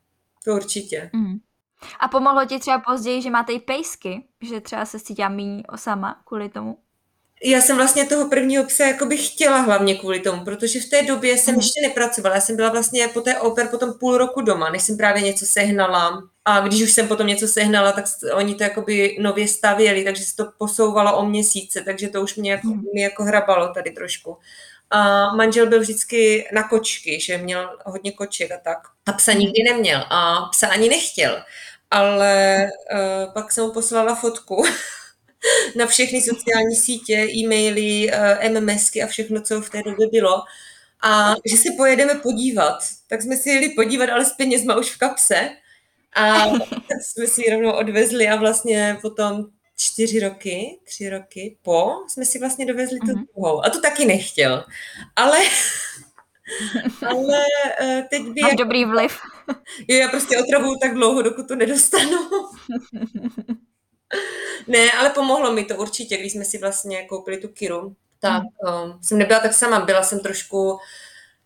To 0.46 0.52
určitě. 0.52 1.10
Mm. 1.14 1.36
A 2.00 2.08
pomohlo 2.08 2.46
ti 2.46 2.60
třeba 2.60 2.80
později, 2.80 3.22
že 3.22 3.30
máte 3.30 3.54
i 3.54 3.60
pejsky, 3.60 4.28
že 4.42 4.62
třeba 4.62 4.86
se 4.86 5.00
cítila 5.00 5.30
méně 5.30 5.64
osama 5.74 6.22
kvůli 6.26 6.50
tomu? 6.50 6.78
Já 7.48 7.62
jsem 7.62 7.78
vlastně 7.78 8.06
toho 8.06 8.30
prvního 8.30 8.64
psa 8.64 8.86
jako 8.86 9.06
bych 9.06 9.28
chtěla 9.28 9.58
hlavně 9.58 9.96
kvůli 9.96 10.20
tomu, 10.20 10.46
protože 10.46 10.80
v 10.80 10.90
té 10.90 11.02
době 11.02 11.38
jsem 11.38 11.54
mm. 11.54 11.60
ještě 11.60 11.82
nepracovala. 11.88 12.36
Já 12.36 12.42
jsem 12.42 12.56
byla 12.56 12.70
vlastně 12.70 13.08
po 13.08 13.22
té 13.22 13.40
oper 13.40 13.68
potom 13.68 13.94
půl 13.94 14.18
roku 14.18 14.42
doma, 14.42 14.70
než 14.70 14.84
jsem 14.84 14.98
právě 14.98 15.22
něco 15.22 15.46
sehnala. 15.46 16.24
A 16.46 16.60
když 16.60 16.82
už 16.82 16.92
jsem 16.92 17.08
potom 17.08 17.28
něco 17.28 17.48
sehnala, 17.48 17.92
tak 17.92 18.06
oni 18.34 18.56
to 18.56 18.64
jakoby 18.64 19.18
nově 19.20 19.48
stavěli, 19.48 20.04
takže 20.04 20.24
se 20.24 20.36
to 20.36 20.52
posouvalo 20.58 21.18
o 21.18 21.26
měsíce, 21.26 21.82
takže 21.82 22.08
to 22.08 22.22
už 22.22 22.36
mě 22.36 22.52
jako, 22.52 22.68
mm. 22.68 22.82
mě 22.94 23.04
jako 23.04 23.24
hrabalo 23.24 23.74
tady 23.74 23.92
trošku. 23.92 24.38
A 24.90 25.32
manžel 25.36 25.68
byl 25.68 25.80
vždycky 25.80 26.50
na 26.54 26.64
kočky, 26.64 27.20
že 27.20 27.38
měl 27.38 27.78
hodně 27.86 28.12
koček 28.12 28.52
a 28.52 28.58
tak. 28.58 28.78
A 29.06 29.14
psa 29.14 29.32
mhm. 29.32 29.40
nikdy 29.40 29.64
neměl 29.64 30.06
a 30.10 30.50
psa 30.52 30.68
ani 30.68 30.90
nechtěl. 30.90 31.44
Ale 31.92 32.68
uh, 32.94 33.34
pak 33.34 33.52
jsem 33.52 33.64
mu 33.64 33.72
poslala 33.72 34.16
fotku 34.16 34.64
na 35.76 35.86
všechny 35.86 36.22
sociální 36.22 36.76
sítě, 36.76 37.14
e-maily, 37.14 38.12
uh, 38.12 38.60
MMSky 38.60 39.04
a 39.04 39.08
všechno, 39.08 39.42
co 39.42 39.62
v 39.62 39.70
té 39.70 39.84
době 39.84 40.08
bylo. 40.12 40.44
A 41.04 41.36
že 41.46 41.58
se 41.58 41.70
pojedeme 41.78 42.16
podívat. 42.16 42.78
Tak 43.08 43.22
jsme 43.22 43.38
si 43.38 43.50
jeli 43.50 43.70
podívat, 43.70 44.10
ale 44.10 44.26
s 44.26 44.34
penězma 44.34 44.76
už 44.76 44.92
v 44.92 44.98
kapse. 44.98 45.50
A 46.16 46.46
jsme 47.02 47.28
si 47.28 47.42
ji 47.42 47.50
rovnou 47.50 47.72
odvezli 47.72 48.28
a 48.28 48.36
vlastně 48.36 48.98
potom 49.02 49.46
čtyři 49.78 50.20
roky, 50.20 50.80
tři 50.84 51.10
roky 51.10 51.58
po, 51.62 51.92
jsme 52.08 52.26
si 52.26 52.40
vlastně 52.40 52.66
dovezli 52.66 53.00
tu 53.00 53.06
mm-hmm. 53.06 53.26
druhou. 53.36 53.66
A 53.66 53.70
to 53.70 53.82
taky 53.82 54.06
nechtěl. 54.06 54.66
Ale, 55.16 55.40
ale 57.08 57.40
eh, 57.82 58.08
teď 58.10 58.22
by... 58.22 58.42
Máš 58.42 58.52
jako, 58.52 58.64
dobrý 58.64 58.86
vliv. 58.86 59.18
Jo, 59.88 59.98
já 59.98 60.08
prostě 60.08 60.40
otravuju 60.40 60.76
tak 60.82 60.94
dlouho, 60.94 61.22
dokud 61.22 61.48
to 61.48 61.56
nedostanu. 61.56 62.18
ne, 64.68 64.92
ale 64.92 65.10
pomohlo 65.10 65.52
mi 65.52 65.66
to 65.66 65.76
určitě, 65.76 66.18
když 66.18 66.32
jsme 66.34 66.46
si 66.46 66.58
vlastně 66.58 67.04
koupili 67.04 67.38
tu 67.38 67.48
Kiru. 67.48 67.96
Tak 68.20 68.44
um, 68.44 69.00
jsem 69.02 69.18
nebyla 69.18 69.40
tak 69.40 69.54
sama, 69.54 69.80
byla 69.80 70.04
jsem 70.04 70.20
trošku... 70.20 70.80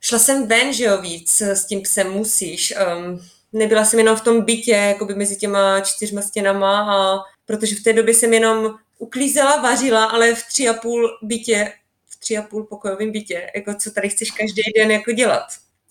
Šla 0.01 0.19
jsem 0.19 0.47
ven, 0.47 0.73
že 0.73 0.83
jo, 0.83 1.01
víc 1.01 1.41
s 1.41 1.65
tím 1.65 1.81
psem 1.81 2.11
musíš. 2.11 2.73
Um, 2.97 3.27
nebyla 3.53 3.85
jsem 3.85 3.99
jenom 3.99 4.15
v 4.15 4.21
tom 4.21 4.41
bytě, 4.41 4.71
jakoby 4.71 5.15
mezi 5.15 5.35
těma 5.35 5.81
čtyřma 5.81 6.21
stěnama, 6.21 6.95
a 6.95 7.19
protože 7.45 7.75
v 7.75 7.83
té 7.83 7.93
době 7.93 8.13
jsem 8.13 8.33
jenom 8.33 8.75
uklízela, 8.97 9.61
vařila, 9.61 10.05
ale 10.05 10.35
v 10.35 10.47
tři 10.47 10.69
a 10.69 10.73
půl 10.73 11.17
bytě, 11.21 11.73
v 12.09 12.19
tři 12.19 12.37
a 12.37 12.41
půl 12.41 12.63
pokojovém 12.63 13.11
bytě, 13.11 13.51
jako 13.55 13.73
co 13.73 13.91
tady 13.91 14.09
chceš 14.09 14.31
každý 14.31 14.61
den 14.75 14.91
jako 14.91 15.11
dělat. 15.11 15.45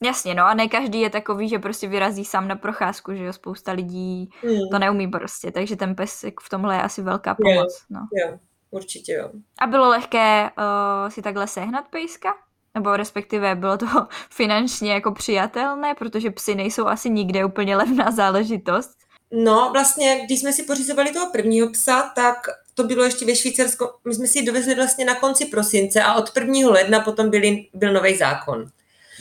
Jasně, 0.05 0.35
no 0.35 0.45
a 0.45 0.55
ne 0.55 0.69
každý 0.69 1.01
je 1.01 1.11
takový, 1.11 1.49
že 1.49 1.59
prostě 1.59 1.89
vyrazí 1.89 2.25
sám 2.25 2.49
na 2.49 2.57
procházku, 2.57 3.15
že 3.15 3.25
jo, 3.25 3.33
spousta 3.33 3.73
lidí 3.73 4.31
hmm. 4.43 4.69
to 4.71 4.79
neumí 4.79 5.09
prostě, 5.09 5.51
takže 5.51 5.77
ten 5.77 5.95
pes 5.95 6.25
v 6.43 6.49
tomhle 6.49 6.75
je 6.75 6.83
asi 6.83 7.03
velká 7.03 7.35
pomoc. 7.35 7.83
Jo, 7.91 8.01
no. 8.01 8.09
jo 8.13 8.39
určitě 8.71 9.13
jo. 9.13 9.31
A 9.61 9.67
bylo 9.67 9.89
lehké 9.89 10.51
uh, 10.59 11.11
si 11.11 11.23
takhle 11.23 11.47
sehnat 11.47 11.89
pejska? 11.89 12.35
nebo 12.75 12.97
respektive 12.97 13.55
bylo 13.55 13.79
to 13.79 13.87
finančně 14.31 14.93
jako 14.93 15.13
přijatelné, 15.13 15.95
protože 15.95 16.31
psy 16.31 16.55
nejsou 16.55 16.87
asi 16.87 17.11
nikde 17.11 17.45
úplně 17.45 17.77
levná 17.77 18.11
záležitost. 18.11 18.91
No, 19.33 19.71
vlastně, 19.73 20.21
když 20.25 20.41
jsme 20.41 20.53
si 20.53 20.63
pořizovali 20.63 21.13
toho 21.13 21.31
prvního 21.33 21.71
psa, 21.71 22.13
tak 22.15 22.37
to 22.75 22.85
bylo 22.85 23.05
ještě 23.05 23.27
ve 23.27 23.37
Švýcarsku, 23.37 23.85
my 24.05 24.15
jsme 24.15 24.27
si 24.27 24.39
ji 24.39 24.47
dovezli 24.47 24.75
vlastně 24.75 25.05
na 25.05 25.15
konci 25.15 25.47
prosince 25.47 26.03
a 26.03 26.15
od 26.15 26.37
1. 26.37 26.71
ledna 26.71 27.01
potom 27.01 27.31
byli, 27.31 27.67
byl 27.75 27.93
nový 27.93 28.17
zákon. 28.17 28.65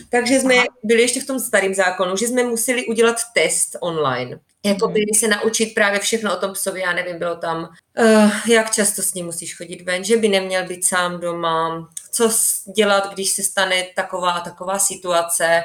Takže 0.09 0.39
jsme 0.39 0.55
Aha. 0.55 0.65
byli 0.83 1.01
ještě 1.01 1.21
v 1.21 1.25
tom 1.25 1.39
starém 1.39 1.73
zákonu, 1.73 2.17
že 2.17 2.27
jsme 2.27 2.43
museli 2.43 2.85
udělat 2.85 3.15
test 3.33 3.77
online. 3.79 4.39
Jako 4.65 4.87
by 4.87 5.01
se 5.15 5.27
naučit 5.27 5.73
právě 5.73 5.99
všechno 5.99 6.37
o 6.37 6.39
tom 6.39 6.53
psovi, 6.53 6.81
já 6.81 6.93
nevím, 6.93 7.19
bylo 7.19 7.35
tam, 7.35 7.69
uh, 7.99 8.31
jak 8.47 8.71
často 8.71 9.01
s 9.01 9.13
ním 9.13 9.25
musíš 9.25 9.57
chodit 9.57 9.81
ven, 9.81 10.03
že 10.03 10.17
by 10.17 10.27
neměl 10.27 10.65
být 10.67 10.85
sám 10.85 11.19
doma, 11.19 11.89
co 12.11 12.29
dělat, 12.75 13.13
když 13.13 13.29
se 13.29 13.43
stane 13.43 13.83
taková 13.95 14.31
a 14.31 14.41
taková 14.41 14.79
situace, 14.79 15.63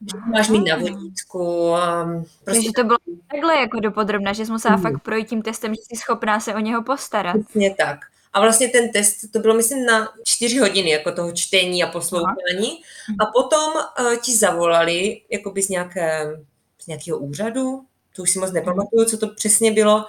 že 0.00 0.18
máš 0.32 0.48
mít 0.48 0.64
na 0.68 0.76
vodítku. 0.76 1.70
Um, 1.70 2.24
prostě 2.44 2.44
Takže 2.44 2.70
to 2.76 2.84
bylo 2.84 2.98
takhle 3.30 3.56
jako 3.56 3.80
dopodrobná, 3.80 4.32
že 4.32 4.46
jsi 4.46 4.52
musela 4.52 4.76
mm. 4.76 4.82
fakt 4.82 5.02
projít 5.02 5.28
tím 5.28 5.42
testem, 5.42 5.74
že 5.74 5.80
jsi 5.80 5.96
schopná 5.96 6.40
se 6.40 6.54
o 6.54 6.58
něho 6.58 6.82
postarat. 6.82 7.36
Přesně 7.44 7.74
tak. 7.74 7.98
A 8.38 8.40
vlastně 8.40 8.68
ten 8.68 8.92
test, 8.92 9.16
to 9.32 9.38
bylo 9.38 9.54
myslím 9.54 9.86
na 9.86 10.08
čtyři 10.24 10.58
hodiny 10.58 10.90
jako 10.90 11.12
toho 11.12 11.32
čtení 11.32 11.82
a 11.82 11.86
poslouchání. 11.86 12.82
A 13.20 13.26
potom 13.26 13.72
uh, 13.74 14.16
ti 14.16 14.36
zavolali 14.36 15.20
jakoby 15.30 15.62
z, 15.62 15.68
nějaké, 15.68 16.36
z 16.82 16.86
nějakého 16.86 17.18
úřadu, 17.18 17.84
to 18.16 18.22
už 18.22 18.30
si 18.30 18.38
moc 18.38 18.52
nepamatuju, 18.52 19.04
co 19.04 19.18
to 19.18 19.28
přesně 19.28 19.72
bylo, 19.72 20.04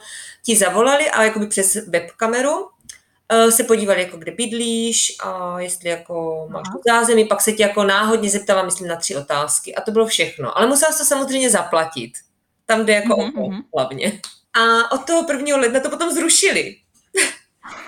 ti 0.45 0.55
zavolali, 0.55 1.09
ale 1.09 1.25
jakoby 1.25 1.47
přes 1.47 1.75
webkameru 1.75 2.59
uh, 2.61 3.49
se 3.49 3.63
podívali, 3.63 4.01
jako 4.01 4.17
kde 4.17 4.32
bydlíš 4.32 5.15
a 5.23 5.59
jestli 5.59 5.89
jako 5.89 6.47
máš 6.49 6.67
tu 6.71 6.82
zázemí, 6.88 7.25
pak 7.25 7.41
se 7.41 7.51
ti 7.51 7.61
jako 7.61 7.84
náhodně 7.84 8.30
zeptala, 8.30 8.63
myslím, 8.63 8.88
na 8.88 8.95
tři 8.95 9.15
otázky 9.15 9.75
a 9.75 9.82
to 9.82 9.91
bylo 9.91 10.05
všechno. 10.05 10.57
Ale 10.57 10.67
musela 10.67 10.91
to 10.97 11.05
samozřejmě 11.05 11.49
zaplatit. 11.49 12.11
Tam, 12.65 12.84
kde 12.84 12.93
jako 12.93 13.15
mm-hmm. 13.15 13.63
hlavně. 13.75 14.21
A 14.53 14.91
od 14.91 15.05
toho 15.05 15.23
prvního 15.23 15.57
ledna 15.57 15.80
to 15.80 15.89
potom 15.89 16.11
zrušili. 16.11 16.75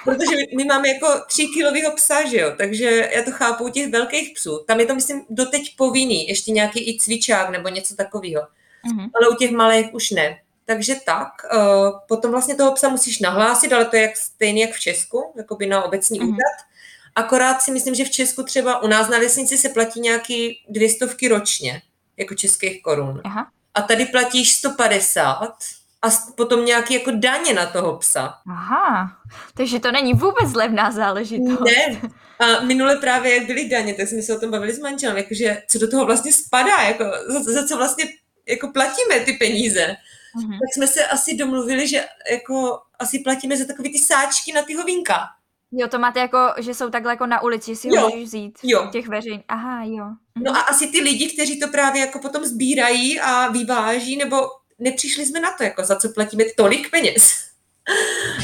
Protože 0.03 0.35
my, 0.55 0.65
máme 0.65 0.89
jako 0.89 1.07
tři 1.27 1.47
kilovýho 1.53 1.91
psa, 1.95 2.27
že 2.27 2.37
jo, 2.37 2.53
takže 2.57 3.09
já 3.15 3.23
to 3.23 3.31
chápu 3.31 3.63
u 3.63 3.69
těch 3.69 3.91
velkých 3.91 4.33
psů. 4.33 4.63
Tam 4.67 4.79
je 4.79 4.85
to, 4.85 4.95
myslím, 4.95 5.25
doteď 5.29 5.75
povinný, 5.77 6.27
ještě 6.27 6.51
nějaký 6.51 6.95
i 6.95 6.99
cvičák 6.99 7.49
nebo 7.49 7.69
něco 7.69 7.95
takového. 7.95 8.41
Mm-hmm. 8.41 9.09
Ale 9.19 9.29
u 9.31 9.35
těch 9.35 9.51
malých 9.51 9.93
už 9.93 10.11
ne. 10.11 10.39
Takže 10.65 10.95
tak, 11.05 11.29
uh, 11.53 11.99
potom 12.07 12.31
vlastně 12.31 12.55
toho 12.55 12.71
psa 12.71 12.89
musíš 12.89 13.19
nahlásit, 13.19 13.73
ale 13.73 13.85
to 13.85 13.95
je 13.95 14.01
jak, 14.01 14.17
stejně 14.17 14.61
jak 14.61 14.75
v 14.75 14.79
Česku, 14.79 15.33
jako 15.37 15.55
by 15.55 15.67
na 15.67 15.83
obecní 15.83 16.19
mm-hmm. 16.19 16.29
úřad. 16.29 16.71
Akorát 17.15 17.61
si 17.61 17.71
myslím, 17.71 17.95
že 17.95 18.05
v 18.05 18.09
Česku 18.09 18.43
třeba 18.43 18.83
u 18.83 18.87
nás 18.87 19.09
na 19.09 19.19
vesnici 19.19 19.57
se 19.57 19.69
platí 19.69 19.99
nějaký 19.99 20.63
dvě 20.69 20.89
stovky 20.89 21.27
ročně, 21.27 21.81
jako 22.17 22.35
českých 22.35 22.81
korun. 22.81 23.21
Aha. 23.23 23.51
A 23.73 23.81
tady 23.81 24.05
platíš 24.05 24.53
150 24.53 25.53
a 26.01 26.07
potom 26.35 26.65
nějaký 26.65 26.93
jako 26.93 27.11
daně 27.13 27.53
na 27.53 27.65
toho 27.65 27.97
psa. 27.97 28.33
Aha, 28.47 29.17
takže 29.53 29.79
to 29.79 29.91
není 29.91 30.13
vůbec 30.13 30.53
levná 30.53 30.91
záležitost. 30.91 31.59
Ne. 31.59 32.01
A 32.39 32.61
minule 32.63 32.95
právě, 32.95 33.35
jak 33.35 33.45
byly 33.45 33.69
daně, 33.69 33.93
tak 33.93 34.07
jsme 34.07 34.21
se 34.21 34.35
o 34.37 34.39
tom 34.39 34.51
bavili 34.51 34.73
s 34.73 34.79
manželem, 34.79 35.17
jakože 35.17 35.63
co 35.67 35.79
do 35.79 35.91
toho 35.91 36.05
vlastně 36.05 36.33
spadá, 36.33 36.81
jako 36.81 37.03
za, 37.27 37.39
za 37.39 37.67
co 37.67 37.77
vlastně 37.77 38.05
jako 38.47 38.67
platíme 38.67 39.25
ty 39.25 39.33
peníze. 39.33 39.95
Mm-hmm. 40.35 40.51
Tak 40.51 40.73
jsme 40.73 40.87
se 40.87 41.05
asi 41.05 41.35
domluvili, 41.35 41.87
že 41.87 42.05
jako 42.31 42.79
asi 42.99 43.19
platíme 43.19 43.57
za 43.57 43.65
takový 43.65 43.91
ty 43.91 43.99
sáčky 43.99 44.53
na 44.53 44.61
ty 44.61 44.73
hovínka. 44.73 45.27
Jo, 45.71 45.87
to 45.87 45.99
máte 45.99 46.19
jako, 46.19 46.37
že 46.57 46.73
jsou 46.73 46.89
takhle 46.89 47.13
jako 47.13 47.25
na 47.25 47.41
ulici, 47.43 47.75
si 47.75 47.87
jo. 47.87 48.01
ho 48.01 48.09
můžeš 48.09 48.23
vzít. 48.23 48.59
Jo. 48.63 48.89
Těch 48.91 49.07
veřejn. 49.07 49.43
Aha, 49.47 49.83
jo. 49.83 50.05
Mhm. 50.05 50.43
No 50.45 50.51
a 50.51 50.59
asi 50.59 50.87
ty 50.87 51.01
lidi, 51.01 51.29
kteří 51.29 51.59
to 51.59 51.67
právě 51.67 52.01
jako 52.01 52.19
potom 52.19 52.45
sbírají 52.45 53.19
a 53.19 53.47
vyváží, 53.47 54.17
nebo 54.17 54.37
nepřišli 54.81 55.25
jsme 55.25 55.39
na 55.39 55.51
to, 55.57 55.63
jako 55.63 55.83
za 55.83 55.95
co 55.95 56.09
platíme 56.09 56.43
tolik 56.57 56.91
peněz. 56.91 57.51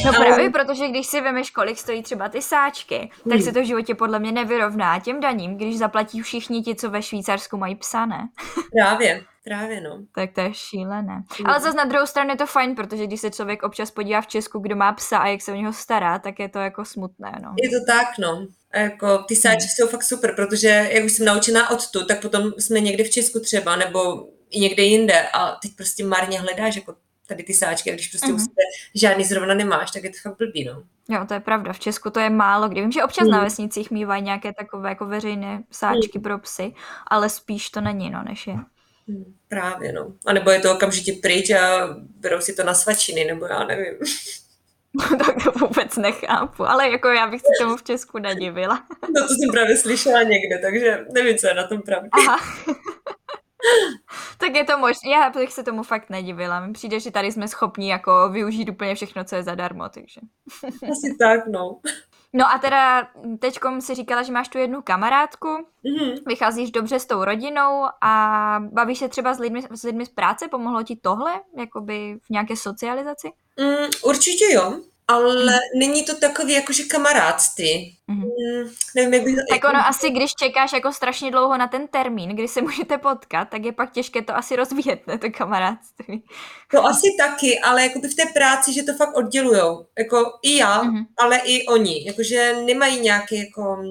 No 0.06 0.12
Ale... 0.16 0.26
právě, 0.26 0.50
protože 0.50 0.88
když 0.88 1.08
si 1.08 1.22
vemeš, 1.22 1.52
kolik 1.52 1.78
stojí 1.78 2.04
třeba 2.04 2.30
ty 2.30 2.42
sáčky, 2.42 2.98
hmm. 2.98 3.32
tak 3.32 3.42
se 3.42 3.52
to 3.52 3.62
v 3.62 3.66
životě 3.66 3.96
podle 3.96 4.20
mě 4.20 4.32
nevyrovná 4.32 5.00
těm 5.00 5.20
daním, 5.20 5.58
když 5.58 5.78
zaplatí 5.78 6.22
všichni 6.22 6.62
ti, 6.62 6.76
co 6.76 6.90
ve 6.90 7.02
Švýcarsku 7.02 7.58
mají 7.58 7.76
psané. 7.76 8.30
Právě, 8.80 9.24
právě 9.44 9.82
no. 9.82 10.00
Tak 10.16 10.34
to 10.34 10.42
je 10.42 10.54
šílené. 10.54 11.14
Hmm. 11.14 11.48
Ale 11.48 11.60
zase 11.60 11.78
na 11.78 11.86
druhou 11.86 12.06
stranu 12.06 12.30
je 12.30 12.36
to 12.36 12.46
fajn, 12.46 12.76
protože 12.76 13.08
když 13.08 13.22
se 13.22 13.32
člověk 13.32 13.64
občas 13.64 13.92
podívá 13.92 14.22
v 14.22 14.28
Česku, 14.28 14.60
kdo 14.60 14.76
má 14.76 14.94
psa 14.94 15.18
a 15.18 15.28
jak 15.28 15.42
se 15.42 15.52
o 15.52 15.56
něho 15.56 15.74
stará, 15.74 16.20
tak 16.20 16.40
je 16.40 16.50
to 16.50 16.60
jako 16.60 16.86
smutné, 16.86 17.32
no. 17.44 17.56
Je 17.64 17.70
to 17.70 17.86
tak, 17.86 18.08
no. 18.20 18.48
A 18.72 18.80
jako 18.80 19.18
ty 19.18 19.36
sáčky 19.36 19.64
hmm. 19.64 19.70
jsou 19.70 19.88
fakt 19.88 20.04
super, 20.04 20.36
protože 20.36 20.90
jak 20.92 21.06
už 21.06 21.12
jsem 21.12 21.26
naučená 21.26 21.70
tu, 21.92 22.06
tak 22.06 22.22
potom 22.22 22.54
jsme 22.58 22.80
někde 22.80 23.04
v 23.04 23.10
Česku 23.10 23.40
třeba, 23.40 23.76
nebo 23.76 24.28
někde 24.56 24.84
jinde 24.84 25.28
a 25.34 25.52
teď 25.52 25.76
prostě 25.76 26.06
marně 26.06 26.40
hledáš 26.40 26.76
jako 26.76 26.96
tady 27.28 27.44
ty 27.44 27.54
sáčky, 27.54 27.92
a 27.92 27.94
když 27.94 28.08
prostě 28.08 28.28
mm-hmm. 28.28 28.36
u 28.36 28.40
sebe 28.40 28.62
žádný 28.96 29.24
zrovna 29.24 29.54
nemáš, 29.54 29.92
tak 29.92 30.04
je 30.04 30.10
to 30.10 30.18
fakt 30.24 30.38
blbý, 30.38 30.64
no. 30.64 30.84
Jo, 31.10 31.26
to 31.28 31.34
je 31.34 31.40
pravda. 31.40 31.74
V 31.74 31.80
Česku 31.80 32.10
to 32.10 32.20
je 32.20 32.30
málo 32.30 32.70
kdy. 32.70 32.82
Vím, 32.82 32.92
že 32.92 33.04
občas 33.04 33.26
mm. 33.26 33.32
na 33.32 33.44
vesnicích 33.44 33.92
mývají 33.92 34.24
nějaké 34.24 34.54
takové 34.54 34.90
jako 34.90 35.06
veřejné 35.06 35.64
sáčky 35.72 36.18
mm. 36.18 36.24
pro 36.24 36.40
psy, 36.40 36.74
ale 37.08 37.30
spíš 37.30 37.70
to 37.70 37.82
není, 37.82 38.10
no, 38.10 38.24
než 38.24 38.48
je. 38.48 38.54
Mm, 39.08 39.34
právě, 39.48 39.94
no. 39.94 40.14
A 40.26 40.34
nebo 40.34 40.52
je 40.52 40.60
to 40.60 40.74
okamžitě 40.74 41.14
pryč 41.22 41.50
a 41.50 41.88
berou 41.98 42.42
si 42.42 42.56
to 42.56 42.64
na 42.64 42.74
svačiny, 42.74 43.26
nebo 43.26 43.46
já 43.46 43.64
nevím. 43.64 43.94
tak 45.26 45.44
to 45.44 45.52
vůbec 45.52 45.98
nechápu, 45.98 46.70
ale 46.70 46.90
jako 46.90 47.08
já 47.08 47.28
bych 47.28 47.42
se 47.42 47.64
tomu 47.64 47.78
v 47.78 47.84
Česku 47.84 48.20
nedivila. 48.20 48.84
no 49.02 49.28
to 49.28 49.34
jsem 49.34 49.52
právě 49.52 49.78
slyšela 49.78 50.24
někde, 50.24 50.60
takže 50.62 51.06
nevím, 51.14 51.38
co 51.38 51.48
je 51.48 51.54
na 51.54 51.68
tom 51.68 51.82
pravdy. 51.82 52.10
Aha. 52.12 52.40
tak 54.38 54.56
je 54.56 54.64
to 54.64 54.78
možné. 54.78 55.12
Já 55.12 55.30
bych 55.30 55.54
se 55.54 55.64
tomu 55.64 55.84
fakt 55.84 56.10
nedivila. 56.10 56.60
Mně 56.60 56.74
přijde, 56.74 57.00
že 57.00 57.12
tady 57.12 57.32
jsme 57.32 57.48
schopni 57.48 57.90
jako 57.90 58.30
využít 58.30 58.70
úplně 58.70 58.96
všechno, 58.96 59.24
co 59.24 59.36
je 59.36 59.44
zadarmo, 59.44 59.90
takže. 59.90 60.22
Asi 60.92 61.16
tak, 61.20 61.48
no. 61.48 61.80
No 62.34 62.46
a 62.46 62.58
teda 62.58 63.08
teďkom 63.40 63.82
si 63.82 63.96
říkala, 63.96 64.24
že 64.24 64.32
máš 64.32 64.50
tu 64.50 64.58
jednu 64.58 64.82
kamarádku, 64.82 65.48
mm-hmm. 65.48 66.22
vycházíš 66.26 66.72
dobře 66.72 67.00
s 67.00 67.06
tou 67.06 67.24
rodinou 67.24 67.84
a 68.02 68.64
bavíš 68.72 69.00
se 69.00 69.10
třeba 69.10 69.34
s 69.34 69.40
lidmi, 69.40 69.62
s 69.72 69.84
lidmi 69.84 70.06
z 70.06 70.10
práce, 70.10 70.48
pomohlo 70.48 70.84
ti 70.84 70.96
tohle, 70.96 71.42
jakoby 71.58 72.20
v 72.24 72.30
nějaké 72.30 72.56
socializaci? 72.56 73.32
Mm, 73.60 73.90
určitě 74.04 74.46
jo 74.54 74.82
ale 75.08 75.46
mm. 75.46 75.80
není 75.80 76.04
to 76.04 76.16
takový 76.16 76.54
jakože 76.54 76.84
kamarádství. 76.84 77.98
Mm. 78.08 78.18
Mm, 78.18 78.70
nevím, 78.96 79.14
jak 79.14 79.24
bych... 79.24 79.36
Tak 79.50 79.64
ono 79.64 79.88
asi, 79.88 80.10
když 80.10 80.34
čekáš 80.34 80.74
jako 80.74 80.94
strašně 80.94 81.32
dlouho 81.32 81.58
na 81.58 81.68
ten 81.68 81.88
termín, 81.88 82.30
kdy 82.30 82.48
se 82.48 82.62
můžete 82.62 82.98
potkat, 82.98 83.50
tak 83.50 83.66
je 83.66 83.72
pak 83.72 83.92
těžké 83.92 84.22
to 84.22 84.36
asi 84.36 84.56
rozvíjet, 84.56 85.08
ne, 85.08 85.18
to 85.18 85.28
kamarádství. 85.32 86.24
To 86.72 86.86
asi 86.86 87.08
taky, 87.18 87.60
ale 87.60 87.84
jako 87.84 88.00
v 88.00 88.16
té 88.16 88.26
práci, 88.34 88.74
že 88.74 88.84
to 88.84 88.94
fakt 88.94 89.18
oddělujou. 89.18 89.88
Jako 90.00 90.40
i 90.42 90.58
já, 90.58 90.84
mm. 90.84 91.06
ale 91.18 91.38
i 91.38 91.66
oni. 91.66 92.06
Jakože 92.06 92.54
nemají 92.66 93.00
nějaký 93.00 93.38
jako 93.38 93.84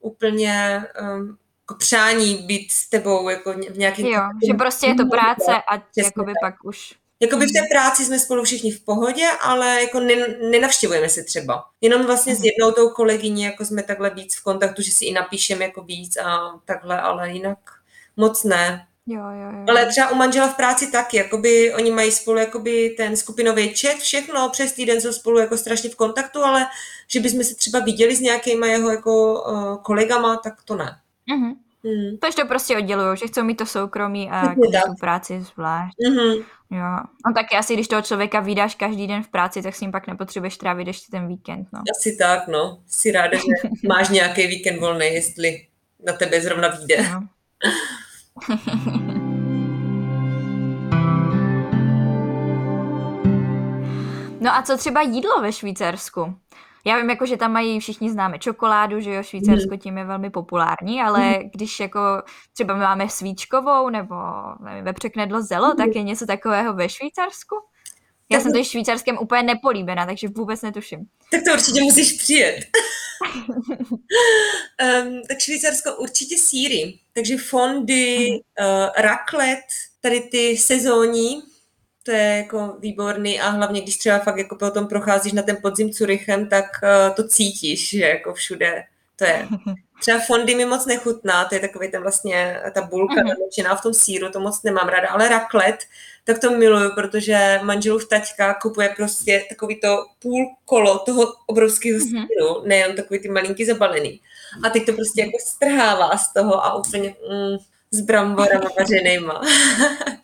úplně 0.00 0.84
um, 1.02 1.38
jako 1.70 1.78
přání 1.78 2.34
být 2.34 2.72
s 2.72 2.88
tebou 2.88 3.28
jako 3.28 3.52
v 3.52 3.78
nějakém... 3.78 4.06
Jo, 4.06 4.22
že 4.46 4.54
prostě 4.54 4.86
je 4.86 4.94
to 4.94 5.06
práce 5.06 5.52
a 5.72 5.82
jakoby 5.96 6.32
pak 6.42 6.54
už 6.64 6.94
Jakoby 7.22 7.46
v 7.46 7.52
té 7.52 7.60
práci 7.70 8.04
jsme 8.04 8.18
spolu 8.18 8.44
všichni 8.44 8.70
v 8.72 8.84
pohodě, 8.84 9.28
ale 9.40 9.82
jako 9.82 10.00
nenavštěvujeme 10.50 11.08
se 11.08 11.22
třeba. 11.22 11.64
Jenom 11.80 12.06
vlastně 12.06 12.34
s 12.36 12.38
mhm. 12.38 12.46
jednou 12.46 12.72
tou 12.72 12.90
kolegyní 12.90 13.42
jako 13.42 13.64
jsme 13.64 13.82
takhle 13.82 14.10
víc 14.10 14.36
v 14.36 14.42
kontaktu, 14.42 14.82
že 14.82 14.92
si 14.92 15.04
i 15.04 15.12
napíšeme 15.12 15.64
jako 15.64 15.82
víc 15.82 16.16
a 16.16 16.60
takhle, 16.64 17.00
ale 17.00 17.30
jinak 17.30 17.58
moc 18.16 18.44
ne. 18.44 18.86
Jo, 19.06 19.22
jo, 19.22 19.58
jo. 19.58 19.64
Ale 19.68 19.86
třeba 19.86 20.10
u 20.10 20.14
manžela 20.14 20.48
v 20.48 20.56
práci 20.56 20.90
taky, 20.90 21.16
jakoby 21.16 21.74
oni 21.74 21.90
mají 21.90 22.12
spolu 22.12 22.38
jakoby 22.38 22.94
ten 22.96 23.16
skupinový 23.16 23.74
chat, 23.74 23.98
všechno, 23.98 24.48
přes 24.48 24.72
týden 24.72 25.00
jsou 25.00 25.12
spolu 25.12 25.38
jako 25.38 25.56
strašně 25.56 25.90
v 25.90 25.96
kontaktu, 25.96 26.44
ale 26.44 26.66
že 27.08 27.20
bychom 27.20 27.44
se 27.44 27.54
třeba 27.54 27.78
viděli 27.78 28.16
s 28.16 28.20
nějakýma 28.20 28.66
jeho 28.66 28.90
jako 28.90 29.42
uh, 29.42 29.82
kolegama, 29.82 30.36
tak 30.36 30.62
to 30.64 30.76
ne. 30.76 30.96
Mm-hmm. 31.34 31.54
Hmm. 31.84 32.18
Takže 32.18 32.36
to 32.36 32.46
prostě 32.46 32.76
oddělují, 32.76 33.16
že 33.16 33.26
chcou 33.26 33.44
mít 33.44 33.54
to 33.54 33.66
soukromí 33.66 34.30
a 34.30 34.54
tu 34.54 34.94
práci 35.00 35.42
zvlášť. 35.42 35.96
Mm-hmm. 36.08 36.44
Jo. 36.70 36.96
No 37.26 37.34
taky 37.34 37.56
asi, 37.56 37.74
když 37.74 37.88
toho 37.88 38.02
člověka 38.02 38.40
vydáš 38.40 38.74
každý 38.74 39.06
den 39.06 39.22
v 39.22 39.28
práci, 39.28 39.62
tak 39.62 39.74
s 39.74 39.80
ním 39.80 39.92
pak 39.92 40.06
nepotřebuješ 40.06 40.56
trávit 40.56 40.86
ještě 40.86 41.10
ten 41.10 41.28
víkend. 41.28 41.68
No. 41.72 41.82
Asi 41.96 42.16
tak, 42.16 42.48
no. 42.48 42.82
Jsi 42.86 43.12
ráda, 43.12 43.36
že 43.36 43.44
máš 43.88 44.08
nějaký 44.08 44.46
víkend 44.46 44.80
volný, 44.80 45.06
jestli 45.06 45.66
na 46.06 46.12
tebe 46.12 46.40
zrovna 46.40 46.68
vyjde. 46.68 47.10
No. 47.10 47.28
no 54.40 54.54
a 54.54 54.62
co 54.62 54.76
třeba 54.76 55.02
jídlo 55.02 55.40
ve 55.40 55.52
Švýcarsku? 55.52 56.34
Já 56.84 56.98
vím, 56.98 57.10
jako, 57.10 57.26
že 57.26 57.36
tam 57.36 57.52
mají 57.52 57.80
všichni 57.80 58.10
známe 58.10 58.38
čokoládu, 58.38 59.00
že 59.00 59.14
jo, 59.14 59.22
Švýcarsko 59.22 59.76
tím 59.76 59.98
je 59.98 60.04
velmi 60.04 60.30
populární, 60.30 61.02
ale 61.02 61.38
když 61.54 61.80
jako 61.80 62.00
třeba 62.52 62.74
my 62.74 62.80
máme 62.80 63.08
svíčkovou 63.08 63.88
nebo 63.88 64.14
nevím, 64.64 64.84
vepřeknedlo 64.84 65.42
zelo, 65.42 65.74
tak 65.74 65.88
je 65.94 66.02
něco 66.02 66.26
takového 66.26 66.74
ve 66.74 66.88
Švýcarsku? 66.88 67.56
Já 68.32 68.40
jsem 68.40 68.52
to 68.52 68.58
i 68.58 68.64
švýcarském 68.64 69.18
úplně 69.18 69.42
nepolíbená, 69.42 70.06
takže 70.06 70.28
vůbec 70.28 70.62
netuším. 70.62 71.06
Tak 71.30 71.40
to 71.44 71.52
určitě 71.52 71.82
musíš 71.82 72.12
přijet. 72.12 72.64
um, 73.90 75.22
tak 75.28 75.40
Švýcarsko 75.40 75.96
určitě 75.96 76.38
síry. 76.38 76.98
Takže 77.12 77.36
fondy, 77.36 78.28
uh, 78.30 78.88
raclette, 78.96 79.74
tady 80.00 80.20
ty 80.20 80.56
sezónní, 80.56 81.42
to 82.10 82.16
je 82.16 82.36
jako 82.36 82.76
výborný 82.78 83.40
a 83.40 83.48
hlavně, 83.48 83.80
když 83.80 83.96
třeba 83.96 84.18
fakt 84.18 84.36
jako 84.36 84.56
potom 84.56 84.86
procházíš 84.86 85.32
na 85.32 85.42
ten 85.42 85.56
podzim 85.62 85.90
Curychem, 85.90 86.48
tak 86.48 86.64
uh, 86.82 87.14
to 87.14 87.28
cítíš, 87.28 87.90
že 87.90 88.04
jako 88.04 88.34
všude 88.34 88.84
to 89.16 89.24
je. 89.24 89.48
Třeba 90.00 90.18
fondy 90.18 90.54
mi 90.54 90.64
moc 90.64 90.86
nechutná, 90.86 91.44
to 91.44 91.54
je 91.54 91.60
takový 91.60 91.90
ten 91.90 92.02
vlastně, 92.02 92.60
ta 92.74 92.82
bulka 92.82 93.14
mm-hmm. 93.14 93.76
v 93.76 93.82
tom 93.82 93.94
síru, 93.94 94.30
to 94.30 94.40
moc 94.40 94.62
nemám 94.62 94.88
ráda, 94.88 95.08
ale 95.08 95.28
raklet, 95.28 95.76
tak 96.24 96.38
to 96.38 96.50
miluju, 96.50 96.90
protože 96.94 97.60
manželův 97.62 98.08
taťka 98.08 98.54
kupuje 98.54 98.88
prostě 98.96 99.44
takový 99.48 99.80
to 99.80 100.04
půl 100.18 100.46
kolo 100.64 100.98
toho 100.98 101.32
obrovského 101.46 101.98
mm-hmm. 101.98 102.26
síru, 102.26 102.62
nejenom 102.64 102.96
takový 102.96 103.20
ty 103.20 103.28
malinký 103.28 103.64
zabalený. 103.64 104.20
A 104.64 104.70
teď 104.70 104.86
to 104.86 104.92
prostě 104.92 105.20
jako 105.20 105.38
strhává 105.46 106.18
z 106.18 106.32
toho 106.32 106.64
a 106.64 106.74
úplně 106.74 107.14
mm, 107.30 107.56
s 107.90 108.00
bramborama 108.00 108.68
vařenýma. 108.78 109.40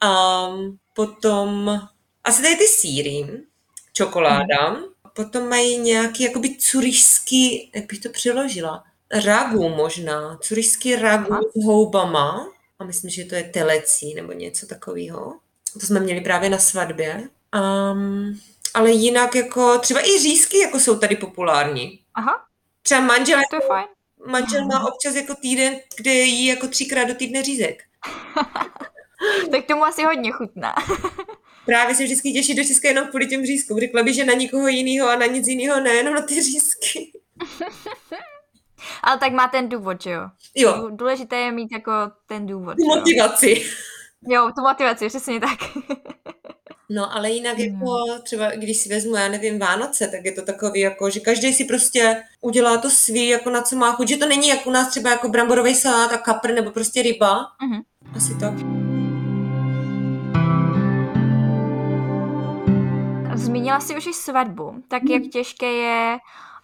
A 0.00 0.46
potom 0.94 1.80
asi 2.24 2.42
tady 2.42 2.56
ty 2.56 2.66
síry, 2.66 3.42
čokoláda, 3.92 4.70
mm. 4.70 4.82
potom 5.12 5.48
mají 5.48 5.78
nějaký 5.78 6.22
jakoby 6.22 6.56
curišský, 6.58 7.70
jak 7.74 7.86
bych 7.86 8.00
to 8.00 8.08
přeložila, 8.08 8.84
ragu 9.10 9.68
možná, 9.68 10.38
curišský 10.42 10.96
ragu 10.96 11.32
Aha. 11.32 11.42
s 11.56 11.64
houbama 11.64 12.48
a 12.78 12.84
myslím, 12.84 13.10
že 13.10 13.24
to 13.24 13.34
je 13.34 13.44
telecí 13.44 14.14
nebo 14.14 14.32
něco 14.32 14.66
takového. 14.66 15.38
To 15.80 15.86
jsme 15.86 16.00
měli 16.00 16.20
právě 16.20 16.50
na 16.50 16.58
svatbě. 16.58 17.28
Um, 17.92 18.40
ale 18.74 18.90
jinak 18.90 19.34
jako 19.34 19.78
třeba 19.78 20.00
i 20.00 20.18
řízky 20.18 20.58
jako 20.58 20.80
jsou 20.80 20.98
tady 20.98 21.16
populární. 21.16 22.00
Aha. 22.14 22.44
Třeba 22.82 23.00
manžel, 23.00 23.40
to 23.50 23.56
je 23.56 23.62
fajn. 23.68 23.86
manžel 24.26 24.66
má 24.66 24.92
občas 24.92 25.14
jako 25.14 25.34
týden, 25.34 25.76
kde 25.96 26.12
jí 26.12 26.46
jako 26.46 26.68
třikrát 26.68 27.04
do 27.04 27.14
týdne 27.14 27.42
řízek. 27.42 27.82
tak 29.50 29.64
tomu 29.64 29.84
asi 29.84 30.04
hodně 30.04 30.32
chutná. 30.32 30.74
Právě 31.66 31.94
se 31.94 32.04
vždycky 32.04 32.32
těší 32.32 32.54
do 32.54 32.64
Česka 32.64 32.88
jenom 32.88 33.08
kvůli 33.08 33.26
těm 33.26 33.46
řízkům. 33.46 33.80
Řekla 33.80 34.02
by, 34.02 34.14
že 34.14 34.24
na 34.24 34.32
nikoho 34.32 34.68
jiného 34.68 35.08
a 35.08 35.16
na 35.16 35.26
nic 35.26 35.48
jiného 35.48 35.80
ne, 35.80 35.90
jenom 35.90 36.14
na 36.14 36.20
ty 36.20 36.42
řízky. 36.42 37.12
Ale 39.02 39.18
tak 39.18 39.32
má 39.32 39.48
ten 39.48 39.68
důvod, 39.68 40.02
že 40.02 40.10
jo? 40.10 40.22
Jo. 40.54 40.88
Důležité 40.90 41.36
je 41.36 41.52
mít 41.52 41.72
jako 41.72 41.92
ten 42.26 42.46
důvod. 42.46 42.76
Tu 42.76 42.86
motivaci. 42.86 43.64
Jo, 44.28 44.50
tu 44.56 44.62
motivaci, 44.62 45.08
přesně 45.08 45.40
tak. 45.40 45.58
No, 46.88 47.16
ale 47.16 47.30
jinak 47.30 47.58
jako 47.58 47.96
třeba, 48.22 48.50
když 48.50 48.76
si 48.76 48.88
vezmu, 48.88 49.14
já 49.16 49.28
nevím, 49.28 49.58
Vánoce, 49.58 50.08
tak 50.08 50.24
je 50.24 50.32
to 50.32 50.42
takový 50.42 50.80
jako, 50.80 51.10
že 51.10 51.20
každý 51.20 51.54
si 51.54 51.64
prostě 51.64 52.22
udělá 52.40 52.78
to 52.78 52.90
svý, 52.90 53.28
jako 53.28 53.50
na 53.50 53.62
co 53.62 53.76
má 53.76 53.92
chuť, 53.92 54.08
že 54.08 54.16
to 54.16 54.26
není 54.26 54.48
jako 54.48 54.70
u 54.70 54.72
nás 54.72 54.88
třeba 54.88 55.10
jako 55.10 55.28
bramborový 55.28 55.74
salát 55.74 56.12
a 56.12 56.18
kapr 56.18 56.54
nebo 56.54 56.70
prostě 56.70 57.02
ryba. 57.02 57.38
Mhm. 57.62 57.80
Asi 58.16 58.38
tak. 58.40 58.54
Zmínila 63.46 63.80
jsi 63.80 63.96
už 63.96 64.06
i 64.06 64.12
svatbu, 64.12 64.74
tak 64.88 65.02
jak 65.10 65.22
těžké 65.22 65.72
je 65.72 66.18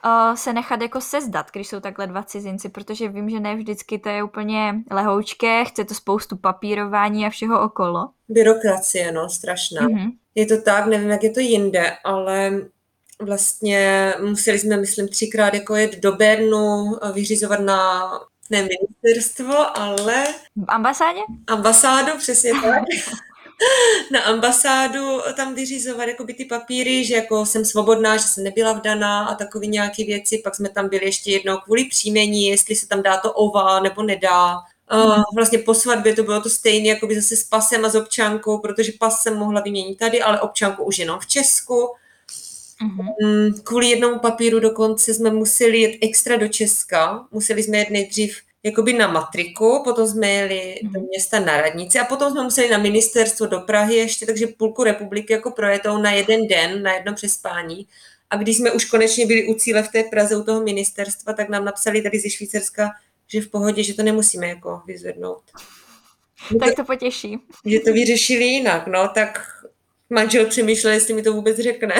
uh, 0.04 0.34
se 0.34 0.52
nechat 0.52 0.82
jako 0.82 1.00
sezdat, 1.00 1.46
když 1.52 1.68
jsou 1.68 1.80
takhle 1.80 2.06
dva 2.06 2.22
cizinci, 2.22 2.68
protože 2.68 3.08
vím, 3.08 3.30
že 3.30 3.40
ne 3.40 3.56
vždycky 3.56 3.98
to 3.98 4.08
je 4.08 4.22
úplně 4.22 4.74
lehoučké, 4.90 5.64
chce 5.64 5.84
to 5.84 5.94
spoustu 5.94 6.36
papírování 6.36 7.26
a 7.26 7.30
všeho 7.30 7.62
okolo. 7.62 8.08
Byrokracie, 8.28 9.12
no, 9.12 9.28
strašná. 9.28 9.88
Mhm. 9.88 10.10
Je 10.34 10.46
to 10.46 10.62
tak, 10.62 10.86
nevím, 10.86 11.10
jak 11.10 11.22
je 11.22 11.30
to 11.30 11.40
jinde, 11.40 11.96
ale 12.04 12.50
vlastně 13.20 14.14
museli 14.22 14.58
jsme, 14.58 14.76
myslím, 14.76 15.08
třikrát 15.08 15.54
jako 15.54 15.76
jet 15.76 16.00
do 16.00 16.12
Bernu, 16.12 16.96
a 17.00 17.10
vyřizovat 17.10 17.60
na 17.60 18.10
ne 18.50 18.68
ministerstvo, 18.68 19.78
ale 19.78 20.24
V 20.56 20.64
ambasádě? 20.68 21.20
ambasádu, 21.46 22.18
přesně 22.18 22.52
tak. 22.62 22.82
na 24.12 24.20
ambasádu 24.20 25.20
tam 25.36 25.54
vyřizovat 25.54 26.08
jakoby 26.08 26.34
ty 26.34 26.44
papíry, 26.44 27.04
že 27.04 27.14
jako 27.14 27.46
jsem 27.46 27.64
svobodná, 27.64 28.16
že 28.16 28.22
jsem 28.22 28.44
nebyla 28.44 28.72
vdaná 28.72 29.26
a 29.26 29.34
takové 29.34 29.66
nějaké 29.66 30.04
věci. 30.04 30.40
Pak 30.44 30.54
jsme 30.54 30.68
tam 30.68 30.88
byli 30.88 31.04
ještě 31.04 31.30
jednou 31.30 31.56
kvůli 31.56 31.84
příjmení, 31.84 32.46
jestli 32.46 32.76
se 32.76 32.88
tam 32.88 33.02
dá 33.02 33.16
to 33.16 33.32
ova 33.32 33.80
nebo 33.80 34.02
nedá. 34.02 34.56
Uh, 34.92 35.22
vlastně 35.34 35.58
po 35.58 35.74
svatbě 35.74 36.14
to 36.14 36.22
bylo 36.22 36.40
to 36.40 36.50
stejné, 36.50 36.88
jako 36.88 37.06
by 37.06 37.14
zase 37.20 37.36
s 37.36 37.44
pasem 37.44 37.84
a 37.84 37.88
s 37.88 37.94
občankou, 37.94 38.58
protože 38.58 38.92
pas 39.00 39.22
jsem 39.22 39.36
mohla 39.36 39.60
vyměnit 39.60 39.98
tady, 39.98 40.22
ale 40.22 40.40
občanku 40.40 40.84
už 40.84 40.98
jenom 40.98 41.20
v 41.20 41.26
Česku. 41.26 41.88
Mhm. 42.82 43.08
Mm, 43.22 43.60
Kvůli 43.64 43.88
jednomu 43.88 44.18
papíru 44.18 44.60
dokonce 44.60 45.14
jsme 45.14 45.30
museli 45.30 45.80
jet 45.80 45.98
extra 46.02 46.36
do 46.36 46.48
Česka. 46.48 47.26
Museli 47.30 47.62
jsme 47.62 47.78
jet 47.78 47.90
nejdřív 47.90 48.36
jakoby 48.62 48.92
na 48.92 49.06
matriku, 49.06 49.80
potom 49.84 50.08
jsme 50.08 50.28
jeli 50.30 50.80
do 50.82 51.00
města 51.00 51.40
na 51.40 51.60
radnici 51.60 51.98
a 51.98 52.04
potom 52.04 52.30
jsme 52.30 52.42
museli 52.42 52.68
na 52.70 52.78
ministerstvo 52.78 53.46
do 53.46 53.60
Prahy 53.60 53.94
ještě, 53.94 54.26
takže 54.26 54.46
půlku 54.46 54.84
republiky 54.84 55.32
jako 55.32 55.50
projetou 55.50 55.98
na 55.98 56.10
jeden 56.10 56.46
den, 56.46 56.82
na 56.82 56.92
jedno 56.92 57.14
přespání. 57.14 57.86
A 58.30 58.36
když 58.36 58.56
jsme 58.56 58.72
už 58.72 58.84
konečně 58.84 59.26
byli 59.26 59.48
u 59.48 59.54
cíle 59.54 59.82
v 59.82 59.88
té 59.88 60.02
Praze 60.02 60.36
u 60.36 60.44
toho 60.44 60.62
ministerstva, 60.62 61.32
tak 61.32 61.48
nám 61.48 61.64
napsali 61.64 62.02
tady 62.02 62.20
ze 62.20 62.30
Švýcarska, 62.30 62.90
že 63.28 63.40
v 63.40 63.50
pohodě, 63.50 63.82
že 63.82 63.94
to 63.94 64.02
nemusíme 64.02 64.48
jako 64.48 64.82
vyzvednout. 64.86 65.42
Tak 66.60 66.74
to 66.74 66.84
potěší. 66.84 67.38
Že 67.66 67.80
to 67.80 67.92
vyřešili 67.92 68.44
jinak, 68.44 68.86
no, 68.86 69.08
tak 69.14 69.40
manžel 70.10 70.46
přemýšlel, 70.46 70.92
jestli 70.92 71.14
mi 71.14 71.22
to 71.22 71.32
vůbec 71.32 71.58
řekne. 71.58 71.94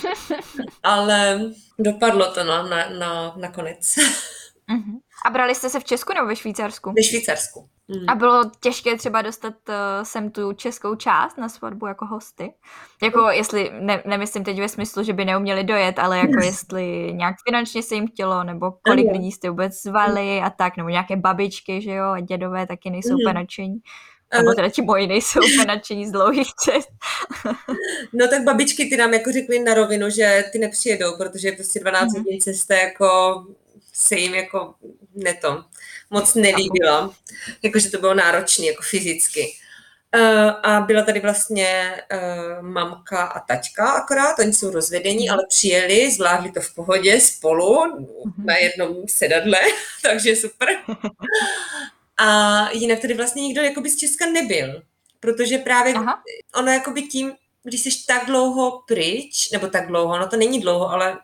Ale 0.82 1.40
dopadlo 1.78 2.32
to 2.32 2.44
no, 2.44 2.68
na, 2.68 2.90
na, 2.90 3.34
nakonec. 3.36 3.94
Mhm. 4.68 4.98
A 5.26 5.30
brali 5.30 5.54
jste 5.54 5.70
se 5.70 5.80
v 5.80 5.84
Česku 5.84 6.12
nebo 6.14 6.26
ve 6.26 6.36
Švýcarsku? 6.36 6.92
Ve 6.96 7.02
Švýcarsku. 7.02 7.68
Mm. 7.88 8.08
A 8.08 8.14
bylo 8.14 8.42
těžké 8.60 8.96
třeba 8.96 9.22
dostat 9.22 9.54
uh, 9.68 9.74
sem 10.02 10.30
tu 10.30 10.52
českou 10.52 10.94
část 10.94 11.38
na 11.38 11.48
svatbu 11.48 11.86
jako 11.86 12.06
hosty? 12.06 12.54
Jako 13.02 13.30
jestli, 13.30 13.70
ne, 13.80 14.02
nemyslím 14.06 14.44
teď 14.44 14.58
ve 14.60 14.68
smyslu, 14.68 15.02
že 15.02 15.12
by 15.12 15.24
neuměli 15.24 15.64
dojet, 15.64 15.98
ale 15.98 16.18
jako 16.18 16.40
jestli 16.44 17.12
nějak 17.12 17.36
finančně 17.48 17.82
se 17.82 17.94
jim 17.94 18.08
chtělo, 18.08 18.44
nebo 18.44 18.70
kolik 18.82 19.06
Ano. 19.06 19.12
lidí 19.12 19.32
jste 19.32 19.50
vůbec 19.50 19.82
zvali 19.82 20.40
a 20.40 20.50
tak, 20.50 20.76
nebo 20.76 20.88
nějaké 20.88 21.16
babičky, 21.16 21.82
že 21.82 21.90
jo, 21.90 22.04
a 22.10 22.20
dědové 22.20 22.66
taky 22.66 22.90
nejsou 22.90 23.14
úplně 23.14 23.34
nadšení. 23.34 23.78
Nebo 24.38 24.54
teda 24.54 24.68
ti 24.68 24.82
moji 24.82 25.06
nejsou 25.06 25.38
úplně 25.40 25.64
nadšení 25.64 26.06
z 26.06 26.12
dlouhých 26.12 26.54
cest. 26.54 26.88
No 28.12 28.28
tak 28.28 28.42
babičky 28.44 28.84
ty 28.86 28.96
nám 28.96 29.14
jako 29.14 29.32
řekly 29.32 29.58
na 29.58 29.74
rovinu, 29.74 30.10
že 30.10 30.44
ty 30.52 30.58
nepřijedou, 30.58 31.16
protože 31.16 31.52
prostě 31.52 31.80
12 31.80 32.12
Mhm. 32.12 32.22
hodin 32.24 32.40
cesta 32.40 32.74
jako 32.74 33.06
se 33.92 34.16
jim 34.16 34.34
jako 34.34 34.74
neto 35.14 35.64
moc 36.10 36.34
nelíbila. 36.34 37.14
Jakože 37.62 37.90
to 37.90 37.98
bylo 37.98 38.14
náročné 38.14 38.66
jako 38.66 38.82
fyzicky. 38.82 39.56
Uh, 40.16 40.50
a 40.62 40.80
byla 40.80 41.02
tady 41.02 41.20
vlastně 41.20 42.00
uh, 42.12 42.66
mamka 42.66 43.22
a 43.22 43.40
taťka 43.40 43.90
akorát, 43.90 44.38
oni 44.38 44.52
jsou 44.52 44.70
rozvedení, 44.70 45.30
ale 45.30 45.46
přijeli, 45.48 46.10
zvládli 46.10 46.52
to 46.52 46.60
v 46.60 46.74
pohodě 46.74 47.20
spolu 47.20 47.82
na 48.44 48.56
jednom 48.56 48.96
sedadle, 49.08 49.58
takže 50.02 50.36
super. 50.36 50.68
A 52.18 52.70
jinak 52.70 53.00
tady 53.00 53.14
vlastně 53.14 53.42
nikdo 53.42 53.62
jakoby 53.62 53.90
z 53.90 53.96
Česka 53.96 54.26
nebyl, 54.26 54.82
protože 55.20 55.58
právě 55.58 55.94
Aha. 55.94 56.22
ono 56.54 56.72
jakoby 56.72 57.02
tím, 57.02 57.32
když 57.62 57.80
jsi 57.80 57.90
tak 58.06 58.26
dlouho 58.26 58.82
pryč, 58.86 59.50
nebo 59.50 59.66
tak 59.66 59.86
dlouho, 59.86 60.18
no 60.18 60.28
to 60.28 60.36
není 60.36 60.60
dlouho, 60.60 60.90
ale 60.90 61.18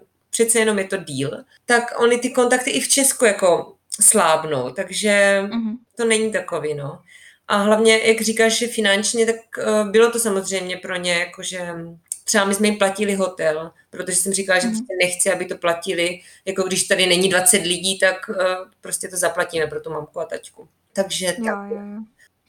přece 0.44 0.58
jenom 0.58 0.78
je 0.78 0.84
to 0.84 0.96
díl, 0.96 1.44
tak 1.66 1.82
oni 2.00 2.18
ty 2.18 2.30
kontakty 2.30 2.70
i 2.70 2.80
v 2.80 2.88
Česku 2.88 3.24
jako 3.24 3.74
slábnou, 4.00 4.70
takže 4.70 5.42
Mhm. 5.50 5.76
to 5.96 6.04
není 6.04 6.32
takový, 6.32 6.74
no. 6.74 6.98
A 7.48 7.56
hlavně, 7.56 7.98
jak 7.98 8.20
říkáš, 8.20 8.58
že 8.58 8.66
finančně, 8.68 9.26
tak 9.26 9.36
uh, 9.58 9.90
bylo 9.90 10.10
to 10.10 10.18
samozřejmě 10.18 10.76
pro 10.76 10.96
ně, 10.96 11.12
jakože 11.18 11.74
třeba 12.24 12.44
my 12.44 12.54
jsme 12.54 12.66
jim 12.68 12.78
platili 12.78 13.14
hotel, 13.14 13.70
protože 13.90 14.16
jsem 14.16 14.32
říkala, 14.32 14.58
že 14.58 14.68
prostě 14.68 14.94
nechci, 15.02 15.32
aby 15.32 15.44
to 15.44 15.56
platili, 15.56 16.20
jako 16.44 16.62
když 16.62 16.84
tady 16.84 17.06
není 17.06 17.28
20 17.28 17.56
lidí, 17.62 17.98
tak 17.98 18.28
uh, 18.28 18.36
prostě 18.80 19.08
to 19.08 19.16
zaplatíme 19.16 19.66
pro 19.66 19.80
tu 19.80 19.90
mamku 19.90 20.20
a 20.20 20.24
taťku. 20.24 20.68
Takže 20.92 21.26
tak, 21.26 21.38
jo, 21.38 21.76
jo. 21.76 21.80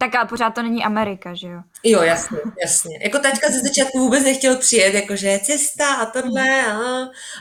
Tak 0.01 0.15
ale 0.15 0.25
pořád 0.25 0.49
to 0.49 0.61
není 0.61 0.83
Amerika, 0.83 1.33
že 1.33 1.47
jo? 1.47 1.61
Jo, 1.83 2.01
jasně, 2.01 2.37
jasně. 2.61 2.99
Jako 3.03 3.19
taťka 3.19 3.49
ze 3.51 3.59
začátku 3.59 3.99
vůbec 3.99 4.23
nechtěl 4.23 4.57
přijet, 4.57 4.93
jakože 4.93 5.39
cesta 5.43 5.93
a 5.95 6.05
tohle, 6.05 6.65
a, 6.65 6.77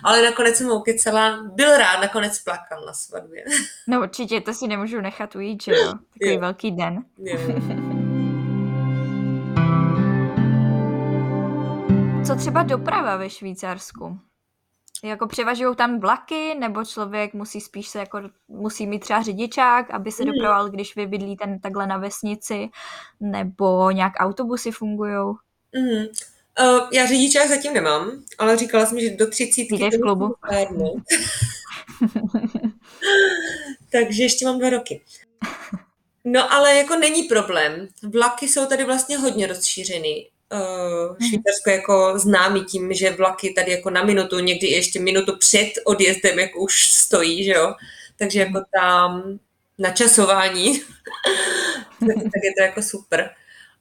ale 0.05 0.23
nakonec 0.23 0.57
jsem 0.57 0.67
ho 0.67 0.75
ukecala. 0.75 1.43
Byl 1.55 1.77
rád, 1.77 2.01
nakonec 2.01 2.39
plakal 2.39 2.85
na 2.87 2.93
svatbě. 2.93 3.45
No 3.89 4.01
určitě, 4.01 4.41
to 4.41 4.55
si 4.55 4.67
nemůžu 4.67 5.01
nechat 5.01 5.35
ujít, 5.37 5.63
že 5.63 5.73
jo? 5.73 5.87
Takový 5.87 6.35
Jo. 6.35 6.41
velký 6.41 6.71
den. 6.71 7.05
Jo. 7.19 7.39
Co 12.27 12.35
třeba 12.37 12.63
doprava 12.63 13.17
ve 13.17 13.31
Švýcarsku? 13.31 14.19
Jako 15.05 15.27
převažují 15.27 15.77
tam 15.77 16.01
vlaky, 16.01 16.55
nebo 16.59 16.85
člověk 16.85 17.35
musí 17.35 17.61
spíš 17.61 17.89
se 17.89 17.99
jako, 17.99 18.21
musí 18.49 18.87
mít 18.87 18.99
třeba 18.99 19.23
řidičák, 19.23 19.91
aby 19.91 20.13
se 20.13 20.25
Mhm. 20.25 20.33
dopravoval, 20.33 20.69
když 20.69 20.97
vy 20.97 21.07
bydlíte 21.07 21.59
takhle 21.63 21.87
na 21.87 21.97
vesnici, 21.99 22.69
nebo 23.21 23.91
nějak 23.91 24.13
autobusy 24.19 24.71
fungují? 24.71 25.35
Mhm. 25.77 26.07
Uh, 26.61 26.89
já 26.93 27.07
řidičák 27.07 27.49
zatím 27.49 27.73
nemám, 27.73 28.11
ale 28.39 28.57
říkala 28.57 28.87
jsem, 28.87 29.01
že 29.01 29.11
do 29.17 29.31
třicítky 29.31 29.75
Vítej 29.77 29.99
v 29.99 30.03
klubu. 30.03 30.35
Takže 33.93 34.23
ještě 34.23 34.45
mám 34.47 34.59
dva 34.59 34.71
roky. 34.71 35.05
No 36.25 36.53
ale 36.53 36.75
jako 36.77 36.97
není 36.97 37.23
problém. 37.23 37.89
Vlaky 38.03 38.49
jsou 38.49 38.67
tady 38.67 38.85
vlastně 38.85 39.19
hodně 39.19 39.47
rozšířený. 39.47 40.29
Uh, 40.53 41.17
Švýcarsko 41.29 41.71
je 41.71 41.77
jako 41.77 42.19
známý 42.19 42.65
tím, 42.65 42.93
že 42.93 43.11
vlaky 43.11 43.53
tady 43.53 43.73
jako 43.73 43.91
na 43.91 44.05
minutu, 44.05 44.39
někdy 44.39 44.67
ještě 44.67 45.01
minutu 45.01 45.37
před 45.39 45.69
odjezdem 45.85 46.39
jako 46.39 46.61
už 46.61 46.91
stojí, 46.91 47.45
že 47.45 47.53
jo. 47.53 47.75
Takže 48.17 48.41
jako 48.41 48.61
tam 48.73 49.39
načasování, 49.79 50.79
tak, 52.01 52.17
tak 52.17 52.43
je 52.45 52.53
to 52.59 52.63
jako 52.63 52.83
super. 52.83 53.31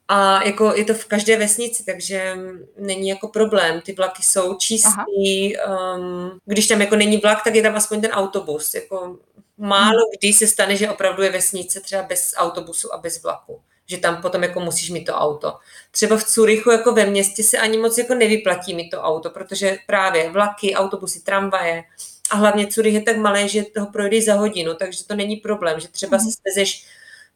A 0.07 0.43
jako 0.43 0.74
je 0.76 0.86
to 0.86 0.93
v 0.93 1.05
každé 1.05 1.38
vesnici, 1.38 1.86
takže 1.86 2.38
není 2.80 3.09
jako 3.09 3.28
problém. 3.28 3.82
Ty 3.82 3.93
vlaky 3.93 4.24
jsou 4.24 4.55
čistý. 4.55 5.57
Um, 5.57 6.39
když 6.45 6.68
tam 6.68 6.82
jako 6.82 6.95
není 6.95 7.18
vlak, 7.18 7.43
tak 7.43 7.55
je 7.55 7.61
tam 7.61 7.76
aspoň 7.76 8.01
ten 8.01 8.11
autobus. 8.11 8.74
Jako 8.74 9.18
málo 9.57 9.99
kdy 10.20 10.34
se 10.34 10.47
stane, 10.47 10.76
že 10.76 10.89
opravdu 10.89 11.24
je 11.24 11.32
vesnice 11.32 11.80
třeba 11.80 12.03
bez 12.03 12.34
autobusu 12.38 12.93
a 12.93 12.97
bez 12.97 13.24
vlaku. 13.24 13.61
Že 13.88 13.97
tam 13.97 14.21
potom 14.21 14.43
jako 14.43 14.59
musíš 14.59 14.89
mít 14.89 15.05
to 15.05 15.13
auto. 15.13 15.53
Třeba 15.91 16.17
v 16.17 16.23
Curychu 16.23 16.71
jako 16.71 16.91
ve 16.91 17.05
městě 17.05 17.43
se 17.43 17.57
ani 17.57 17.77
moc 17.77 17.97
jako 17.97 18.13
nevyplatí 18.15 18.75
mít 18.75 18.89
to 18.89 19.01
auto, 19.01 19.29
protože 19.29 19.77
právě 19.88 20.29
vlaky, 20.29 20.75
autobusy, 20.75 21.19
tramvaje 21.19 21.83
a 22.29 22.35
hlavně 22.35 22.67
Curych 22.67 22.93
je 22.93 23.01
tak 23.01 23.17
malé, 23.17 23.47
že 23.47 23.63
toho 23.63 23.88
projdeš 23.88 24.25
za 24.25 24.33
hodinu, 24.33 24.73
takže 24.73 25.05
to 25.05 25.15
není 25.15 25.35
problém, 25.35 25.79
že 25.79 25.88
třeba 25.88 26.19
si 26.19 26.31
svezeš 26.31 26.85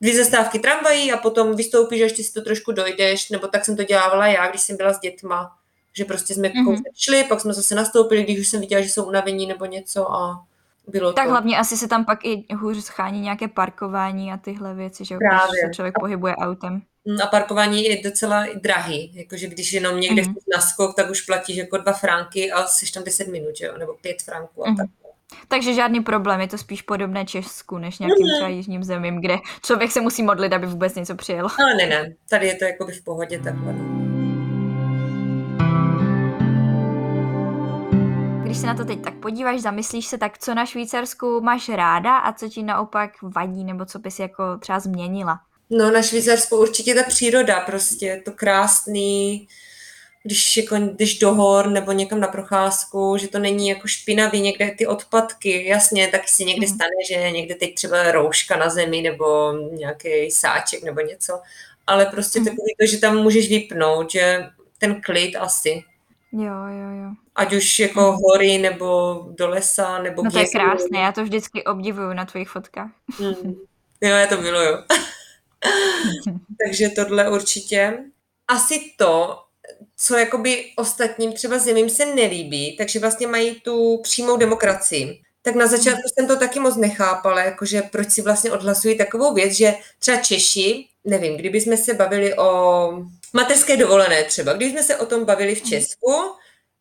dvě 0.01 0.15
zastávky 0.23 0.59
tramvají 0.59 1.11
a 1.11 1.17
potom 1.17 1.55
vystoupíš 1.55 2.01
a 2.01 2.03
ještě 2.03 2.23
si 2.23 2.33
to 2.33 2.41
trošku 2.41 2.71
dojdeš, 2.71 3.29
nebo 3.29 3.47
tak 3.47 3.65
jsem 3.65 3.75
to 3.75 3.83
dělávala 3.83 4.27
já, 4.27 4.49
když 4.49 4.61
jsem 4.61 4.77
byla 4.77 4.93
s 4.93 4.99
dětma, 4.99 5.57
že 5.93 6.05
prostě 6.05 6.33
jsme 6.33 6.49
Mhm. 6.49 6.67
mm-hmm. 6.67 6.81
šli, 6.95 7.23
pak 7.23 7.41
jsme 7.41 7.53
zase 7.53 7.75
nastoupili, 7.75 8.23
když 8.23 8.39
už 8.39 8.47
jsem 8.47 8.59
viděla, 8.59 8.81
že 8.81 8.89
jsou 8.89 9.03
unavení 9.03 9.47
nebo 9.47 9.65
něco 9.65 10.11
a 10.11 10.45
bylo 10.91 11.13
Tak 11.13 11.25
to. 11.25 11.31
hlavně 11.31 11.57
asi 11.57 11.77
se 11.77 11.87
tam 11.87 12.05
pak 12.05 12.25
i 12.25 12.45
hůř 12.55 12.83
schání 12.83 13.21
nějaké 13.21 13.47
parkování 13.47 14.31
a 14.31 14.37
tyhle 14.37 14.73
věci, 14.73 15.05
že 15.05 15.13
jo, 15.13 15.19
Právě. 15.19 15.47
když 15.47 15.61
se 15.61 15.75
člověk 15.75 15.95
pohybuje 15.99 16.35
autem. 16.35 16.81
Mm, 17.05 17.21
a 17.23 17.27
parkování 17.27 17.83
je 17.83 18.03
docela 18.03 18.45
drahý, 18.61 19.11
jakože 19.15 19.47
když 19.47 19.73
jenom 19.73 19.99
někde 19.99 20.21
mm. 20.21 20.31
chceš 20.31 20.43
na 20.55 20.61
skok, 20.61 20.95
tak 20.95 21.09
už 21.09 21.21
platíš 21.21 21.55
jako 21.57 21.77
dva 21.77 21.93
franky 21.93 22.51
a 22.51 22.67
jsi 22.67 22.91
tam 22.91 23.03
10 23.03 23.27
minut, 23.27 23.61
jo? 23.61 23.73
nebo 23.77 23.93
pět 24.01 24.21
franků 24.21 24.67
a 24.67 24.69
mm. 24.69 24.75
tak. 24.75 24.87
Takže 25.47 25.73
žádný 25.73 26.01
problém, 26.01 26.41
je 26.41 26.47
to 26.47 26.57
spíš 26.57 26.81
podobné 26.81 27.25
Česku, 27.25 27.77
než 27.77 27.99
nějakým 27.99 28.25
mm. 28.25 28.31
třeba 28.33 28.49
jižním 28.49 28.83
zemím, 28.83 29.21
kde 29.21 29.37
člověk 29.65 29.91
se 29.91 30.01
musí 30.01 30.23
modlit, 30.23 30.53
aby 30.53 30.67
vůbec 30.67 30.95
něco 30.95 31.15
přijelo. 31.15 31.49
Ale 31.59 31.75
ne, 31.75 31.85
ne, 31.85 32.13
tady 32.29 32.47
je 32.47 32.55
to 32.55 32.65
jakoby 32.65 32.93
v 32.93 33.03
pohodě 33.03 33.39
takhle. 33.39 33.73
Když 38.51 38.61
se 38.61 38.67
na 38.67 38.75
to 38.75 38.85
teď 38.85 39.01
tak 39.01 39.15
podíváš, 39.15 39.61
zamyslíš 39.61 40.07
se, 40.07 40.17
tak 40.17 40.37
co 40.37 40.53
na 40.53 40.65
Švýcarsku 40.65 41.41
máš 41.41 41.69
ráda 41.69 42.17
a 42.17 42.33
co 42.33 42.49
ti 42.49 42.63
naopak 42.63 43.11
vadí, 43.21 43.63
nebo 43.63 43.85
co 43.85 43.99
bys 43.99 44.19
jako 44.19 44.43
třeba 44.59 44.79
změnila? 44.79 45.39
No 45.69 45.91
na 45.91 46.01
Švýcarsku 46.01 46.57
určitě 46.57 46.95
ta 46.95 47.03
příroda, 47.03 47.59
prostě 47.59 48.21
to 48.25 48.31
krásný, 48.31 49.47
když 50.23 50.57
jako 50.57 50.75
jdeš 50.75 51.19
do 51.19 51.33
hor 51.33 51.69
nebo 51.69 51.91
někam 51.91 52.19
na 52.19 52.27
procházku, 52.27 53.17
že 53.17 53.27
to 53.27 53.39
není 53.39 53.67
jako 53.67 53.87
špinavý, 53.87 54.41
někde 54.41 54.71
ty 54.77 54.87
odpadky, 54.87 55.67
jasně, 55.67 56.07
tak 56.07 56.27
si 56.27 56.45
někde 56.45 56.67
mhm. 56.67 56.75
stane, 56.75 56.95
že 57.09 57.31
někde 57.31 57.55
teď 57.55 57.75
třeba 57.75 58.11
rouška 58.11 58.57
na 58.57 58.69
zemi 58.69 59.01
nebo 59.01 59.53
nějaký 59.53 60.31
sáček 60.31 60.83
nebo 60.83 61.01
něco, 61.01 61.41
ale 61.87 62.05
prostě 62.05 62.39
mm. 62.39 62.45
takový 62.45 62.75
to, 62.79 62.85
že 62.85 62.97
tam 62.97 63.17
můžeš 63.17 63.49
vypnout, 63.49 64.11
že 64.11 64.49
ten 64.77 65.01
klid 65.01 65.35
asi. 65.35 65.83
Jo, 66.33 66.53
jo, 66.67 67.03
jo. 67.03 67.09
Ať 67.35 67.53
už 67.53 67.79
jako 67.79 68.11
hory, 68.11 68.57
nebo 68.57 69.15
do 69.37 69.47
lesa, 69.47 70.01
nebo 70.01 70.23
No 70.23 70.31
to 70.31 70.39
je 70.39 70.45
krásné, 70.45 70.99
já 70.99 71.11
to 71.11 71.23
vždycky 71.23 71.63
obdivuju 71.63 72.13
na 72.13 72.25
tvých 72.25 72.49
fotkách. 72.49 72.91
Mm. 73.19 73.55
Jo, 74.01 74.09
já 74.09 74.27
to 74.27 74.41
miluju. 74.41 74.77
Takže 76.65 76.89
tohle 76.89 77.29
určitě. 77.29 77.97
Asi 78.47 78.93
to, 78.97 79.39
co 79.95 80.17
jakoby 80.17 80.65
ostatním 80.75 81.33
třeba 81.33 81.57
zemím 81.57 81.89
se 81.89 82.05
nelíbí, 82.05 82.77
takže 82.77 82.99
vlastně 82.99 83.27
mají 83.27 83.61
tu 83.61 83.99
přímou 84.03 84.37
demokracii. 84.37 85.21
Tak 85.41 85.55
na 85.55 85.67
začátku 85.67 86.01
jsem 86.13 86.27
to 86.27 86.35
taky 86.39 86.59
moc 86.59 86.75
nechápala, 86.75 87.43
jakože 87.43 87.81
proč 87.81 88.09
si 88.11 88.21
vlastně 88.21 88.51
odhlasují 88.51 88.97
takovou 88.97 89.33
věc, 89.33 89.53
že 89.53 89.73
třeba 89.99 90.17
Češi, 90.17 90.87
nevím, 91.05 91.37
kdyby 91.37 91.61
jsme 91.61 91.77
se 91.77 91.93
bavili 91.93 92.37
o 92.37 92.91
mateřské 93.33 93.77
dovolené 93.77 94.23
třeba, 94.23 94.53
když 94.53 94.71
jsme 94.71 94.83
se 94.83 94.97
o 94.97 95.05
tom 95.05 95.25
bavili 95.25 95.55
v 95.55 95.63
Česku, 95.63 96.13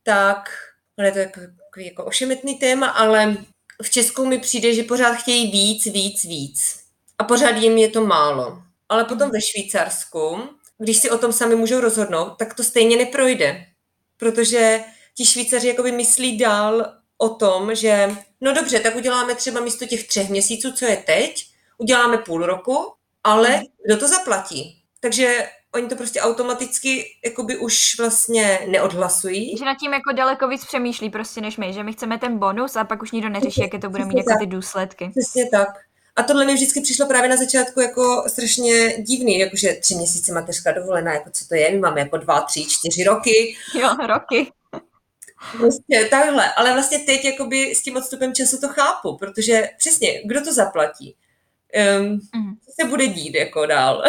tak, 0.03 0.51
ale 0.99 1.09
je 1.09 1.13
to 1.13 1.41
takový 1.65 1.87
jako 1.87 2.05
ošemetný 2.05 2.55
téma, 2.55 2.89
ale 2.89 3.37
v 3.83 3.91
Česku 3.91 4.27
mi 4.27 4.39
přijde, 4.39 4.75
že 4.75 4.83
pořád 4.83 5.15
chtějí 5.15 5.51
víc, 5.51 5.85
víc, 5.85 6.25
víc. 6.25 6.81
A 7.19 7.25
pořád 7.25 7.57
jim 7.57 7.79
je 7.79 7.89
to 7.89 8.07
málo. 8.07 8.63
Ale 8.89 9.05
potom 9.05 9.31
ve 9.31 9.41
Švýcarsku, 9.41 10.49
když 10.79 10.97
si 10.97 11.11
o 11.11 11.19
tom 11.19 11.33
sami 11.33 11.57
můžou 11.57 11.81
rozhodnout, 11.81 12.31
tak 12.39 12.55
to 12.55 12.65
stejně 12.65 12.97
neprojde. 12.97 13.67
Protože 14.17 14.81
ti 15.15 15.27
Švýcaři 15.27 15.69
jakoby 15.69 15.93
myslí 15.93 16.39
dál 16.39 16.95
o 17.19 17.29
tom, 17.29 17.75
že 17.75 18.11
no 18.41 18.53
dobře, 18.53 18.81
tak 18.81 18.97
uděláme 18.97 19.35
třeba 19.35 19.61
místo 19.61 19.87
těch 19.87 20.09
třech 20.09 20.29
měsíců, 20.29 20.73
co 20.73 20.85
je 20.85 20.97
teď, 20.97 21.47
uděláme 21.79 22.19
půl 22.19 22.47
roku, 22.47 22.93
ale 23.25 23.63
kdo 23.87 23.97
to 23.97 24.09
zaplatí? 24.09 24.83
Takže 25.01 25.49
oni 25.75 25.89
to 25.89 25.97
prostě 25.97 26.21
automaticky 26.21 27.05
jakoby 27.25 27.59
už 27.59 27.99
vlastně 27.99 28.59
neodhlasují. 28.68 29.57
Že 29.57 29.64
nad 29.64 29.75
tím 29.75 29.93
jako 29.93 30.12
daleko 30.12 30.49
víc 30.49 30.64
přemýšlí 30.64 31.11
prostě 31.11 31.41
než 31.41 31.57
my, 31.57 31.73
že 31.73 31.83
my 31.83 31.93
chceme 31.93 32.18
ten 32.18 32.39
bonus 32.39 32.77
a 32.77 32.85
pak 32.85 33.03
už 33.03 33.12
nikdo 33.12 33.29
neřeší, 33.29 33.61
jaké 33.61 33.79
to 33.79 33.91
bude 33.91 34.05
mít 34.05 34.16
jako 34.16 34.39
ty 34.41 34.47
důsledky. 34.47 35.11
Přesně 35.11 35.49
tak. 35.51 35.68
A 36.16 36.23
tohle 36.23 36.45
mi 36.45 36.55
vždycky 36.55 36.81
přišlo 36.81 37.07
právě 37.07 37.31
na 37.31 37.37
začátku 37.37 37.81
jako 37.81 38.25
strašně 38.27 39.03
divný, 39.03 39.39
jakože 39.39 39.73
tři 39.73 39.95
měsíce 39.95 40.33
mateřská 40.33 40.73
dovolená, 40.73 41.14
jako 41.14 41.31
co 41.31 41.49
to 41.49 41.55
je, 41.55 41.71
my 41.71 41.79
máme 41.79 42.01
jako 42.01 42.16
dva, 42.16 42.41
tři, 42.41 42.64
čtyři 42.64 43.05
roky. 43.05 43.57
Jo, 43.75 43.97
roky. 44.07 44.53
Prostě 45.59 46.09
takhle, 46.11 46.53
ale 46.53 46.73
vlastně 46.73 46.99
teď 46.99 47.25
jakoby 47.25 47.75
s 47.75 47.83
tím 47.83 47.97
odstupem 47.97 48.35
času 48.35 48.61
to 48.61 48.68
chápu, 48.68 49.16
protože 49.16 49.68
přesně, 49.79 50.23
kdo 50.25 50.45
to 50.45 50.53
zaplatí? 50.53 51.16
Um, 52.01 52.07
mm. 52.07 52.57
Co 52.64 52.73
se 52.81 52.89
bude 52.89 53.07
dít 53.07 53.35
jako 53.35 53.66
dál? 53.66 54.05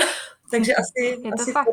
Takže 0.52 0.74
asi, 0.76 1.06
je 1.06 1.18
to 1.18 1.41
asi 1.41 1.52
fakt. 1.52 1.68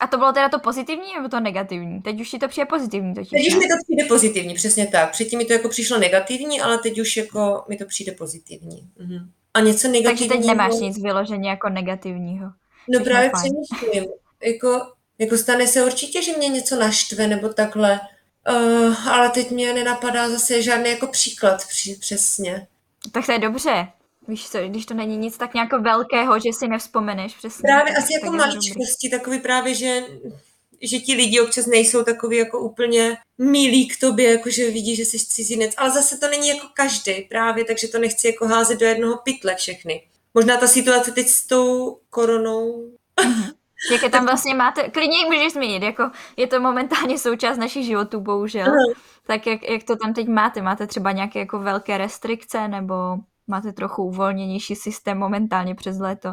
A 0.00 0.06
to 0.06 0.18
bylo 0.18 0.32
teda 0.32 0.48
to 0.48 0.58
pozitivní 0.58 1.14
nebo 1.16 1.28
to 1.28 1.40
negativní? 1.40 2.02
Teď 2.02 2.20
už 2.20 2.30
ti 2.30 2.38
to 2.38 2.48
přijde 2.48 2.66
pozitivní 2.66 3.14
totiž. 3.14 3.30
Teď 3.30 3.48
už 3.48 3.54
mi 3.54 3.68
to 3.68 3.74
přijde 3.84 4.04
pozitivní, 4.04 4.54
přesně 4.54 4.86
tak. 4.86 5.10
Předtím 5.10 5.38
mi 5.38 5.44
to 5.44 5.52
jako 5.52 5.68
přišlo 5.68 5.98
negativní, 5.98 6.60
ale 6.60 6.78
teď 6.78 7.00
už 7.00 7.16
jako 7.16 7.64
mi 7.68 7.76
to 7.76 7.84
přijde 7.84 8.12
pozitivní. 8.12 8.88
Mhm. 8.98 9.30
A 9.54 9.60
něco 9.60 9.88
negativního... 9.88 10.28
Takže 10.28 10.28
teď 10.28 10.46
nemáš 10.46 10.74
nic 10.80 10.98
vyloženě 10.98 11.50
jako 11.50 11.68
negativního. 11.68 12.50
No 12.88 13.04
právě 13.04 13.30
přemýšlím. 13.30 14.10
Jako, 14.42 14.86
jako 15.18 15.36
stane 15.36 15.66
se 15.66 15.84
určitě, 15.84 16.22
že 16.22 16.36
mě 16.36 16.48
něco 16.48 16.76
naštve 16.76 17.26
nebo 17.26 17.48
takhle, 17.48 18.00
uh, 18.50 19.08
ale 19.08 19.30
teď 19.30 19.50
mě 19.50 19.72
nenapadá 19.72 20.30
zase 20.30 20.62
žádný 20.62 20.90
jako 20.90 21.06
příklad 21.06 21.68
při, 21.68 21.96
přesně. 22.00 22.66
Tak 23.12 23.26
to 23.26 23.32
je 23.32 23.38
dobře. 23.38 23.86
Víš 24.28 24.48
co, 24.48 24.58
když 24.58 24.86
to 24.86 24.94
není 24.94 25.16
nic 25.16 25.38
tak 25.38 25.54
nějak 25.54 25.72
velkého, 25.72 26.38
že 26.38 26.52
si 26.52 26.68
nevzpomeneš 26.68 27.34
přesně. 27.34 27.62
Právě 27.66 27.96
asi 27.96 28.12
jako 28.12 28.36
maličkosti, 28.36 29.08
takový 29.10 29.38
právě, 29.38 29.74
že 29.74 30.02
že 30.82 30.98
ti 30.98 31.14
lidi 31.14 31.40
občas 31.40 31.66
nejsou 31.66 32.04
takový 32.04 32.36
jako 32.36 32.58
úplně 32.60 33.16
milí 33.38 33.88
k 33.88 34.00
tobě, 34.00 34.30
jako 34.30 34.50
že 34.50 34.70
vidí, 34.70 34.96
že 34.96 35.04
jsi 35.04 35.18
cizinec, 35.18 35.74
ale 35.76 35.90
zase 35.90 36.18
to 36.18 36.28
není 36.28 36.48
jako 36.48 36.66
každý 36.74 37.22
právě, 37.22 37.64
takže 37.64 37.88
to 37.88 37.98
nechci 37.98 38.26
jako 38.26 38.46
házet 38.46 38.80
do 38.80 38.86
jednoho 38.86 39.16
pytle 39.24 39.54
všechny. 39.54 40.02
Možná 40.34 40.56
ta 40.56 40.66
situace 40.66 41.12
teď 41.12 41.28
s 41.28 41.46
tou 41.46 41.98
koronou. 42.10 42.88
Mhm. 43.24 43.44
Jaké 43.92 44.08
tam 44.10 44.26
vlastně 44.26 44.54
máte, 44.54 44.90
klidně 44.90 45.18
ji 45.18 45.24
můžeš 45.24 45.52
zmínit, 45.52 45.82
jako 45.82 46.10
je 46.36 46.46
to 46.46 46.60
momentálně 46.60 47.18
součást 47.18 47.58
našich 47.58 47.84
životů, 47.84 48.20
bohužel. 48.20 48.72
Tak 49.26 49.46
jak, 49.46 49.70
jak 49.70 49.84
to 49.84 49.96
tam 49.96 50.14
teď 50.14 50.28
máte? 50.28 50.62
Máte 50.62 50.86
třeba 50.86 51.12
nějaké 51.12 51.38
jako 51.38 51.58
velké 51.58 51.98
restrikce 51.98 52.68
nebo 52.68 52.94
máte 53.46 53.72
trochu 53.72 54.02
uvolněnější 54.02 54.76
systém 54.76 55.18
momentálně 55.18 55.74
přes 55.74 55.98
léto? 55.98 56.28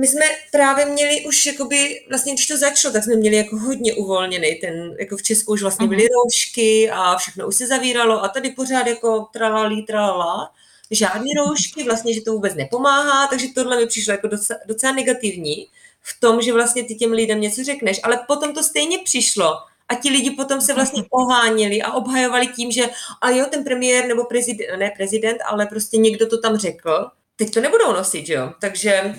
My 0.00 0.06
jsme 0.06 0.24
právě 0.52 0.86
měli 0.86 1.24
už, 1.26 1.46
jakoby, 1.46 2.00
vlastně 2.08 2.32
když 2.32 2.46
to 2.46 2.56
začalo, 2.56 2.92
tak 2.92 3.04
jsme 3.04 3.16
měli 3.16 3.36
jako 3.36 3.56
hodně 3.56 3.94
uvolněný 3.94 4.54
ten, 4.54 4.96
jako 5.00 5.16
v 5.16 5.22
Česku 5.22 5.52
už 5.52 5.62
vlastně 5.62 5.86
byly 5.86 6.02
uh-huh. 6.02 6.24
roušky 6.24 6.90
a 6.90 7.16
všechno 7.16 7.46
už 7.48 7.54
se 7.54 7.66
zavíralo 7.66 8.24
a 8.24 8.28
tady 8.28 8.50
pořád 8.50 8.86
jako 8.86 9.28
tralalí, 9.32 9.82
tralala, 9.82 10.50
žádný 10.90 11.34
roušky, 11.34 11.84
vlastně, 11.84 12.14
že 12.14 12.20
to 12.20 12.32
vůbec 12.32 12.54
nepomáhá, 12.54 13.26
takže 13.26 13.46
tohle 13.54 13.76
mi 13.76 13.86
přišlo 13.86 14.12
jako 14.12 14.28
docela, 14.28 14.60
docela 14.66 14.92
negativní 14.92 15.68
v 16.00 16.20
tom, 16.20 16.42
že 16.42 16.52
vlastně 16.52 16.84
ty 16.84 16.94
těm 16.94 17.12
lidem 17.12 17.40
něco 17.40 17.64
řekneš, 17.64 18.00
ale 18.02 18.20
potom 18.26 18.54
to 18.54 18.62
stejně 18.62 18.98
přišlo 19.04 19.54
a 19.88 19.94
ti 19.94 20.10
lidi 20.10 20.30
potom 20.30 20.60
se 20.60 20.74
vlastně 20.74 21.02
oháněli 21.10 21.82
a 21.82 21.92
obhajovali 21.92 22.46
tím, 22.46 22.70
že 22.70 22.88
a 23.20 23.30
jo, 23.30 23.46
ten 23.50 23.64
premiér 23.64 24.06
nebo 24.06 24.24
prezident, 24.24 24.78
ne 24.78 24.92
prezident, 24.96 25.38
ale 25.46 25.66
prostě 25.66 25.96
někdo 25.96 26.26
to 26.26 26.38
tam 26.38 26.56
řekl, 26.56 27.10
teď 27.36 27.54
to 27.54 27.60
nebudou 27.60 27.92
nosit, 27.92 28.28
jo. 28.28 28.52
Takže 28.60 29.14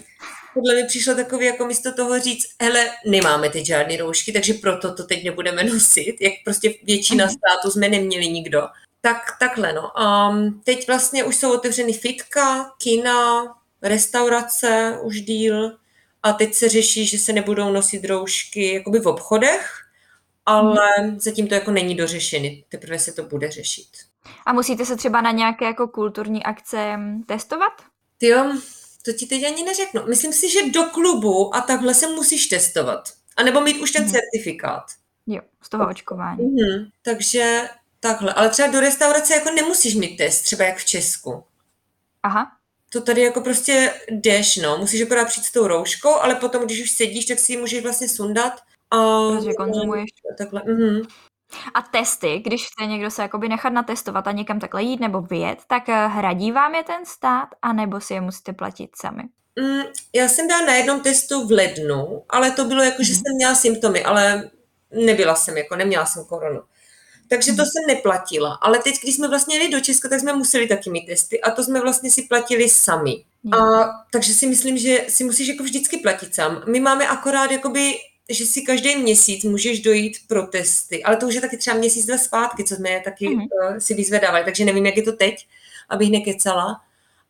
podle 0.54 0.74
mě 0.74 0.86
přišlo 0.86 1.16
takový 1.16 1.46
jako 1.46 1.66
místo 1.66 1.94
toho 1.94 2.20
říct, 2.20 2.48
hele, 2.62 2.90
nemáme 3.06 3.50
teď 3.50 3.66
žádné 3.66 3.98
roušky, 3.98 4.32
takže 4.32 4.54
proto 4.54 4.94
to 4.94 5.04
teď 5.04 5.24
nebudeme 5.24 5.64
nosit, 5.74 6.16
jak 6.20 6.34
prostě 6.44 6.74
většina 6.84 7.26
mhm. 7.26 7.34
států 7.34 7.72
jsme 7.72 7.90
neměli 7.90 8.28
nikdo. 8.28 8.62
Tak 9.02 9.18
takhle, 9.40 9.74
no. 9.74 9.92
Um, 10.32 10.62
teď 10.64 10.88
vlastně 10.88 11.24
už 11.24 11.36
jsou 11.36 11.54
otevřeny 11.54 11.94
fitka, 11.94 12.72
kina, 12.84 13.44
restaurace 13.82 15.00
už 15.04 15.22
díl 15.22 15.78
a 16.24 16.34
teď 16.34 16.54
se 16.54 16.70
řeší, 16.70 17.06
že 17.06 17.20
se 17.20 17.34
nebudou 17.34 17.72
nosit 17.72 18.06
roušky 18.06 18.74
jakoby 18.74 19.00
v 19.00 19.08
obchodech, 19.08 19.89
ale 20.50 20.88
zatím 21.18 21.48
to 21.48 21.54
jako 21.54 21.72
není 21.72 21.96
dořešený, 21.96 22.66
teprve 22.70 23.00
se 23.00 23.12
to 23.12 23.24
bude 23.24 23.52
řešit. 23.52 23.88
A 24.46 24.54
musíte 24.54 24.86
se 24.86 24.96
třeba 24.96 25.22
na 25.22 25.32
nějaké 25.32 25.66
jako 25.66 25.88
kulturní 25.88 26.44
akce 26.44 27.00
testovat? 27.26 27.74
Jo, 28.22 28.54
to 29.06 29.14
ti 29.14 29.26
teď 29.26 29.44
ani 29.44 29.64
neřeknu. 29.64 30.02
Myslím 30.08 30.34
si, 30.34 30.50
že 30.50 30.70
do 30.70 30.84
klubu 30.84 31.56
a 31.56 31.62
takhle 31.62 31.94
se 31.94 32.08
musíš 32.08 32.48
testovat. 32.48 33.10
A 33.38 33.44
nebo 33.44 33.62
mít 33.62 33.82
už 33.82 33.92
ten 33.92 34.04
hmm. 34.04 34.12
certifikát. 34.12 34.84
Jo, 35.28 35.42
z 35.62 35.70
toho 35.70 35.90
očkování. 35.90 36.46
Hmm. 36.46 36.86
Takže 37.02 37.70
takhle. 38.00 38.34
Ale 38.34 38.50
třeba 38.50 38.68
do 38.68 38.80
restaurace 38.80 39.34
jako 39.34 39.52
nemusíš 39.52 39.96
mít 39.96 40.18
test, 40.18 40.42
třeba 40.42 40.66
jak 40.66 40.78
v 40.78 40.86
Česku. 40.86 41.44
Aha. 42.24 42.52
To 42.90 43.02
tady 43.02 43.22
jako 43.22 43.42
prostě 43.42 43.94
jdeš, 44.10 44.58
no. 44.58 44.78
Musíš 44.78 45.02
akorát 45.02 45.28
přijít 45.28 45.46
s 45.46 45.52
tou 45.52 45.68
rouškou, 45.68 46.16
ale 46.16 46.36
potom, 46.36 46.66
když 46.66 46.84
už 46.84 46.92
sedíš, 46.92 47.26
tak 47.26 47.40
si 47.40 47.54
ji 47.54 47.58
můžeš 47.58 47.84
vlastně 47.84 48.10
sundat 48.10 48.54
a 48.92 49.30
Protože 49.36 49.54
konzumuješ. 49.54 50.10
Takhle. 50.38 50.62
Mm-hmm. 50.62 51.08
A 51.74 51.82
testy, 51.82 52.40
když 52.40 52.68
chce 52.68 52.86
někdo 52.86 53.12
se 53.12 53.22
jakoby 53.22 53.50
nechat 53.50 53.70
natestovat 53.70 54.28
a 54.28 54.32
někam 54.32 54.60
takhle 54.60 54.84
jít 54.84 55.00
nebo 55.00 55.22
vyjet, 55.22 55.60
tak 55.68 55.90
eh, 55.90 56.08
hradí 56.08 56.52
vám 56.52 56.76
je 56.76 56.84
ten 56.84 57.06
stát, 57.06 57.50
anebo 57.62 58.02
si 58.02 58.14
je 58.14 58.22
musíte 58.22 58.54
platit 58.54 58.90
sami? 58.96 59.24
Mm, 59.60 59.82
já 60.14 60.28
jsem 60.28 60.48
byla 60.48 60.62
na 60.62 60.74
jednom 60.74 61.02
testu 61.02 61.48
v 61.48 61.52
lednu, 61.52 62.24
ale 62.30 62.52
to 62.52 62.66
bylo 62.66 62.84
jako, 62.84 63.02
mm-hmm. 63.02 63.06
že 63.06 63.14
mhm. 63.14 63.22
jsem 63.22 63.36
měla 63.36 63.56
symptomy, 63.56 64.04
ale 64.04 64.50
nebyla 64.92 65.36
jsem, 65.36 65.58
jako 65.58 65.76
neměla 65.76 66.06
jsem 66.06 66.26
koronu. 66.26 66.62
Takže 67.30 67.52
to 67.52 67.58
mm-hmm. 67.62 67.66
jsem 67.66 67.96
neplatila. 67.96 68.54
Ale 68.62 68.80
teď, 68.80 68.96
když 69.04 69.16
jsme 69.16 69.28
vlastně 69.28 69.56
jeli 69.56 69.72
do 69.72 69.80
Česka, 69.80 70.10
tak 70.10 70.20
jsme 70.20 70.34
museli 70.34 70.68
taky 70.68 70.90
mít 70.90 71.06
testy 71.06 71.42
a 71.42 71.52
to 71.52 71.64
jsme 71.64 71.82
vlastně 71.82 72.12
si 72.12 72.22
platili 72.22 72.70
sami. 72.70 73.24
A, 73.52 73.58
takže 74.12 74.34
si 74.34 74.48
myslím, 74.48 74.78
že 74.78 75.06
si 75.10 75.24
musíš 75.24 75.48
jako 75.48 75.64
vždycky 75.64 75.98
platit 75.98 76.36
sám. 76.36 76.64
My 76.68 76.80
máme 76.80 77.08
akorát 77.08 77.52
jakoby 77.52 77.94
že 78.30 78.46
si 78.46 78.62
každý 78.62 78.96
měsíc 78.96 79.44
můžeš 79.44 79.82
dojít 79.82 80.18
pro 80.28 80.48
testy, 80.48 81.04
ale 81.04 81.18
to 81.18 81.28
už 81.28 81.36
je 81.36 81.42
taky 81.42 81.58
třeba 81.58 81.78
měsíc, 81.78 82.06
dva 82.06 82.18
zpátky, 82.18 82.64
co 82.64 82.76
jsme 82.76 83.02
taky 83.04 83.28
mm-hmm. 83.28 83.48
uh, 83.72 83.78
si 83.78 83.94
vyzvedávali, 83.94 84.44
takže 84.44 84.66
nevím, 84.66 84.86
jak 84.86 84.98
je 84.98 85.04
to 85.04 85.12
teď, 85.12 85.48
abych 85.90 86.12
nekecala. 86.12 86.82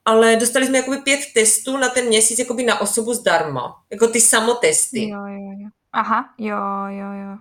Ale 0.06 0.36
dostali 0.36 0.68
jsme 0.68 0.78
jakoby 0.78 0.97
pět 0.97 1.20
testů 1.34 1.78
na 1.78 1.89
ten 1.89 2.06
měsíc 2.06 2.39
jakoby 2.39 2.64
na 2.64 2.82
osobu 2.82 3.14
zdarma, 3.14 3.76
jako 3.91 4.08
ty 4.08 4.22
samotesty. 4.22 5.10
Jo, 5.10 5.20
jo, 5.26 5.52
jo. 5.60 5.70
Aha, 5.93 6.30
jo, 6.38 6.58
jo, 6.89 7.12
jo. 7.12 7.38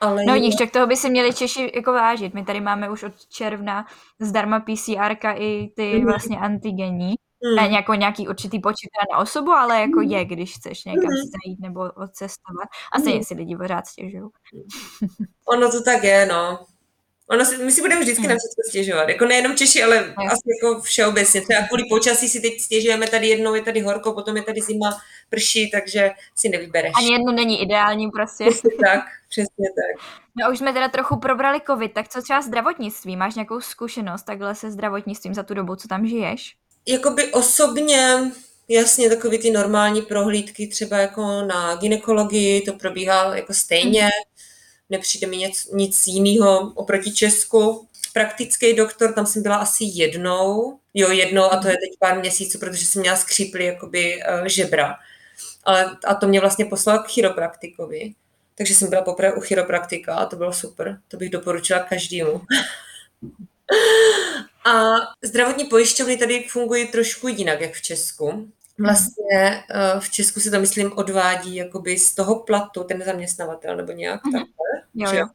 Ale 0.00 0.24
no 0.24 0.34
vidíš, 0.34 0.54
tak 0.54 0.70
toho 0.70 0.86
by 0.86 0.96
si 0.96 1.10
měli 1.10 1.34
Češi 1.34 1.72
jako 1.74 1.92
vážit. 1.92 2.34
My 2.34 2.44
tady 2.44 2.60
máme 2.60 2.90
už 2.90 3.02
od 3.02 3.26
června 3.26 3.86
zdarma 4.18 4.60
PCR 4.60 5.16
i 5.34 5.68
ty 5.76 5.82
mm-hmm. 5.82 6.04
vlastně 6.04 6.38
antigenní. 6.38 7.14
Mm. 7.44 7.56
Ne 7.56 7.68
jako 7.76 7.94
nějaký 7.94 8.28
určitý 8.28 8.60
počet 8.60 8.88
na 9.12 9.18
osobu, 9.18 9.50
ale 9.50 9.80
jako 9.80 10.00
mm. 10.00 10.10
je, 10.10 10.24
když 10.24 10.54
chceš 10.56 10.84
někam 10.84 11.02
mm. 11.02 11.30
zajít 11.30 11.60
nebo 11.60 11.80
odcestovat. 11.80 12.68
A 12.92 12.98
stejně 12.98 13.18
mm. 13.18 13.24
si 13.24 13.34
lidi 13.34 13.56
pořád 13.56 13.86
stěžují. 13.86 14.30
Ono 15.48 15.70
to 15.70 15.82
tak 15.82 16.04
je, 16.04 16.26
no. 16.26 16.66
Ono 17.30 17.44
si, 17.44 17.64
my 17.64 17.72
si 17.72 17.80
budeme 17.80 18.00
vždycky 18.00 18.22
mm. 18.22 18.28
na 18.28 18.34
všechno 18.34 18.68
stěžovat. 18.68 19.08
Jako 19.08 19.24
nejenom 19.24 19.56
Češi, 19.56 19.82
ale 19.82 20.00
mm. 20.00 20.28
asi 20.28 20.42
jako 20.62 20.80
všeobecně. 20.80 21.40
Třeba 21.40 21.60
kvůli 21.68 21.82
počasí 21.90 22.28
si 22.28 22.40
teď 22.40 22.60
stěžujeme 22.60 23.06
tady 23.06 23.28
jednou, 23.28 23.54
je 23.54 23.62
tady 23.62 23.80
horko, 23.80 24.12
potom 24.12 24.36
je 24.36 24.42
tady 24.42 24.60
zima, 24.60 24.90
prší, 25.30 25.70
takže 25.70 26.10
si 26.34 26.48
nevybereš. 26.48 26.92
Ani 26.96 27.12
jedno 27.12 27.32
není 27.32 27.62
ideální 27.62 28.10
prostě. 28.10 28.44
Přesně 28.44 28.70
tak, 28.70 29.00
přesně 29.28 29.68
tak. 29.76 30.04
No 30.36 30.52
už 30.52 30.58
jsme 30.58 30.72
teda 30.72 30.88
trochu 30.88 31.18
probrali 31.18 31.60
covid, 31.66 31.92
tak 31.92 32.08
co 32.08 32.22
třeba 32.22 32.42
zdravotnictví? 32.42 33.16
Máš 33.16 33.34
nějakou 33.34 33.60
zkušenost 33.60 34.22
takhle 34.22 34.54
se 34.54 34.70
zdravotnictvím 34.70 35.34
za 35.34 35.42
tu 35.42 35.54
dobu, 35.54 35.76
co 35.76 35.88
tam 35.88 36.06
žiješ? 36.06 36.56
Jakoby 36.86 37.32
osobně, 37.32 38.32
jasně, 38.68 39.08
takový 39.08 39.38
ty 39.38 39.50
normální 39.50 40.02
prohlídky, 40.02 40.66
třeba 40.66 40.98
jako 40.98 41.42
na 41.42 41.74
ginekologii, 41.74 42.60
to 42.60 42.72
probíhá 42.72 43.36
jako 43.36 43.54
stejně, 43.54 44.10
nepřijde 44.90 45.26
mi 45.26 45.36
nic, 45.36 45.70
nic 45.72 46.06
jiného 46.06 46.72
oproti 46.74 47.12
Česku. 47.12 47.88
Praktický 48.12 48.74
doktor, 48.74 49.12
tam 49.12 49.26
jsem 49.26 49.42
byla 49.42 49.56
asi 49.56 49.84
jednou, 49.84 50.78
jo, 50.94 51.10
jednou 51.10 51.52
a 51.52 51.56
to 51.56 51.68
je 51.68 51.74
teď 51.74 51.98
pár 51.98 52.18
měsíců, 52.18 52.58
protože 52.58 52.86
jsem 52.86 53.00
měla 53.00 53.16
skříply 53.16 53.64
jakoby 53.64 54.22
uh, 54.40 54.46
žebra. 54.46 54.96
Ale, 55.64 55.96
a 56.06 56.14
to 56.14 56.28
mě 56.28 56.40
vlastně 56.40 56.64
poslal 56.64 56.98
k 56.98 57.08
chiropraktikovi. 57.08 58.14
Takže 58.54 58.74
jsem 58.74 58.90
byla 58.90 59.02
poprvé 59.02 59.32
u 59.32 59.40
chiropraktika 59.40 60.14
a 60.14 60.26
to 60.26 60.36
bylo 60.36 60.52
super. 60.52 61.00
To 61.08 61.16
bych 61.16 61.30
doporučila 61.30 61.80
každému. 61.80 62.40
A 64.64 64.94
zdravotní 65.22 65.64
pojišťovny 65.64 66.16
tady 66.16 66.46
fungují 66.50 66.86
trošku 66.86 67.28
jinak, 67.28 67.60
jak 67.60 67.74
v 67.74 67.82
Česku. 67.82 68.52
Vlastně 68.78 69.64
eh, 69.70 70.00
v 70.00 70.10
Česku 70.10 70.40
se 70.40 70.50
to, 70.50 70.60
myslím, 70.60 70.92
odvádí 70.92 71.56
jakoby 71.56 71.98
z 71.98 72.14
toho 72.14 72.34
platu 72.34 72.84
ten 72.84 73.02
zaměstnavatel 73.06 73.76
nebo 73.76 73.92
nějak 73.92 74.24
mm-hmm. 74.24 74.32
takhle. 74.32 74.82
Jo, 74.94 75.20
jo. 75.20 75.26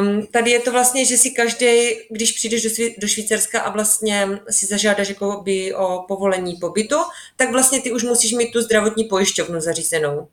Um, 0.00 0.26
tady 0.26 0.50
je 0.50 0.60
to 0.60 0.72
vlastně, 0.72 1.04
že 1.04 1.16
si 1.16 1.30
každý, 1.30 1.66
když 2.10 2.32
přijdeš 2.32 2.62
do, 2.62 2.70
Sví, 2.70 2.94
do 2.98 3.08
Švýcarska 3.08 3.60
a 3.60 3.70
vlastně 3.70 4.28
si 4.50 4.66
zažádáš 4.66 5.08
jakoby 5.08 5.74
o 5.74 6.04
povolení 6.08 6.56
pobytu, 6.56 6.96
tak 7.36 7.52
vlastně 7.52 7.80
ty 7.80 7.92
už 7.92 8.02
musíš 8.02 8.32
mít 8.32 8.52
tu 8.52 8.60
zdravotní 8.60 9.04
pojišťovnu 9.04 9.60
zařízenou. 9.60 10.28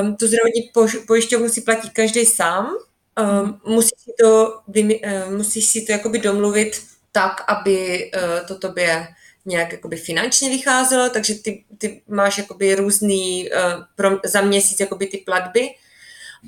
Um, 0.00 0.16
tu 0.16 0.26
zdravotní 0.26 0.70
pojišťovnu 1.06 1.48
si 1.48 1.60
platí 1.60 1.90
každý 1.90 2.26
sám, 2.26 2.74
um, 3.42 3.60
musíš 3.74 4.00
si 4.04 4.10
to, 4.20 4.60
uh, 4.66 5.36
musíš 5.36 5.66
si 5.66 5.80
to 5.80 5.92
jakoby 5.92 6.18
domluvit 6.18 6.91
tak, 7.12 7.44
aby 7.48 8.10
uh, 8.14 8.46
to 8.46 8.58
tobě 8.58 9.08
nějak 9.44 9.72
jakoby 9.72 9.96
finančně 9.96 10.50
vycházelo, 10.50 11.10
takže 11.10 11.34
ty, 11.34 11.64
ty 11.78 12.02
máš 12.08 12.38
jakoby 12.38 12.74
různý 12.74 13.50
uh, 13.50 13.84
pro, 13.96 14.10
za 14.24 14.40
měsíc 14.40 14.80
jakoby 14.80 15.06
ty 15.06 15.18
platby 15.18 15.68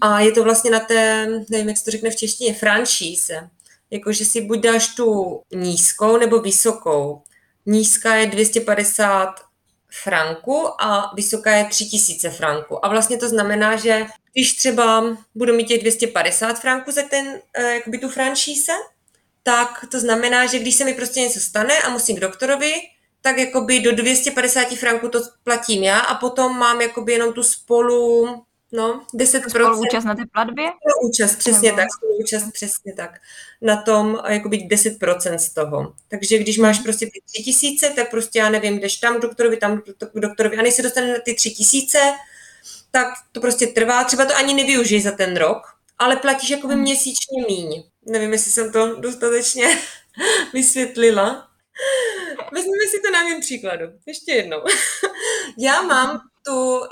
a 0.01 0.21
je 0.21 0.33
to 0.33 0.45
vlastně 0.45 0.71
na 0.71 0.81
té, 0.81 1.27
nevím, 1.51 1.69
jak 1.69 1.79
se 1.79 1.85
to 1.85 1.91
řekne 1.91 2.11
v 2.11 2.17
češtině, 2.17 2.55
franšíze. 2.55 3.49
Jakože 3.91 4.25
si 4.25 4.41
buď 4.41 4.61
dáš 4.61 4.89
tu 4.89 5.41
nízkou 5.55 6.17
nebo 6.17 6.41
vysokou. 6.41 7.23
Nízká 7.67 8.15
je 8.15 8.27
250 8.27 9.35
franku 10.03 10.83
a 10.83 11.12
vysoká 11.15 11.57
je 11.57 11.65
3000 11.65 12.31
franku. 12.31 12.85
A 12.85 12.89
vlastně 12.89 13.17
to 13.17 13.29
znamená, 13.29 13.77
že 13.77 14.07
když 14.33 14.53
třeba 14.53 15.17
budu 15.35 15.55
mít 15.55 15.69
těch 15.69 15.81
250 15.81 16.61
franků 16.61 16.93
za 16.93 17.03
ten, 17.03 17.41
jakoby 17.75 17.99
tu 17.99 18.09
franšíze, 18.09 18.73
tak 19.47 19.84
to 19.90 20.01
znamená, 20.01 20.47
že 20.47 20.59
když 20.59 20.74
se 20.74 20.84
mi 20.84 20.95
prostě 20.95 21.20
něco 21.20 21.40
stane 21.40 21.78
a 21.78 21.90
musím 21.90 22.16
k 22.16 22.20
doktorovi, 22.20 22.74
tak 23.22 23.38
jakoby 23.38 23.80
do 23.80 23.92
250 23.92 24.68
franků 24.68 25.09
to 25.09 25.20
platím 25.45 25.82
já 25.82 25.99
a 25.99 26.14
potom 26.14 26.59
mám 26.59 26.80
jakoby 26.80 27.12
jenom 27.12 27.32
tu 27.32 27.42
spolu, 27.42 28.26
no, 28.72 29.07
10%. 29.14 29.49
Spoluúčast 29.49 30.07
na 30.07 30.14
té 30.14 30.22
platbě? 30.32 30.64
Spoluúčast, 30.90 31.38
přesně 31.38 31.68
Nebo... 31.68 31.76
tak, 31.76 31.88
spoluúčast, 31.97 32.53
přesně 32.53 32.95
tak. 32.95 33.11
Na 33.62 33.82
tom 33.82 34.18
jakoby 34.28 34.59
10% 34.70 35.36
z 35.36 35.55
toho. 35.55 35.95
Takže 36.09 36.38
když 36.38 36.59
máš 36.59 36.76
mhm. 36.76 36.84
prostě 36.84 37.07
ty 37.07 37.20
3000, 37.26 37.90
tak 37.90 38.11
prostě 38.11 38.38
já 38.38 38.49
nevím, 38.51 38.78
jdeš 38.78 38.97
tam 38.97 39.18
k 39.18 39.22
doktorovi, 39.22 39.57
tam 39.57 39.82
k 40.14 40.20
doktorovi 40.20 40.57
a 40.57 40.62
než 40.62 40.74
se 40.74 40.82
dostane 40.82 41.12
na 41.12 41.18
ty 41.24 41.34
3000, 41.34 41.99
tak 42.90 43.09
to 43.32 43.40
prostě 43.40 43.66
trvá, 43.66 44.05
třeba 44.05 44.24
to 44.24 44.36
ani 44.36 44.55
nevyužij 44.55 45.01
za 45.01 45.11
ten 45.11 45.36
rok, 45.36 45.62
ale 45.99 46.16
platíš 46.16 46.51
jakoby 46.51 46.74
mhm. 46.74 46.82
měsíčně 46.82 47.45
míň. 47.49 47.82
Nevím, 48.07 48.32
jestli 48.32 48.50
jsem 48.50 48.72
to 48.72 49.00
dostatečně 49.00 49.78
vysvětlila. 50.52 51.48
Vezmeme 52.52 52.86
si 52.90 53.00
to 53.00 53.11
na 53.11 53.24
mém 53.24 53.40
příkladu. 53.40 53.86
Ještě 54.07 54.32
jednou. 54.32 54.59
Já 55.59 55.82
mám 55.82 56.20
tu, 56.46 56.78
uh, 56.78 56.86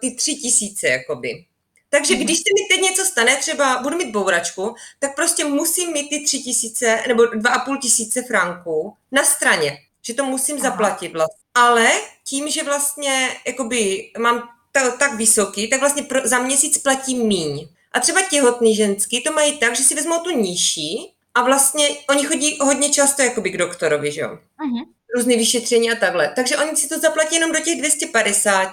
ty 0.00 0.14
tři 0.14 0.34
tisíce, 0.34 0.88
jakoby. 0.88 1.46
Takže 1.88 2.14
mhm. 2.14 2.24
když 2.24 2.36
se 2.36 2.50
mi 2.54 2.76
teď 2.76 2.90
něco 2.90 3.04
stane, 3.04 3.36
třeba 3.36 3.82
budu 3.82 3.96
mít 3.96 4.12
bouračku, 4.12 4.74
tak 4.98 5.14
prostě 5.14 5.44
musím 5.44 5.92
mít 5.92 6.08
ty 6.08 6.24
tři 6.24 6.38
tisíce 6.38 7.02
nebo 7.08 7.26
dva 7.26 7.50
a 7.50 7.64
půl 7.64 7.78
tisíce 7.78 8.22
franků 8.22 8.96
na 9.12 9.24
straně, 9.24 9.78
že 10.02 10.14
to 10.14 10.24
musím 10.24 10.56
Aha. 10.56 10.70
zaplatit 10.70 11.12
vlastně. 11.12 11.46
Ale 11.54 11.90
tím, 12.24 12.50
že 12.50 12.62
vlastně 12.62 13.36
jakoby 13.46 14.10
mám 14.18 14.48
to, 14.72 14.96
tak 14.98 15.14
vysoký, 15.14 15.70
tak 15.70 15.80
vlastně 15.80 16.02
pro, 16.02 16.20
za 16.24 16.38
měsíc 16.38 16.78
platím 16.78 17.26
míň. 17.26 17.68
A 17.96 18.00
třeba 18.00 18.22
těhotný 18.22 18.74
ženský 18.74 19.22
to 19.22 19.32
mají 19.32 19.58
tak, 19.58 19.76
že 19.76 19.82
si 19.82 19.94
vezmou 19.94 20.18
tu 20.18 20.30
nižší 20.30 21.14
a 21.34 21.42
vlastně 21.42 21.88
oni 22.10 22.24
chodí 22.24 22.58
hodně 22.60 22.90
často 22.90 23.22
jakoby 23.22 23.50
k 23.50 23.56
doktorovi, 23.56 24.12
že 24.12 24.20
jo? 24.20 24.28
Uh-huh. 24.28 24.86
Různé 25.16 25.36
vyšetření 25.36 25.92
a 25.92 25.94
takhle. 25.94 26.32
Takže 26.36 26.56
oni 26.56 26.76
si 26.76 26.88
to 26.88 26.98
zaplatí 26.98 27.34
jenom 27.34 27.52
do 27.52 27.60
těch 27.60 27.78
250 27.78 28.72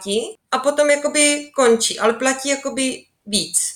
a 0.51 0.57
potom 0.57 0.89
jakoby 0.89 1.51
končí, 1.55 1.99
ale 1.99 2.13
platí 2.13 2.49
jakoby 2.49 3.05
víc. 3.26 3.74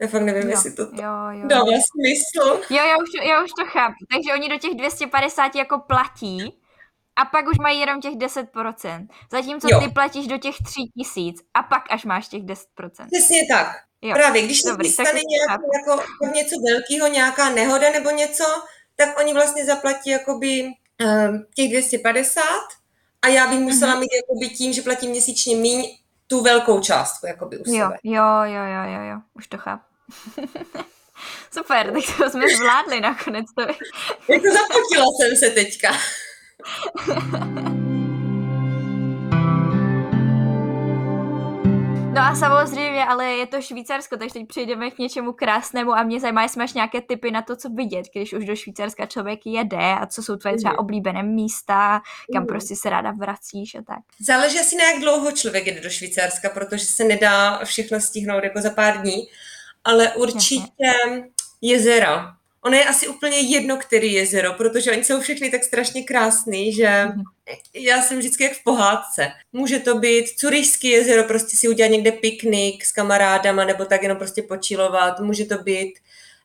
Já 0.00 0.08
fakt 0.08 0.22
nevím, 0.22 0.42
jo, 0.42 0.48
jestli 0.48 0.72
to 0.72 0.82
jo, 0.82 1.30
jo. 1.30 1.46
dává 1.46 1.64
smysl. 1.64 2.60
Jo, 2.70 2.84
já 2.84 2.96
už, 2.96 3.28
já 3.28 3.44
už 3.44 3.50
to 3.58 3.64
chápu. 3.66 3.96
Takže 4.12 4.32
oni 4.34 4.48
do 4.48 4.58
těch 4.58 4.74
250 4.74 5.54
jako 5.54 5.78
platí 5.78 6.54
a 7.16 7.24
pak 7.24 7.48
už 7.48 7.58
mají 7.58 7.80
jenom 7.80 8.00
těch 8.00 8.14
10%. 8.14 9.08
Zatímco 9.32 9.68
jo. 9.70 9.80
ty 9.80 9.88
platíš 9.88 10.26
do 10.26 10.38
těch 10.38 10.56
3000 10.64 11.42
a 11.54 11.62
pak 11.62 11.82
až 11.90 12.04
máš 12.04 12.28
těch 12.28 12.42
10%. 12.42 12.56
Přesně 13.12 13.46
tak. 13.52 13.89
Jo, 14.02 14.14
Právě, 14.14 14.42
když 14.42 14.60
se 14.60 14.68
stane 14.68 15.20
nějak, 15.28 15.60
jako, 15.74 16.02
něco 16.34 16.56
velkého, 16.70 17.08
nějaká 17.08 17.50
nehoda 17.50 17.90
nebo 17.90 18.10
něco, 18.10 18.44
tak 18.96 19.18
oni 19.18 19.34
vlastně 19.34 19.64
zaplatí 19.64 20.10
jakoby 20.10 20.62
um, 20.62 21.46
těch 21.54 21.68
250 21.68 22.42
a 23.22 23.28
já 23.28 23.46
bych 23.46 23.58
musela 23.58 23.94
mm-hmm. 23.94 24.00
mít 24.00 24.10
jakoby 24.16 24.48
tím, 24.48 24.72
že 24.72 24.82
platím 24.82 25.10
měsíčně 25.10 25.56
míň 25.56 25.96
tu 26.26 26.42
velkou 26.42 26.80
částku 26.80 27.26
jakoby 27.26 27.58
u 27.58 27.62
jo, 27.66 27.84
sebe. 27.84 27.98
Jo, 28.02 28.24
jo, 28.44 28.64
jo, 28.64 28.92
jo, 28.92 29.00
jo, 29.10 29.20
už 29.34 29.46
to 29.46 29.58
chápu. 29.58 29.84
Super, 31.52 31.92
tak 31.92 32.16
to 32.16 32.30
jsme 32.30 32.44
zvládli 32.56 33.00
nakonec. 33.00 33.46
To... 33.54 33.62
jako 34.32 34.46
zapotila 34.52 35.06
jsem 35.20 35.36
se 35.36 35.50
teďka. 35.50 35.92
No 42.20 42.26
a 42.26 42.34
samozřejmě, 42.34 43.04
ale 43.04 43.26
je 43.26 43.46
to 43.46 43.62
Švýcarsko, 43.62 44.16
takže 44.16 44.32
teď 44.32 44.46
přejdeme 44.46 44.90
k 44.90 44.98
něčemu 44.98 45.32
krásnému 45.32 45.92
a 45.92 46.02
mě 46.02 46.20
zajímá, 46.20 46.42
jestli 46.42 46.58
máš 46.58 46.72
nějaké 46.72 47.00
typy 47.00 47.30
na 47.30 47.42
to, 47.42 47.56
co 47.56 47.68
vidět, 47.68 48.06
když 48.14 48.32
už 48.32 48.44
do 48.44 48.56
Švýcarska 48.56 49.06
člověk 49.06 49.40
jede 49.44 49.94
a 50.00 50.06
co 50.06 50.22
jsou 50.22 50.36
tvoje 50.36 50.56
třeba 50.56 50.70
mhm. 50.70 50.78
oblíbené 50.78 51.22
místa, 51.22 52.00
kam 52.32 52.42
mhm. 52.42 52.46
prostě 52.46 52.76
se 52.76 52.90
ráda 52.90 53.10
vracíš 53.10 53.74
a 53.74 53.82
tak. 53.82 53.98
Záleží 54.20 54.58
asi 54.58 54.76
na 54.76 54.84
jak 54.84 55.00
dlouho 55.00 55.32
člověk 55.32 55.66
jede 55.66 55.80
do 55.80 55.90
Švýcarska, 55.90 56.48
protože 56.48 56.84
se 56.84 57.04
nedá 57.04 57.64
všechno 57.64 58.00
stihnout 58.00 58.44
jako 58.44 58.60
za 58.60 58.70
pár 58.70 59.00
dní, 59.00 59.28
ale 59.84 60.12
určitě 60.12 60.92
jezera. 61.60 62.34
Ono 62.64 62.76
je 62.76 62.84
asi 62.84 63.08
úplně 63.08 63.38
jedno, 63.38 63.76
který 63.76 64.12
jezero, 64.12 64.52
protože 64.52 64.92
oni 64.92 65.04
jsou 65.04 65.20
všechny 65.20 65.50
tak 65.50 65.64
strašně 65.64 66.02
krásný, 66.02 66.72
že 66.72 67.04
mhm. 67.04 67.22
Já 67.74 68.02
jsem 68.02 68.18
vždycky 68.18 68.44
jak 68.44 68.52
v 68.52 68.64
pohádce. 68.64 69.32
Může 69.52 69.78
to 69.78 69.98
být 69.98 70.28
Curyšský 70.28 70.88
jezero, 70.88 71.24
prostě 71.24 71.56
si 71.56 71.68
udělat 71.68 71.90
někde 71.90 72.12
piknik 72.12 72.84
s 72.84 72.92
kamarádama, 72.92 73.64
nebo 73.64 73.84
tak 73.84 74.02
jenom 74.02 74.18
prostě 74.18 74.42
počilovat. 74.42 75.20
Může 75.20 75.44
to 75.44 75.58
být 75.58 75.94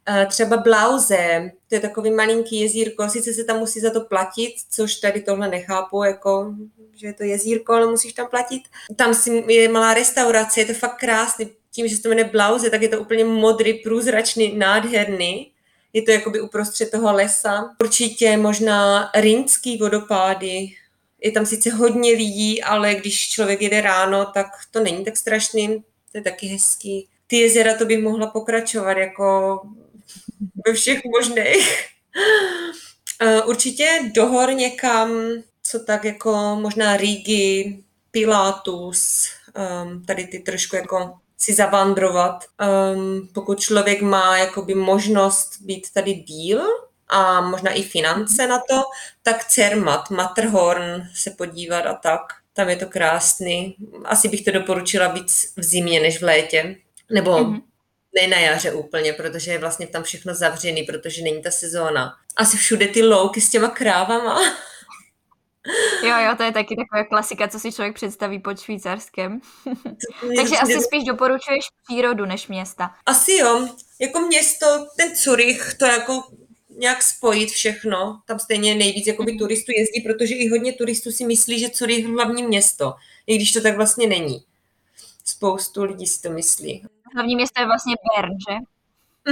Uh, 0.10 0.26
třeba 0.26 0.58
Blauze, 0.58 1.52
to 1.70 1.76
je 1.76 1.82
takový 1.82 2.12
malinký 2.12 2.60
jezírko, 2.60 3.10
sice 3.10 3.34
se 3.34 3.44
tam 3.44 3.60
musí 3.60 3.80
za 3.80 3.90
to 3.90 4.02
platit, 4.02 4.56
což 4.72 4.96
tady 4.96 5.22
tohle 5.22 5.48
nechápu, 5.48 6.04
jako, 6.04 6.54
že 6.96 7.08
je 7.08 7.14
to 7.14 7.24
jezírko, 7.24 7.74
ale 7.74 7.88
musíš 7.88 8.14
tam 8.14 8.28
platit. 8.28 8.62
Tam 8.96 9.14
si 9.14 9.44
je 9.48 9.70
malá 9.70 9.94
restaurace, 9.94 10.60
je 10.60 10.66
to 10.66 10.74
fakt 10.74 11.00
krásný, 11.00 11.50
tím, 11.72 11.88
že 11.88 11.96
se 11.96 12.02
to 12.02 12.10
jmenuje 12.10 12.30
Blauze, 12.32 12.70
tak 12.70 12.82
je 12.82 12.90
to 12.90 13.00
úplně 13.00 13.26
modrý, 13.26 13.74
průzračný, 13.74 14.58
nádherný. 14.58 15.52
Je 15.94 16.02
to 16.02 16.12
jakoby 16.12 16.42
uprostřed 16.42 16.92
toho 16.92 17.14
lesa. 17.14 17.76
Určitě 17.82 18.38
možná 18.38 19.12
rýnský 19.16 19.78
vodopády, 19.78 20.68
je 21.26 21.32
tam 21.32 21.46
sice 21.46 21.70
hodně 21.70 22.12
lidí, 22.12 22.64
ale 22.64 22.96
když 22.96 23.30
člověk 23.30 23.62
jede 23.62 23.82
ráno, 23.82 24.26
tak 24.26 24.48
to 24.72 24.80
není 24.80 25.06
tak 25.06 25.18
strašný, 25.18 25.84
to 26.12 26.18
je 26.18 26.22
taky 26.22 26.48
hezký. 26.48 27.08
Ty 27.28 27.38
jezera 27.38 27.78
to 27.78 27.86
bych 27.86 28.04
mohla 28.04 28.28
pokračovat 28.28 28.98
jako 28.98 29.62
ve 30.68 30.74
všech 30.74 31.02
možných. 31.06 31.86
Eh, 33.22 33.42
určitě 33.42 34.12
dohor 34.16 34.54
někam, 34.54 35.10
co 35.64 35.80
tak 35.80 36.06
jako 36.06 36.58
možná 36.62 36.98
Rigi, 36.98 37.84
Pilatus, 38.12 39.28
um, 39.84 40.06
tady 40.06 40.28
ty 40.28 40.40
trošku 40.40 40.76
jako 40.76 41.14
si 41.38 41.54
zavandrovat. 41.54 42.44
Um, 42.96 43.30
pokud 43.34 43.60
člověk 43.60 44.02
má 44.02 44.38
jakoby 44.38 44.76
možnost 44.76 45.62
být 45.62 45.88
tady 45.94 46.14
díl, 46.14 46.62
a 47.08 47.42
možná 47.42 47.72
i 47.72 47.84
finance 47.84 48.48
na 48.48 48.58
to, 48.70 48.84
tak 49.24 49.46
Cermat, 49.46 50.10
Matterhorn 50.10 51.10
se 51.16 51.32
podívat 51.32 51.86
a 51.86 51.94
tak. 51.94 52.22
Tam 52.54 52.70
je 52.70 52.76
to 52.76 52.86
krásný. 52.86 53.76
Asi 54.06 54.28
bych 54.30 54.44
to 54.44 54.52
doporučila 54.52 55.08
víc 55.08 55.54
v 55.58 55.64
zimě 55.64 56.00
než 56.00 56.20
v 56.20 56.24
létě. 56.24 56.76
Nebo 57.12 57.32
mm-hmm. 57.32 57.62
ne 58.22 58.28
na 58.28 58.38
jaře 58.38 58.72
úplně, 58.72 59.14
protože 59.14 59.52
je 59.52 59.58
vlastně 59.58 59.88
tam 59.88 60.04
všechno 60.04 60.34
zavřený, 60.34 60.84
protože 60.84 61.22
není 61.22 61.42
ta 61.42 61.52
sezóna. 61.52 62.14
Asi 62.36 62.58
všude 62.58 62.88
ty 62.88 63.04
louky 63.04 63.42
s 63.42 63.50
těma 63.50 63.68
krávama. 63.68 64.40
Jo, 66.04 66.16
jo, 66.20 66.36
to 66.38 66.44
je 66.44 66.52
taky 66.52 66.76
taková 66.76 67.04
klasika, 67.04 67.48
co 67.48 67.60
si 67.60 67.72
člověk 67.72 67.96
představí 67.96 68.40
pod 68.40 68.60
švýcarskem. 68.60 69.42
Takže 70.38 70.58
asi 70.58 70.82
spíš 70.82 71.04
doporučuješ 71.04 71.66
přírodu 71.84 72.26
než 72.26 72.48
města. 72.48 72.92
Asi 73.06 73.32
jo. 73.32 73.68
Jako 74.02 74.20
město, 74.20 74.66
ten 74.98 75.16
Curych, 75.16 75.74
to 75.80 75.86
jako 75.86 76.24
nějak 76.78 77.04
spojit 77.04 77.50
všechno. 77.50 78.22
Tam 78.26 78.40
stejně 78.40 78.76
nejvíc 78.76 79.08
jakoby, 79.08 79.32
mhm. 79.32 79.40
turistů 79.40 79.72
jezdí, 79.78 80.02
protože 80.02 80.36
i 80.36 80.50
hodně 80.50 80.74
turistů 80.74 81.12
si 81.12 81.26
myslí, 81.26 81.60
že 81.60 81.70
Curych 81.70 82.00
je 82.00 82.08
hlavní 82.08 82.44
město, 82.44 82.94
i 83.28 83.36
když 83.36 83.52
to 83.52 83.62
tak 83.62 83.76
vlastně 83.76 84.08
není. 84.08 84.44
Spoustu 85.26 85.84
lidí 85.84 86.08
si 86.08 86.22
to 86.22 86.30
myslí. 86.30 86.84
Hlavní 87.16 87.36
město 87.36 87.62
je 87.62 87.66
vlastně 87.66 87.96
Bern, 88.16 88.34
že? 88.50 88.56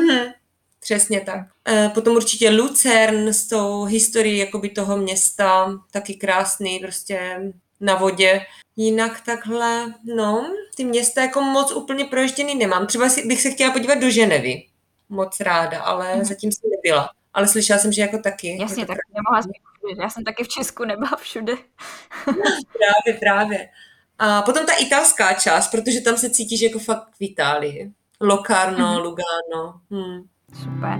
Mhm, 0.01 0.33
přesně 0.79 1.21
tak. 1.21 1.47
E, 1.67 1.89
potom 1.89 2.15
určitě 2.15 2.49
Lucern 2.49 3.27
s 3.27 3.47
tou 3.47 3.83
historií 3.83 4.37
jakoby 4.37 4.69
toho 4.69 4.97
města, 4.97 5.79
taky 5.91 6.13
krásný, 6.13 6.79
prostě 6.79 7.41
na 7.79 7.95
vodě. 7.95 8.45
Jinak 8.75 9.21
takhle, 9.25 9.93
no, 10.15 10.55
ty 10.75 10.83
města 10.83 11.21
jako 11.21 11.41
moc 11.41 11.71
úplně 11.71 12.05
proježděný 12.05 12.55
nemám. 12.55 12.87
Třeba 12.87 13.09
si, 13.09 13.27
bych 13.27 13.41
se 13.41 13.51
chtěla 13.51 13.71
podívat 13.71 13.95
do 13.95 14.09
Ženevy 14.09 14.63
moc 15.09 15.39
ráda, 15.39 15.81
ale 15.81 16.15
mm. 16.15 16.23
zatím 16.23 16.51
jsem 16.51 16.69
nebyla 16.69 17.09
ale 17.33 17.47
slyšela 17.47 17.79
jsem, 17.79 17.91
že 17.91 18.01
jako 18.01 18.17
taky. 18.17 18.57
Jasně, 18.61 18.85
tak 18.85 18.97
nemohla 19.13 19.41
být 19.47 20.01
Já 20.01 20.09
jsem 20.09 20.23
taky 20.23 20.43
v 20.43 20.47
Česku 20.47 20.85
nebyla 20.85 21.11
všude. 21.17 21.53
právě, 22.25 23.19
právě. 23.19 23.69
A 24.19 24.41
potom 24.41 24.65
ta 24.65 24.73
italská 24.73 25.33
část, 25.33 25.67
protože 25.67 26.01
tam 26.01 26.17
se 26.17 26.29
cítíš 26.29 26.61
jako 26.61 26.79
fakt 26.79 27.07
v 27.07 27.17
Itálii. 27.19 27.91
Locarno, 28.21 28.77
mm-hmm. 28.77 29.03
Lugano. 29.03 29.81
Hmm. 29.91 30.23
Super. 30.63 30.99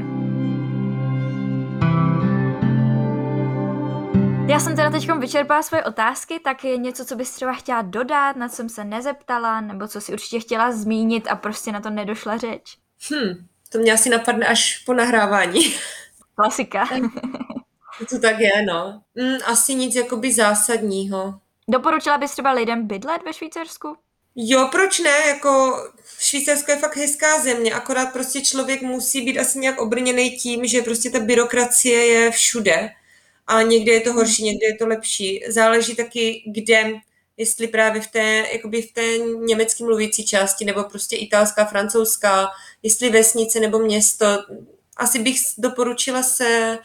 Já 4.48 4.60
jsem 4.60 4.76
teda 4.76 4.90
teď 4.90 5.12
vyčerpala 5.12 5.64
svoje 5.64 5.84
otázky, 5.84 6.40
tak 6.40 6.64
je 6.64 6.78
něco, 6.78 7.06
co 7.06 7.16
bys 7.16 7.32
třeba 7.32 7.54
chtěla 7.54 7.82
dodat, 7.82 8.36
na 8.36 8.50
co 8.50 8.56
jsem 8.56 8.70
se 8.70 8.84
nezeptala, 8.84 9.62
nebo 9.62 9.88
co 9.88 10.02
si 10.02 10.14
určitě 10.14 10.40
chtěla 10.40 10.72
zmínit 10.72 11.28
a 11.28 11.36
prostě 11.36 11.72
na 11.72 11.82
to 11.82 11.90
nedošla 11.90 12.38
řeč? 12.38 12.78
Hm, 13.12 13.48
to 13.70 13.78
mě 13.78 13.94
asi 13.94 14.10
napadne 14.10 14.48
až 14.48 14.78
po 14.78 14.94
nahrávání. 14.94 15.60
Klasika. 16.36 16.90
to 18.10 18.20
tak 18.20 18.40
je, 18.40 18.66
no. 18.66 19.02
Mm, 19.16 19.38
asi 19.46 19.76
nic 19.76 19.96
jakoby 19.96 20.34
zásadního. 20.34 21.40
Doporučila 21.68 22.18
bys 22.18 22.32
třeba 22.32 22.52
lidem 22.52 22.88
bydlet 22.88 23.22
ve 23.26 23.34
Švýcarsku? 23.34 23.96
Jo, 24.36 24.68
proč 24.72 25.00
ne? 25.00 25.18
Jako 25.28 25.84
Švýcarsko 26.20 26.72
je 26.72 26.78
fakt 26.78 26.98
hezká 26.98 27.40
země, 27.40 27.74
akorát 27.74 28.14
prostě 28.14 28.42
člověk 28.42 28.82
musí 28.82 29.22
být 29.22 29.40
asi 29.40 29.60
nějak 29.60 29.82
obrněný 29.82 30.32
tím, 30.32 30.66
že 30.66 30.82
prostě 30.82 31.10
ta 31.10 31.20
byrokracie 31.20 32.06
je 32.06 32.32
všude 32.32 32.90
a 33.48 33.62
někde 33.62 33.94
je 33.94 34.02
to 34.02 34.14
horší, 34.14 34.44
někde 34.44 34.66
je 34.68 34.76
to 34.76 34.88
lepší. 34.88 35.44
Záleží 35.48 35.96
taky, 35.96 36.44
kde, 36.48 36.92
jestli 37.38 37.68
právě 37.68 38.02
v 38.02 38.08
té, 38.08 38.46
jakoby 38.54 38.82
v 38.82 38.94
té 38.94 39.18
německy 39.18 39.84
mluvící 39.84 40.26
části, 40.26 40.66
nebo 40.66 40.84
prostě 40.84 41.16
italská, 41.16 41.66
francouzská, 41.66 42.48
jestli 42.84 43.10
vesnice 43.10 43.60
nebo 43.60 43.80
město, 43.80 44.26
asi 44.98 45.20
bych 45.20 45.38
doporučila 45.58 46.24
se 46.24 46.80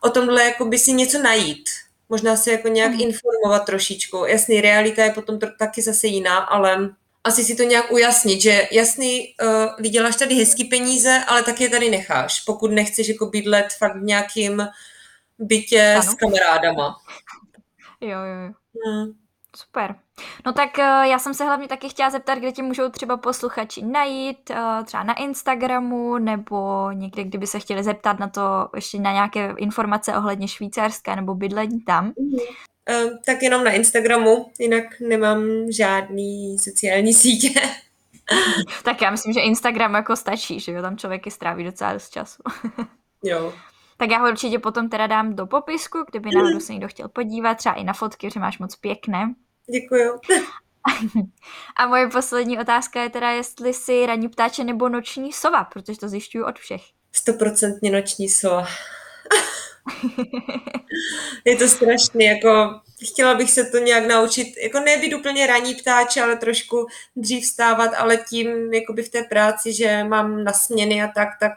o 0.00 0.10
tomhle 0.10 0.44
jako 0.44 0.64
by 0.64 0.78
si 0.78 0.92
něco 0.92 1.22
najít. 1.22 1.68
Možná 2.08 2.36
se 2.36 2.52
jako 2.52 2.68
nějak 2.68 2.92
mm. 2.92 3.00
informovat 3.00 3.64
trošičku. 3.66 4.24
Jasný, 4.24 4.60
realita 4.60 5.04
je 5.04 5.10
potom 5.10 5.38
taky 5.58 5.82
zase 5.82 6.06
jiná, 6.06 6.38
ale 6.38 6.90
asi 7.24 7.44
si 7.44 7.54
to 7.54 7.62
nějak 7.62 7.92
ujasnit, 7.92 8.40
že 8.40 8.68
jasný, 8.72 9.34
uh, 9.42 9.48
vyděláš 9.78 10.16
tady 10.16 10.34
hezký 10.34 10.64
peníze, 10.64 11.24
ale 11.26 11.42
taky 11.42 11.64
je 11.64 11.70
tady 11.70 11.90
necháš, 11.90 12.40
pokud 12.40 12.70
nechceš 12.70 13.08
jako 13.08 13.26
bydlet 13.26 13.66
fakt 13.78 13.96
v 13.96 14.04
nějakým 14.04 14.68
bytě 15.38 15.92
ano. 15.92 16.12
s 16.12 16.14
kamarádama. 16.14 16.96
Jo, 18.00 18.08
jo, 18.08 18.46
jo. 18.46 18.52
Hmm. 18.86 19.12
Super. 19.56 19.94
No 20.46 20.52
tak 20.52 20.78
eh, 20.78 21.08
já 21.08 21.18
jsem 21.18 21.34
se 21.34 21.44
hlavně 21.44 21.68
taky 21.68 21.88
chtěla 21.88 22.10
zeptat, 22.10 22.38
kde 22.38 22.52
ti 22.52 22.62
můžou 22.62 22.88
třeba 22.88 23.16
posluchači 23.16 23.84
najít, 23.84 24.50
eh, 24.50 24.84
třeba 24.84 25.02
na 25.02 25.14
Instagramu, 25.14 26.18
nebo 26.18 26.90
někde, 26.92 27.24
kdyby 27.24 27.46
se 27.46 27.60
chtěli 27.60 27.84
zeptat 27.84 28.18
na 28.18 28.28
to, 28.28 28.68
ještě 28.74 28.98
na 28.98 29.12
nějaké 29.12 29.54
informace 29.56 30.16
ohledně 30.16 30.48
Švýcarska 30.48 31.14
nebo 31.14 31.34
bydlení 31.34 31.80
tam. 31.80 32.12
Uh, 32.16 33.10
tak 33.26 33.42
jenom 33.42 33.64
na 33.64 33.70
Instagramu, 33.70 34.50
jinak 34.58 34.84
nemám 35.00 35.42
žádný 35.76 36.58
sociální 36.58 37.14
sítě. 37.14 37.60
tak 38.84 39.02
já 39.02 39.10
myslím, 39.10 39.32
že 39.32 39.40
Instagram 39.40 39.94
jako 39.94 40.16
stačí, 40.16 40.60
že 40.60 40.72
jo, 40.72 40.82
tam 40.82 40.96
člověk 40.96 41.26
je 41.26 41.32
stráví 41.32 41.64
docela 41.64 41.92
dost 41.92 42.10
času. 42.10 42.42
jo. 43.24 43.52
Tak 44.00 44.10
já 44.10 44.18
ho 44.18 44.28
určitě 44.28 44.58
potom 44.58 44.88
teda 44.88 45.06
dám 45.06 45.36
do 45.36 45.46
popisku, 45.46 45.98
kdyby 46.10 46.30
náhodou 46.34 46.60
se 46.60 46.72
někdo 46.72 46.88
chtěl 46.88 47.08
podívat, 47.08 47.54
třeba 47.54 47.74
i 47.74 47.84
na 47.84 47.92
fotky, 47.92 48.30
že 48.30 48.40
máš 48.40 48.58
moc 48.58 48.76
pěkné. 48.76 49.34
Děkuju. 49.70 50.20
A 51.76 51.86
moje 51.86 52.08
poslední 52.08 52.58
otázka 52.58 53.02
je 53.02 53.10
teda, 53.10 53.30
jestli 53.30 53.74
jsi 53.74 54.06
ranní 54.06 54.28
ptáče 54.28 54.64
nebo 54.64 54.88
noční 54.88 55.32
sova, 55.32 55.64
protože 55.64 55.98
to 55.98 56.08
zjišťuju 56.08 56.44
od 56.44 56.58
všech. 56.58 56.82
Stoprocentně 57.12 57.90
noční 57.90 58.28
sova. 58.28 58.66
je 61.44 61.56
to 61.56 61.68
strašný, 61.68 62.24
jako 62.24 62.80
chtěla 63.12 63.34
bych 63.34 63.50
se 63.50 63.64
to 63.64 63.78
nějak 63.78 64.06
naučit, 64.06 64.46
jako 64.62 64.80
nebýt 64.80 65.14
úplně 65.14 65.46
ranní 65.46 65.74
ptáče, 65.74 66.22
ale 66.22 66.36
trošku 66.36 66.86
dřív 67.16 67.44
vstávat, 67.44 67.90
ale 67.94 68.16
tím 68.16 68.72
jakoby 68.72 69.02
v 69.02 69.08
té 69.08 69.22
práci, 69.22 69.72
že 69.72 70.04
mám 70.04 70.44
na 70.44 70.52
směny 70.52 71.02
a 71.02 71.08
tak, 71.08 71.28
tak. 71.40 71.52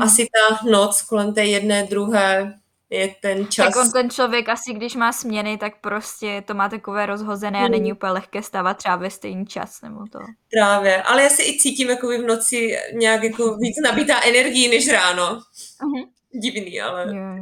Asi 0.00 0.26
ta 0.26 0.70
noc 0.70 1.02
kolem 1.02 1.34
té 1.34 1.44
jedné, 1.44 1.82
druhé 1.82 2.54
je 2.90 3.14
ten 3.22 3.46
čas. 3.46 3.74
Tak 3.74 3.84
on 3.84 3.92
ten 3.92 4.10
člověk 4.10 4.48
asi, 4.48 4.72
když 4.72 4.94
má 4.94 5.12
směny, 5.12 5.58
tak 5.58 5.80
prostě 5.80 6.42
to 6.46 6.54
má 6.54 6.68
takové 6.68 7.06
rozhozené 7.06 7.58
a 7.58 7.68
není 7.68 7.90
hmm. 7.90 7.96
úplně 7.96 8.12
lehké 8.12 8.42
stávat 8.42 8.76
třeba 8.76 8.96
ve 8.96 9.10
stejný 9.10 9.46
čas 9.46 9.82
nebo 9.82 10.04
to. 10.12 10.18
Právě, 10.52 11.02
ale 11.02 11.22
já 11.22 11.28
se 11.28 11.42
i 11.42 11.58
cítím 11.58 11.90
jako 11.90 12.08
v 12.08 12.26
noci 12.26 12.76
nějak 12.92 13.22
jako 13.22 13.56
víc 13.56 13.76
nabitá 13.84 14.20
energií 14.20 14.68
než 14.68 14.92
ráno. 14.92 15.22
Uh-huh. 15.24 16.08
Divný, 16.32 16.80
ale... 16.80 17.14
Yeah. 17.14 17.40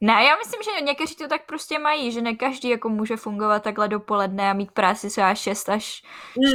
Ne, 0.00 0.12
já 0.12 0.36
myslím, 0.36 0.60
že 0.62 0.84
někteří 0.84 1.14
to 1.14 1.28
tak 1.28 1.46
prostě 1.46 1.78
mají, 1.78 2.12
že 2.12 2.22
ne 2.22 2.34
každý 2.34 2.68
jako 2.68 2.88
může 2.88 3.16
fungovat 3.16 3.62
takhle 3.62 3.88
dopoledne 3.88 4.50
a 4.50 4.52
mít 4.52 4.70
práci 4.70 5.10
třeba 5.10 5.34
6 5.34 5.68
až 5.68 6.02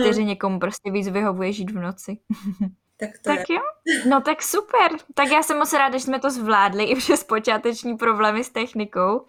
4, 0.01 0.21
mm. 0.21 0.27
někomu 0.27 0.59
prostě 0.59 0.91
víc 0.91 1.07
vyhovuje 1.07 1.53
žít 1.53 1.71
v 1.71 1.79
noci. 1.79 2.17
Tak, 2.97 3.09
to 3.17 3.29
tak 3.29 3.49
je. 3.49 3.55
jo, 3.55 3.61
no 4.09 4.21
tak 4.21 4.43
super. 4.43 4.91
Tak 5.13 5.27
já 5.31 5.43
jsem 5.43 5.57
moc 5.57 5.73
ráda, 5.73 5.97
že 5.97 6.03
jsme 6.03 6.19
to 6.19 6.29
zvládli 6.29 6.83
i 6.83 6.95
přes 6.95 7.23
počáteční 7.23 7.97
problémy 7.97 8.43
s 8.43 8.49
technikou. 8.49 9.25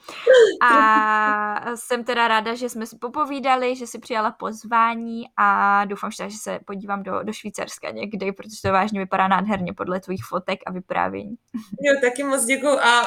A 0.63 1.77
jsem 1.77 2.05
teda 2.05 2.29
ráda, 2.29 2.55
že 2.55 2.69
jsme 2.69 2.87
si 2.87 2.97
popovídali, 2.99 3.77
že 3.77 3.87
si 3.87 3.99
přijala 3.99 4.31
pozvání 4.31 5.25
a 5.37 5.85
doufám, 5.85 6.11
že 6.11 6.31
se 6.43 6.59
podívám 6.65 7.03
do, 7.03 7.23
do 7.23 7.33
Švýcarska 7.33 7.91
někdy, 7.91 8.33
protože 8.33 8.57
to 8.63 8.73
vážně 8.73 9.01
vypadá 9.01 9.29
nádherně 9.29 9.73
podle 9.73 10.01
tvých 10.01 10.25
fotek 10.25 10.61
a 10.67 10.73
vyprávění. 10.73 11.37
Jo, 11.81 12.01
taky 12.01 12.25
moc 12.25 12.45
děkuji 12.45 12.79
a 12.81 13.03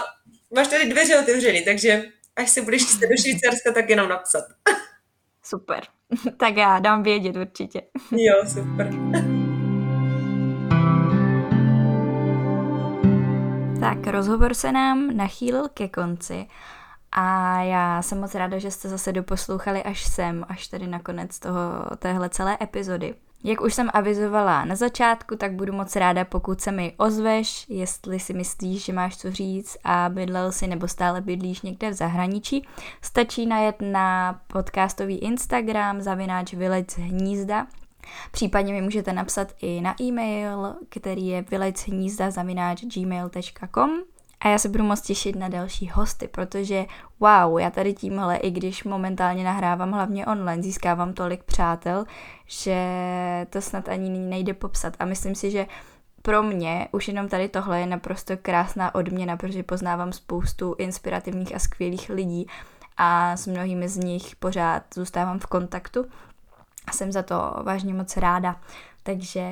máš 0.55 0.67
tady 0.67 0.89
dveře 0.89 1.19
otevřeny, 1.19 1.61
takže 1.61 2.03
až 2.35 2.49
se 2.49 2.61
budeš 2.61 2.81
do 2.97 3.17
Švýcarska, 3.21 3.71
tak 3.73 3.89
jenom 3.89 4.09
napsat. 4.09 4.43
Super. 5.43 5.83
Tak 6.37 6.57
já 6.57 6.79
dám 6.79 7.03
vědět 7.03 7.35
určitě. 7.35 7.81
Jo, 8.11 8.43
super. 8.53 8.89
Rozhovor 14.11 14.53
se 14.53 14.71
nám 14.71 15.17
nachýlil 15.17 15.67
ke 15.73 15.87
konci 15.87 16.47
a 17.11 17.61
já 17.61 18.01
jsem 18.01 18.19
moc 18.19 18.35
ráda, 18.35 18.57
že 18.57 18.71
jste 18.71 18.89
zase 18.89 19.11
doposlouchali 19.11 19.83
až 19.83 20.03
sem, 20.03 20.45
až 20.49 20.67
tady 20.67 20.87
nakonec 20.87 21.39
toho, 21.39 21.61
téhle 21.99 22.29
celé 22.29 22.57
epizody. 22.61 23.15
Jak 23.43 23.61
už 23.61 23.73
jsem 23.73 23.89
avizovala 23.93 24.65
na 24.65 24.75
začátku, 24.75 25.35
tak 25.35 25.53
budu 25.53 25.73
moc 25.73 25.95
ráda, 25.95 26.25
pokud 26.25 26.61
se 26.61 26.71
mi 26.71 26.93
ozveš, 26.97 27.65
jestli 27.69 28.19
si 28.19 28.33
myslíš, 28.33 28.85
že 28.85 28.93
máš 28.93 29.17
co 29.17 29.31
říct 29.31 29.77
a 29.83 30.09
bydlel 30.09 30.51
si 30.51 30.67
nebo 30.67 30.87
stále 30.87 31.21
bydlíš 31.21 31.61
někde 31.61 31.89
v 31.89 31.93
zahraničí. 31.93 32.67
Stačí 33.01 33.45
najet 33.45 33.75
na 33.81 34.39
podcastový 34.47 35.17
Instagram 35.17 36.01
zavináč 36.01 36.53
Village 36.53 37.01
Hnízda 37.01 37.67
Případně 38.31 38.73
mi 38.73 38.81
můžete 38.81 39.13
napsat 39.13 39.47
i 39.61 39.81
na 39.81 39.95
e-mail, 40.01 40.75
který 40.89 41.27
je 41.27 41.41
vylejchnízda.gmail.com 41.41 43.91
a 44.41 44.47
já 44.47 44.57
se 44.57 44.69
budu 44.69 44.83
moc 44.83 45.01
těšit 45.01 45.35
na 45.35 45.47
další 45.47 45.89
hosty, 45.93 46.27
protože 46.27 46.85
wow, 47.19 47.59
já 47.59 47.69
tady 47.69 47.93
tímhle, 47.93 48.37
i 48.37 48.51
když 48.51 48.83
momentálně 48.83 49.43
nahrávám 49.43 49.91
hlavně 49.91 50.25
online, 50.25 50.63
získávám 50.63 51.13
tolik 51.13 51.43
přátel, 51.43 52.05
že 52.45 52.77
to 53.49 53.61
snad 53.61 53.89
ani 53.89 54.09
nejde 54.09 54.53
popsat. 54.53 54.93
A 54.99 55.05
myslím 55.05 55.35
si, 55.35 55.51
že 55.51 55.67
pro 56.21 56.43
mě 56.43 56.87
už 56.91 57.07
jenom 57.07 57.27
tady 57.27 57.49
tohle 57.49 57.79
je 57.79 57.85
naprosto 57.85 58.37
krásná 58.37 58.95
odměna, 58.95 59.37
protože 59.37 59.63
poznávám 59.63 60.13
spoustu 60.13 60.75
inspirativních 60.77 61.55
a 61.55 61.59
skvělých 61.59 62.09
lidí 62.09 62.47
a 62.97 63.37
s 63.37 63.47
mnohými 63.47 63.89
z 63.89 63.97
nich 63.97 64.35
pořád 64.35 64.83
zůstávám 64.93 65.39
v 65.39 65.45
kontaktu 65.45 66.05
a 66.87 66.91
jsem 66.91 67.11
za 67.11 67.23
to 67.23 67.53
vážně 67.63 67.93
moc 67.93 68.17
ráda. 68.17 68.55
Takže 69.03 69.49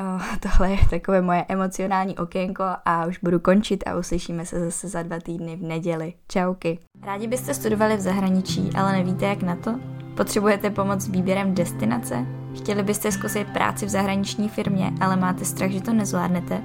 oh, 0.00 0.22
tohle 0.40 0.70
je 0.70 0.78
takové 0.90 1.22
moje 1.22 1.44
emocionální 1.48 2.18
okénko 2.18 2.64
a 2.84 3.06
už 3.06 3.18
budu 3.18 3.40
končit 3.40 3.84
a 3.86 3.96
uslyšíme 3.96 4.46
se 4.46 4.64
zase 4.64 4.88
za 4.88 5.02
dva 5.02 5.20
týdny 5.20 5.56
v 5.56 5.62
neděli. 5.62 6.14
Čauky. 6.28 6.78
Rádi 7.02 7.26
byste 7.26 7.54
studovali 7.54 7.96
v 7.96 8.00
zahraničí, 8.00 8.70
ale 8.76 8.92
nevíte 8.92 9.26
jak 9.26 9.42
na 9.42 9.56
to? 9.56 9.74
Potřebujete 10.16 10.70
pomoc 10.70 11.00
s 11.00 11.08
výběrem 11.08 11.54
destinace? 11.54 12.26
Chtěli 12.56 12.82
byste 12.82 13.12
zkusit 13.12 13.48
práci 13.52 13.86
v 13.86 13.88
zahraniční 13.88 14.48
firmě, 14.48 14.92
ale 15.00 15.16
máte 15.16 15.44
strach, 15.44 15.70
že 15.70 15.80
to 15.80 15.92
nezvládnete? 15.92 16.62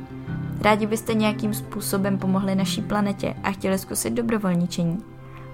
Rádi 0.61 0.87
byste 0.87 1.13
nějakým 1.13 1.53
způsobem 1.53 2.17
pomohli 2.17 2.55
naší 2.55 2.81
planetě 2.81 3.35
a 3.43 3.51
chtěli 3.51 3.79
zkusit 3.79 4.13
dobrovolničení? 4.13 5.12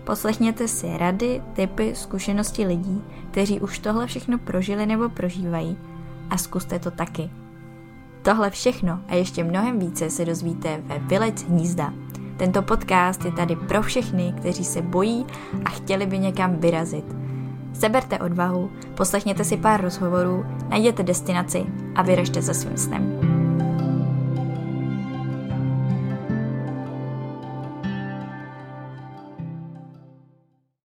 Poslechněte 0.10 0.68
si 0.68 0.98
rady, 0.98 1.42
typy, 1.54 1.96
zkušenosti 1.96 2.66
lidí, 2.66 3.04
kteří 3.32 3.60
už 3.60 3.80
tohle 3.80 4.08
všechno 4.08 4.38
prožili 4.38 4.86
nebo 4.86 5.10
prožívají 5.10 5.78
a 6.30 6.38
zkuste 6.38 6.80
to 6.80 6.92
taky. 6.92 7.30
Tohle 8.22 8.50
všechno 8.50 9.00
a 9.08 9.16
ještě 9.16 9.44
mnohem 9.44 9.80
více 9.80 10.10
se 10.10 10.26
dozvíte 10.26 10.82
ve 10.86 11.00
Vylec 11.00 11.44
hnízda. 11.44 11.94
Tento 12.38 12.62
podcast 12.62 13.26
je 13.26 13.32
tady 13.32 13.56
pro 13.56 13.82
všechny, 13.82 14.34
kteří 14.38 14.64
se 14.64 14.82
bojí 14.82 15.26
a 15.66 15.70
chtěli 15.70 16.06
by 16.06 16.20
někam 16.20 16.56
vyrazit. 16.56 17.06
Seberte 17.74 18.20
odvahu, 18.20 18.72
poslechněte 18.98 19.44
si 19.44 19.58
pár 19.58 19.82
rozhovorů, 19.82 20.46
najděte 20.70 21.04
destinaci 21.04 21.66
a 21.96 22.02
vyražte 22.02 22.42
za 22.42 22.54
svým 22.54 22.78
snem. 22.78 23.39